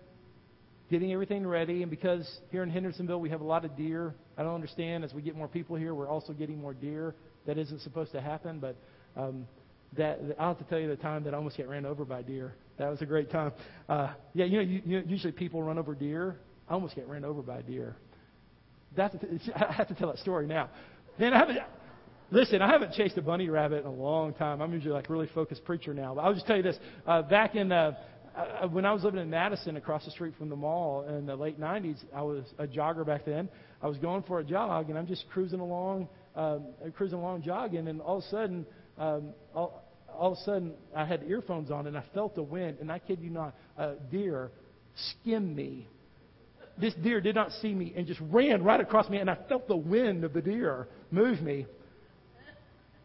getting 0.91 1.13
everything 1.13 1.47
ready. 1.47 1.83
And 1.83 1.91
because 1.91 2.29
here 2.51 2.63
in 2.63 2.71
Hendersonville 2.71 3.21
we 3.21 3.31
have 3.31 3.41
a 3.41 3.45
lot 3.45 3.65
of 3.65 3.77
deer, 3.77 4.15
I 4.39 4.43
don't 4.43 4.55
understand. 4.55 5.05
As 5.05 5.13
we 5.13 5.23
get 5.23 5.35
more 5.35 5.49
people 5.49 5.75
here, 5.77 5.95
we're 5.95 6.09
also 6.09 6.33
getting 6.33 6.61
more 6.61 6.75
deer. 6.75 7.15
That 7.47 7.59
isn't 7.59 7.81
supposed 7.81 8.13
to 8.13 8.21
happen, 8.21 8.61
but 8.61 8.77
um, 9.17 9.47
that 9.97 10.21
I'll 10.39 10.49
have 10.49 10.59
to 10.59 10.65
tell 10.65 10.79
you 10.79 10.89
the 10.89 10.97
time 10.97 11.25
that 11.25 11.35
I 11.35 11.37
almost 11.37 11.57
got 11.57 11.69
ran 11.69 11.87
over 11.87 12.05
by 12.05 12.23
deer. 12.23 12.55
That 12.79 12.91
was 12.91 13.01
a 13.03 13.07
great 13.07 13.31
time. 13.31 13.53
Uh, 13.89 14.13
yeah, 14.35 14.45
you 14.45 14.57
know, 14.57 14.63
you, 14.63 14.83
you, 14.85 15.03
usually 15.07 15.33
people 15.33 15.63
run 15.63 15.79
over 15.79 15.95
deer. 15.95 16.37
I 16.69 16.75
almost 16.75 16.95
get 16.95 17.09
ran 17.09 17.25
over 17.25 17.43
by 17.43 17.63
deer. 17.63 17.97
That's 18.97 19.15
I 19.55 19.73
have 19.73 19.89
to 19.89 19.95
tell 19.95 20.09
that 20.09 20.19
story 20.19 20.47
now. 20.47 20.71
Man, 21.19 21.33
I 21.33 21.39
haven't. 21.39 21.59
Listen, 22.31 22.61
I 22.61 22.69
haven't 22.69 22.93
chased 22.95 23.17
a 23.19 23.23
bunny 23.23 23.49
rabbit 23.49 23.81
in 23.83 23.87
a 23.87 23.93
long 23.93 24.35
time. 24.35 24.61
I'm 24.61 24.73
usually 24.73 24.93
like 24.93 25.09
really 25.09 25.31
focused 25.33 25.65
preacher 25.65 25.95
now. 25.95 26.15
But 26.15 26.23
I'll 26.23 26.35
just 26.35 26.47
tell 26.47 26.57
you 26.57 26.63
this: 26.63 26.77
uh, 27.07 27.23
back 27.23 27.55
in 27.55 27.71
uh, 27.71 27.93
uh, 28.37 28.69
when 28.69 28.85
I 28.85 28.93
was 28.93 29.05
living 29.05 29.21
in 29.21 29.31
Madison, 29.31 29.77
across 29.77 30.05
the 30.05 30.11
street 30.11 30.35
from 30.37 30.49
the 30.49 30.57
mall 30.57 31.07
in 31.09 31.27
the 31.27 31.37
late 31.37 31.61
'90s, 31.61 32.05
I 32.15 32.23
was 32.23 32.45
a 32.59 32.67
jogger 32.67 33.07
back 33.07 33.25
then. 33.25 33.49
I 33.81 33.87
was 33.87 33.97
going 33.99 34.25
for 34.25 34.41
a 34.41 34.45
jog, 34.45 34.89
and 34.91 34.99
I'm 34.99 35.07
just 35.07 35.25
cruising 35.31 35.61
along, 35.61 36.09
um, 36.35 36.67
cruising 36.95 37.19
along, 37.19 37.43
jogging, 37.43 37.89
and 37.89 38.01
all 38.01 38.19
of 38.19 38.25
a 38.25 38.29
sudden, 38.29 38.67
um, 38.99 39.31
all, 39.55 39.83
all 40.15 40.33
of 40.33 40.39
a 40.39 40.43
sudden, 40.43 40.73
I 40.95 41.05
had 41.05 41.25
earphones 41.27 41.71
on, 41.71 41.87
and 41.87 41.97
I 41.97 42.05
felt 42.15 42.35
the 42.35 42.43
wind, 42.43 42.79
and 42.81 42.91
I 42.91 42.99
kid 42.99 43.21
you 43.21 43.31
not, 43.31 43.55
a 43.77 43.95
deer 44.11 44.51
skimmed 45.11 45.55
me. 45.55 45.87
This 46.79 46.95
deer 46.95 47.21
did 47.21 47.35
not 47.35 47.53
see 47.53 47.75
me 47.75 47.95
and 47.97 48.07
just 48.07 48.21
ran 48.21 48.63
right 48.63 48.81
across 48.81 49.09
me, 49.09 49.19
and 49.19 49.31
I 49.31 49.37
felt 49.49 49.67
the 49.67 49.77
wind 49.77 50.25
of 50.25 50.33
the 50.33 50.43
deer 50.43 50.89
move 51.11 51.41
me. 51.41 51.67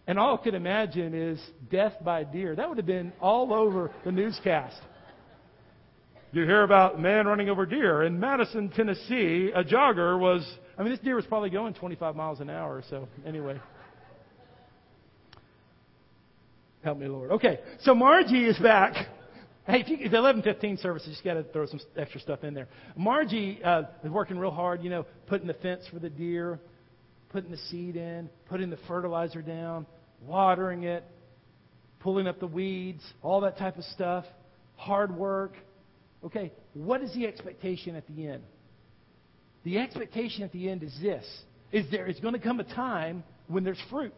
And 0.07 0.19
all 0.19 0.37
I 0.37 0.43
could 0.43 0.55
imagine 0.55 1.13
is 1.13 1.39
death 1.69 1.93
by 2.03 2.23
deer. 2.23 2.55
That 2.55 2.67
would 2.67 2.77
have 2.77 2.87
been 2.87 3.13
all 3.21 3.53
over 3.53 3.91
the 4.03 4.11
newscast. 4.11 4.77
You 6.33 6.43
hear 6.43 6.63
about 6.63 6.99
man 6.99 7.27
running 7.27 7.49
over 7.49 7.65
deer. 7.65 8.03
In 8.03 8.19
Madison, 8.19 8.69
Tennessee, 8.69 9.51
a 9.53 9.63
jogger 9.63 10.17
was, 10.17 10.49
I 10.77 10.83
mean, 10.83 10.91
this 10.91 11.01
deer 11.01 11.15
was 11.15 11.25
probably 11.25 11.49
going 11.49 11.73
25 11.73 12.15
miles 12.15 12.39
an 12.39 12.49
hour, 12.49 12.83
so 12.89 13.07
anyway. 13.25 13.59
Help 16.83 16.97
me, 16.97 17.07
Lord. 17.07 17.31
Okay, 17.31 17.59
so 17.81 17.93
Margie 17.93 18.45
is 18.45 18.57
back. 18.57 19.07
Hey, 19.67 19.81
if 19.81 19.89
you, 19.89 20.09
the 20.09 20.17
11:15 20.17 20.81
service, 20.81 21.03
you 21.05 21.11
just 21.11 21.23
got 21.23 21.35
to 21.35 21.43
throw 21.43 21.67
some 21.67 21.79
extra 21.95 22.19
stuff 22.19 22.43
in 22.43 22.55
there. 22.55 22.67
Margie 22.95 23.63
uh, 23.63 23.83
is 24.03 24.09
working 24.09 24.39
real 24.39 24.51
hard, 24.51 24.83
you 24.83 24.89
know, 24.89 25.05
putting 25.27 25.45
the 25.45 25.53
fence 25.53 25.83
for 25.91 25.99
the 25.99 26.09
deer, 26.09 26.59
putting 27.29 27.51
the 27.51 27.57
seed 27.69 27.95
in, 27.95 28.29
putting 28.49 28.71
the 28.71 28.79
fertilizer 28.87 29.43
down, 29.43 29.85
watering 30.25 30.83
it, 30.83 31.03
pulling 31.99 32.25
up 32.25 32.39
the 32.39 32.47
weeds, 32.47 33.03
all 33.21 33.41
that 33.41 33.57
type 33.59 33.77
of 33.77 33.83
stuff. 33.85 34.25
Hard 34.75 35.15
work. 35.15 35.53
Okay, 36.23 36.51
what 36.73 37.03
is 37.03 37.13
the 37.13 37.27
expectation 37.27 37.95
at 37.95 38.07
the 38.07 38.27
end? 38.27 38.41
The 39.63 39.77
expectation 39.77 40.43
at 40.43 40.51
the 40.51 40.67
end 40.67 40.81
is 40.81 40.97
this: 40.99 41.25
is 41.71 41.85
there 41.91 42.07
is 42.07 42.19
going 42.19 42.33
to 42.33 42.39
come 42.39 42.59
a 42.59 42.63
time 42.63 43.23
when 43.47 43.63
there's 43.63 43.81
fruit. 43.91 44.15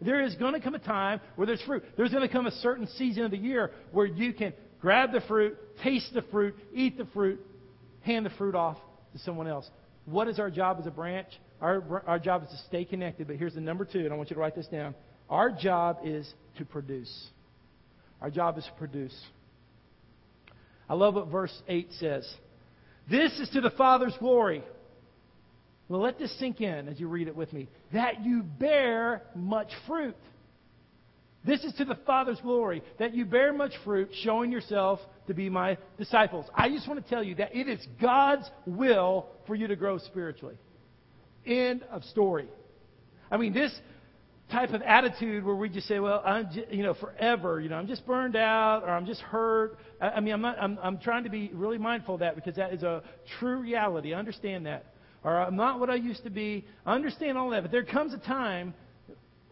There 0.00 0.22
is 0.22 0.34
going 0.36 0.54
to 0.54 0.60
come 0.60 0.74
a 0.74 0.78
time 0.78 1.20
where 1.36 1.46
there's 1.46 1.62
fruit. 1.62 1.84
There's 1.96 2.10
going 2.10 2.26
to 2.26 2.32
come 2.32 2.46
a 2.46 2.52
certain 2.52 2.86
season 2.96 3.24
of 3.24 3.30
the 3.30 3.36
year 3.36 3.70
where 3.92 4.06
you 4.06 4.32
can 4.32 4.52
grab 4.80 5.12
the 5.12 5.20
fruit, 5.22 5.58
taste 5.82 6.12
the 6.14 6.22
fruit, 6.22 6.54
eat 6.74 6.96
the 6.96 7.06
fruit, 7.06 7.40
hand 8.02 8.24
the 8.24 8.30
fruit 8.30 8.54
off 8.54 8.78
to 9.12 9.18
someone 9.18 9.46
else. 9.46 9.68
What 10.06 10.28
is 10.28 10.38
our 10.38 10.50
job 10.50 10.78
as 10.80 10.86
a 10.86 10.90
branch? 10.90 11.28
Our, 11.60 12.02
our 12.06 12.18
job 12.18 12.44
is 12.44 12.50
to 12.50 12.56
stay 12.68 12.84
connected, 12.84 13.26
but 13.26 13.36
here's 13.36 13.54
the 13.54 13.60
number 13.60 13.84
two, 13.84 14.00
and 14.00 14.12
I 14.12 14.16
want 14.16 14.30
you 14.30 14.34
to 14.34 14.40
write 14.40 14.56
this 14.56 14.66
down. 14.66 14.94
Our 15.28 15.50
job 15.50 15.98
is 16.04 16.32
to 16.58 16.64
produce. 16.64 17.28
Our 18.20 18.30
job 18.30 18.58
is 18.58 18.64
to 18.64 18.72
produce. 18.72 19.18
I 20.88 20.94
love 20.94 21.14
what 21.14 21.28
verse 21.28 21.56
8 21.68 21.88
says. 21.98 22.28
This 23.08 23.38
is 23.38 23.50
to 23.50 23.60
the 23.60 23.70
Father's 23.70 24.16
glory. 24.18 24.64
Well, 25.90 26.00
let 26.00 26.20
this 26.20 26.32
sink 26.38 26.60
in 26.60 26.86
as 26.86 27.00
you 27.00 27.08
read 27.08 27.26
it 27.26 27.34
with 27.34 27.52
me. 27.52 27.68
That 27.92 28.24
you 28.24 28.44
bear 28.44 29.22
much 29.34 29.72
fruit. 29.88 30.16
This 31.44 31.64
is 31.64 31.72
to 31.74 31.84
the 31.84 31.96
Father's 32.06 32.38
glory, 32.40 32.82
that 33.00 33.12
you 33.12 33.24
bear 33.24 33.52
much 33.52 33.72
fruit, 33.82 34.10
showing 34.22 34.52
yourself 34.52 35.00
to 35.26 35.34
be 35.34 35.50
my 35.50 35.78
disciples. 35.98 36.46
I 36.54 36.68
just 36.68 36.86
want 36.86 37.02
to 37.02 37.10
tell 37.10 37.24
you 37.24 37.34
that 37.36 37.56
it 37.56 37.66
is 37.66 37.84
God's 38.00 38.48
will 38.66 39.26
for 39.48 39.56
you 39.56 39.66
to 39.66 39.74
grow 39.74 39.98
spiritually. 39.98 40.54
End 41.44 41.82
of 41.90 42.04
story. 42.04 42.46
I 43.28 43.36
mean, 43.36 43.52
this 43.52 43.76
type 44.52 44.70
of 44.70 44.82
attitude 44.82 45.44
where 45.44 45.56
we 45.56 45.70
just 45.70 45.88
say, 45.88 45.98
well, 45.98 46.22
I'm 46.24 46.52
just, 46.52 46.70
you 46.70 46.84
know, 46.84 46.94
forever, 46.94 47.60
you 47.60 47.68
know, 47.68 47.76
I'm 47.76 47.88
just 47.88 48.06
burned 48.06 48.36
out 48.36 48.82
or 48.84 48.90
I'm 48.90 49.06
just 49.06 49.22
hurt. 49.22 49.78
I, 50.00 50.10
I 50.10 50.20
mean, 50.20 50.34
I'm, 50.34 50.42
not, 50.42 50.56
I'm, 50.60 50.78
I'm 50.82 50.98
trying 50.98 51.24
to 51.24 51.30
be 51.30 51.50
really 51.52 51.78
mindful 51.78 52.14
of 52.14 52.20
that 52.20 52.36
because 52.36 52.56
that 52.56 52.74
is 52.74 52.84
a 52.84 53.02
true 53.40 53.60
reality. 53.60 54.12
Understand 54.12 54.66
that. 54.66 54.89
Or 55.22 55.36
I'm 55.36 55.56
not 55.56 55.80
what 55.80 55.90
I 55.90 55.96
used 55.96 56.24
to 56.24 56.30
be. 56.30 56.64
I 56.86 56.94
understand 56.94 57.36
all 57.36 57.50
that. 57.50 57.62
But 57.62 57.70
there 57.70 57.84
comes 57.84 58.14
a 58.14 58.18
time 58.18 58.74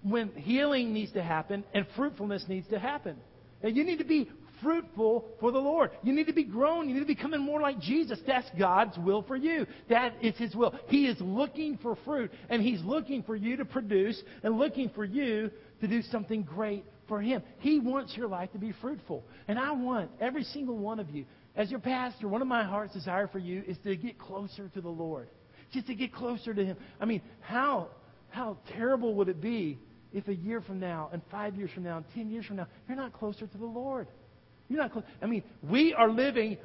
when 0.02 0.30
healing 0.30 0.92
needs 0.92 1.12
to 1.12 1.22
happen 1.22 1.64
and 1.74 1.86
fruitfulness 1.96 2.44
needs 2.48 2.68
to 2.68 2.78
happen. 2.78 3.16
And 3.62 3.76
you 3.76 3.84
need 3.84 3.98
to 3.98 4.04
be 4.04 4.30
fruitful 4.62 5.26
for 5.40 5.52
the 5.52 5.58
Lord. 5.58 5.90
You 6.02 6.12
need 6.12 6.26
to 6.26 6.32
be 6.32 6.44
grown. 6.44 6.88
You 6.88 6.94
need 6.94 7.00
to 7.00 7.06
be 7.06 7.14
becoming 7.14 7.40
more 7.40 7.60
like 7.60 7.80
Jesus. 7.80 8.18
That's 8.26 8.48
God's 8.58 8.96
will 8.98 9.22
for 9.22 9.36
you. 9.36 9.66
That 9.88 10.14
is 10.22 10.36
His 10.36 10.54
will. 10.54 10.74
He 10.88 11.06
is 11.06 11.16
looking 11.20 11.78
for 11.78 11.96
fruit, 12.04 12.30
and 12.48 12.62
He's 12.62 12.82
looking 12.82 13.22
for 13.22 13.36
you 13.36 13.56
to 13.56 13.64
produce 13.64 14.20
and 14.42 14.58
looking 14.58 14.90
for 14.90 15.04
you 15.04 15.50
to 15.80 15.88
do 15.88 16.02
something 16.02 16.42
great 16.42 16.84
for 17.06 17.20
Him. 17.20 17.42
He 17.58 17.78
wants 17.78 18.16
your 18.16 18.28
life 18.28 18.52
to 18.52 18.58
be 18.58 18.72
fruitful. 18.80 19.24
And 19.46 19.58
I 19.58 19.72
want 19.72 20.10
every 20.20 20.44
single 20.44 20.76
one 20.76 21.00
of 21.00 21.10
you, 21.10 21.24
as 21.56 21.70
your 21.70 21.80
pastor, 21.80 22.28
one 22.28 22.42
of 22.42 22.48
my 22.48 22.64
heart's 22.64 22.94
desire 22.94 23.28
for 23.28 23.38
you 23.38 23.62
is 23.66 23.76
to 23.84 23.96
get 23.96 24.18
closer 24.18 24.68
to 24.74 24.80
the 24.80 24.88
Lord. 24.88 25.28
Just 25.72 25.86
to 25.88 25.94
get 25.94 26.12
closer 26.12 26.54
to 26.54 26.64
Him. 26.64 26.76
I 27.00 27.04
mean, 27.04 27.22
how, 27.40 27.88
how 28.30 28.58
terrible 28.72 29.14
would 29.14 29.28
it 29.28 29.40
be 29.40 29.78
if 30.12 30.26
a 30.28 30.34
year 30.34 30.60
from 30.60 30.80
now, 30.80 31.10
and 31.12 31.20
five 31.30 31.54
years 31.54 31.70
from 31.74 31.82
now, 31.82 31.98
and 31.98 32.06
ten 32.14 32.30
years 32.30 32.46
from 32.46 32.56
now, 32.56 32.66
you're 32.86 32.96
not 32.96 33.12
closer 33.12 33.46
to 33.46 33.58
the 33.58 33.66
Lord. 33.66 34.08
You're 34.68 34.80
not 34.80 34.92
close. 34.92 35.04
I 35.22 35.26
mean, 35.26 35.42
we 35.62 35.94
are 35.94 36.10
living 36.10 36.58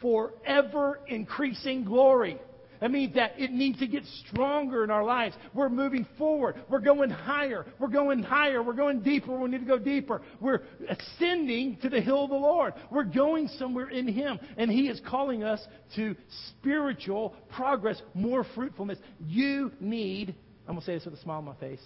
for 0.00 0.32
ever 0.44 1.00
increasing 1.06 1.84
glory. 1.84 2.38
That 2.82 2.90
means 2.90 3.14
that 3.14 3.34
it 3.38 3.52
needs 3.52 3.78
to 3.78 3.86
get 3.86 4.02
stronger 4.26 4.82
in 4.82 4.90
our 4.90 5.04
lives. 5.04 5.36
We're 5.54 5.68
moving 5.68 6.04
forward. 6.18 6.56
We're 6.68 6.80
going 6.80 7.10
higher. 7.10 7.64
We're 7.78 7.86
going 7.86 8.24
higher. 8.24 8.60
We're 8.60 8.72
going 8.72 9.02
deeper. 9.02 9.38
We 9.38 9.48
need 9.48 9.60
to 9.60 9.64
go 9.64 9.78
deeper. 9.78 10.20
We're 10.40 10.62
ascending 10.88 11.78
to 11.82 11.88
the 11.88 12.00
hill 12.00 12.24
of 12.24 12.30
the 12.30 12.36
Lord. 12.36 12.74
We're 12.90 13.04
going 13.04 13.46
somewhere 13.56 13.90
in 13.90 14.08
Him. 14.08 14.40
And 14.56 14.68
He 14.68 14.88
is 14.88 15.00
calling 15.08 15.44
us 15.44 15.64
to 15.94 16.16
spiritual 16.48 17.36
progress, 17.54 18.02
more 18.14 18.44
fruitfulness. 18.52 18.98
You 19.28 19.70
need, 19.78 20.34
I'm 20.66 20.74
going 20.74 20.80
to 20.80 20.84
say 20.84 20.94
this 20.94 21.04
with 21.04 21.14
a 21.14 21.22
smile 21.22 21.38
on 21.38 21.44
my 21.44 21.54
face, 21.54 21.80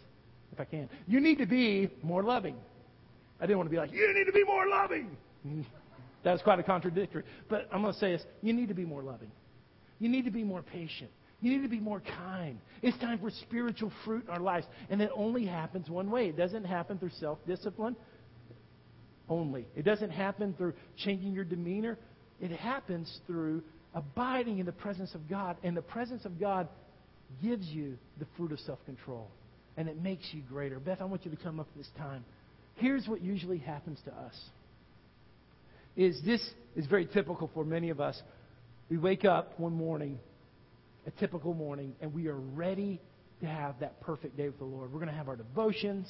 if 0.50 0.58
I 0.58 0.64
can. 0.64 0.88
You 1.06 1.20
need 1.20 1.36
to 1.36 1.46
be 1.46 1.90
more 2.02 2.22
loving. 2.22 2.56
I 3.38 3.44
didn't 3.44 3.58
want 3.58 3.68
to 3.68 3.70
be 3.70 3.76
like, 3.76 3.92
you 3.92 4.14
need 4.14 4.24
to 4.24 4.32
be 4.32 4.44
more 4.44 4.66
loving. 4.66 5.14
That's 6.24 6.40
quite 6.40 6.58
a 6.58 6.62
contradictory. 6.62 7.24
But 7.50 7.68
I'm 7.70 7.82
going 7.82 7.92
to 7.92 8.00
say 8.00 8.12
this 8.12 8.22
you 8.40 8.54
need 8.54 8.68
to 8.68 8.74
be 8.74 8.86
more 8.86 9.02
loving. 9.02 9.30
You 9.98 10.08
need 10.08 10.24
to 10.24 10.30
be 10.30 10.44
more 10.44 10.62
patient. 10.62 11.10
You 11.40 11.56
need 11.56 11.62
to 11.62 11.68
be 11.68 11.80
more 11.80 12.00
kind. 12.00 12.58
It's 12.82 12.96
time 12.98 13.18
for 13.18 13.30
spiritual 13.30 13.92
fruit 14.04 14.24
in 14.24 14.30
our 14.30 14.40
lives. 14.40 14.66
And 14.88 15.02
it 15.02 15.10
only 15.14 15.46
happens 15.46 15.88
one 15.88 16.10
way. 16.10 16.28
It 16.28 16.36
doesn't 16.36 16.64
happen 16.64 16.98
through 16.98 17.10
self 17.20 17.38
discipline 17.46 17.96
only. 19.28 19.66
It 19.74 19.84
doesn't 19.84 20.10
happen 20.10 20.54
through 20.56 20.74
changing 21.04 21.32
your 21.32 21.44
demeanor. 21.44 21.98
It 22.40 22.52
happens 22.52 23.20
through 23.26 23.62
abiding 23.94 24.58
in 24.58 24.66
the 24.66 24.72
presence 24.72 25.14
of 25.14 25.28
God. 25.28 25.56
And 25.62 25.76
the 25.76 25.82
presence 25.82 26.24
of 26.24 26.40
God 26.40 26.68
gives 27.42 27.66
you 27.66 27.98
the 28.18 28.26
fruit 28.36 28.52
of 28.52 28.60
self 28.60 28.78
control. 28.86 29.28
And 29.76 29.88
it 29.88 30.02
makes 30.02 30.24
you 30.32 30.42
greater. 30.48 30.78
Beth, 30.78 31.00
I 31.00 31.04
want 31.04 31.24
you 31.24 31.30
to 31.30 31.36
come 31.36 31.60
up 31.60 31.68
this 31.76 31.88
time. 31.98 32.24
Here's 32.76 33.06
what 33.06 33.20
usually 33.20 33.58
happens 33.58 33.98
to 34.06 34.12
us. 34.12 34.34
Is 35.96 36.20
this 36.24 36.46
is 36.74 36.86
very 36.86 37.06
typical 37.06 37.50
for 37.52 37.64
many 37.64 37.90
of 37.90 38.00
us. 38.00 38.20
We 38.88 38.98
wake 38.98 39.24
up 39.24 39.58
one 39.58 39.72
morning, 39.72 40.20
a 41.08 41.10
typical 41.10 41.54
morning, 41.54 41.96
and 42.00 42.14
we 42.14 42.28
are 42.28 42.36
ready 42.36 43.00
to 43.40 43.46
have 43.46 43.80
that 43.80 44.00
perfect 44.00 44.36
day 44.36 44.46
with 44.46 44.58
the 44.58 44.64
Lord. 44.64 44.92
We're 44.92 45.00
going 45.00 45.10
to 45.10 45.16
have 45.16 45.28
our 45.28 45.34
devotions. 45.34 46.08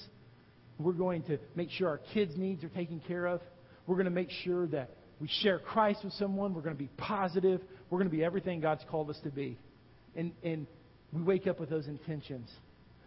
We're 0.79 0.93
going 0.93 1.23
to 1.25 1.39
make 1.55 1.71
sure 1.71 1.89
our 1.89 2.01
kids' 2.13 2.37
needs 2.37 2.63
are 2.65 2.69
taken 2.69 3.01
care 3.01 3.27
of. 3.27 3.41
We're 3.87 3.95
going 3.95 4.05
to 4.05 4.11
make 4.11 4.31
sure 4.45 4.67
that 4.69 4.91
we 5.21 5.29
share 5.41 5.59
Christ 5.59 6.05
with 6.05 6.13
someone. 6.15 6.53
We're 6.53 6.61
going 6.61 6.77
to 6.77 6.83
be 6.83 6.91
positive. 6.99 7.63
We're 7.89 7.99
going 7.99 8.11
to 8.11 8.17
be 8.17 8.23
everything 8.23 8.61
God's 8.61 8.85
called 8.91 9.09
us 9.09 9.19
to 9.23 9.31
be. 9.31 9.57
And, 10.15 10.33
and 10.43 10.67
we 11.15 11.23
wake 11.23 11.47
up 11.47 11.59
with 11.59 11.71
those 11.71 11.87
intentions. 11.87 12.51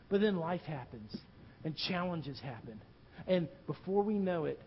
But 0.10 0.20
then 0.20 0.38
life 0.38 0.62
happens, 0.62 1.16
and 1.64 1.76
challenges 1.76 2.40
happen. 2.40 2.82
And 3.28 3.48
before 3.68 4.02
we 4.02 4.16
know 4.16 4.46
it, 4.46 4.60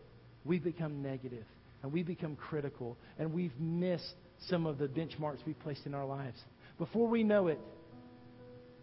we 0.44 0.60
become 0.60 1.02
negative, 1.02 1.44
and 1.82 1.92
we 1.92 2.04
become 2.04 2.36
critical, 2.36 2.96
and 3.18 3.32
we've 3.32 3.58
missed 3.58 4.14
some 4.48 4.66
of 4.66 4.78
the 4.78 4.86
benchmarks 4.86 5.38
we've 5.46 5.58
placed 5.60 5.86
in 5.86 5.94
our 5.94 6.06
lives. 6.06 6.40
Before 6.78 7.08
we 7.08 7.22
know 7.22 7.48
it, 7.48 7.60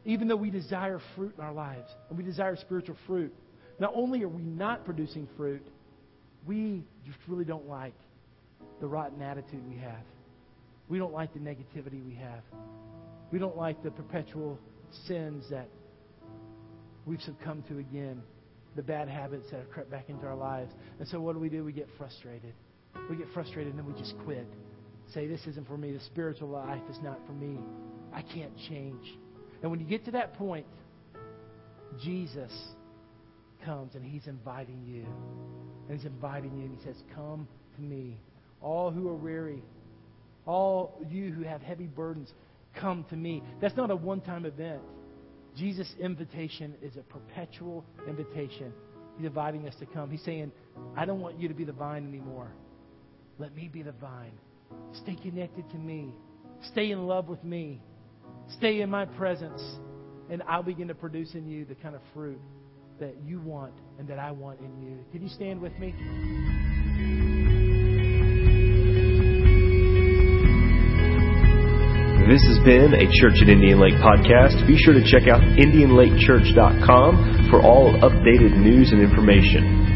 even 0.06 0.28
though 0.28 0.36
we 0.36 0.50
desire 0.50 1.00
fruit 1.16 1.34
in 1.38 1.44
our 1.44 1.54
lives 1.54 1.90
and 2.10 2.18
we 2.18 2.24
desire 2.24 2.56
spiritual 2.56 2.96
fruit, 3.06 3.34
not 3.80 3.92
only 3.96 4.24
are 4.24 4.30
we 4.30 4.44
not 4.44 4.86
producing 4.86 5.28
fruit, 5.38 5.66
we 6.46 6.84
just 7.06 7.18
really 7.28 7.46
don't 7.46 7.68
like 7.68 7.94
the 8.80 8.88
rotten 8.88 9.22
attitude 9.22 9.62
we 9.70 9.78
have. 9.78 10.04
We 10.88 10.98
don't 10.98 11.14
like 11.14 11.34
the 11.34 11.40
negativity 11.40 12.06
we 12.06 12.16
have. 12.16 12.42
We 13.32 13.40
don't 13.40 13.58
like 13.58 13.84
the 13.84 13.92
perpetual 13.92 14.58
sins 15.06 15.46
that 15.52 15.68
we've 17.06 17.22
succumbed 17.22 17.68
to 17.68 17.78
again, 17.78 18.22
the 18.76 18.82
bad 18.82 19.08
habits 19.08 19.52
that 19.52 19.58
have 19.58 19.70
crept 19.70 19.92
back 19.92 20.10
into 20.10 20.26
our 20.26 20.36
lives. 20.36 20.72
And 21.00 21.08
so 21.08 21.20
what 21.20 21.34
do 21.34 21.40
we 21.40 21.50
do? 21.50 21.64
We 21.64 21.74
get 21.74 21.88
frustrated. 21.98 22.54
We 23.10 23.18
get 23.18 23.28
frustrated 23.34 23.74
and 23.74 23.80
then 23.80 23.94
we 23.94 24.00
just 24.00 24.16
quit 24.26 24.48
say, 25.14 25.28
This 25.28 25.42
isn't 25.48 25.68
for 25.68 25.78
me. 25.78 25.92
The 25.92 26.00
spiritual 26.06 26.50
life 26.50 26.82
is 26.90 26.98
not 27.04 27.20
for 27.26 27.34
me. 27.34 27.58
I 28.14 28.22
can't 28.22 28.56
change. 28.70 29.06
And 29.62 29.70
when 29.72 29.80
you 29.80 29.86
get 29.86 30.06
to 30.06 30.12
that 30.12 30.36
point, 30.36 30.66
Jesus 32.02 32.52
comes 33.66 33.96
and 33.96 34.04
he's 34.04 34.28
inviting 34.28 34.84
you. 34.86 35.06
And 35.88 35.98
he's 35.98 36.06
inviting 36.06 36.58
you 36.58 36.66
and 36.66 36.78
he 36.78 36.84
says, 36.84 36.96
Come 37.16 37.48
to 37.76 37.82
me. 37.82 38.20
All 38.62 38.92
who 38.92 39.08
are 39.08 39.16
weary, 39.16 39.64
all 40.46 41.02
you 41.10 41.32
who 41.32 41.44
have 41.44 41.62
heavy 41.62 41.86
burdens, 41.86 42.30
come 42.76 43.06
to 43.10 43.16
me. 43.16 43.42
That's 43.62 43.78
not 43.78 43.90
a 43.90 43.96
one 43.96 44.22
time 44.22 44.46
event. 44.46 44.82
Jesus' 45.56 45.94
invitation 46.00 46.76
is 46.82 46.96
a 46.96 47.02
perpetual 47.02 47.86
invitation. 48.08 48.74
He's 49.18 49.26
inviting 49.26 49.68
us 49.68 49.76
to 49.80 49.86
come. 49.86 50.10
He's 50.10 50.24
saying, 50.24 50.52
I 50.96 51.06
don't 51.06 51.20
want 51.20 51.40
you 51.40 51.48
to 51.48 51.54
be 51.54 51.64
the 51.64 51.74
vine 51.74 52.08
anymore. 52.08 52.52
Let 53.38 53.56
me 53.56 53.70
be 53.72 53.82
the 53.82 53.92
vine. 53.94 54.32
Stay 54.94 55.16
connected 55.16 55.70
to 55.72 55.78
me. 55.78 56.14
Stay 56.72 56.92
in 56.92 57.08
love 57.08 57.28
with 57.28 57.44
me. 57.44 57.82
Stay 58.58 58.82
in 58.82 58.90
my 58.90 59.06
presence. 59.06 59.62
And 60.30 60.44
I'll 60.48 60.64
begin 60.64 60.88
to 60.90 60.96
produce 60.96 61.34
in 61.34 61.48
you 61.48 61.66
the 61.66 61.76
kind 61.76 61.96
of 61.96 62.02
fruit 62.14 62.40
that 63.00 63.16
you 63.26 63.40
want 63.40 63.74
and 63.98 64.08
that 64.08 64.20
I 64.20 64.32
want 64.32 64.60
in 64.60 64.82
you. 64.82 65.00
Can 65.12 65.24
you 65.24 65.30
stand 65.30 65.60
with 65.60 65.74
me? 65.80 65.96
This 72.30 72.46
has 72.46 72.62
been 72.64 72.94
a 72.94 73.10
Church 73.10 73.42
at 73.42 73.50
Indian 73.50 73.80
Lake 73.80 73.96
podcast. 73.96 74.68
Be 74.68 74.78
sure 74.78 74.94
to 74.94 75.02
check 75.02 75.28
out 75.28 75.42
IndianLakeChurch.com 75.42 77.48
for 77.50 77.64
all 77.64 77.92
updated 78.06 78.56
news 78.56 78.92
and 78.92 79.02
information. 79.02 79.89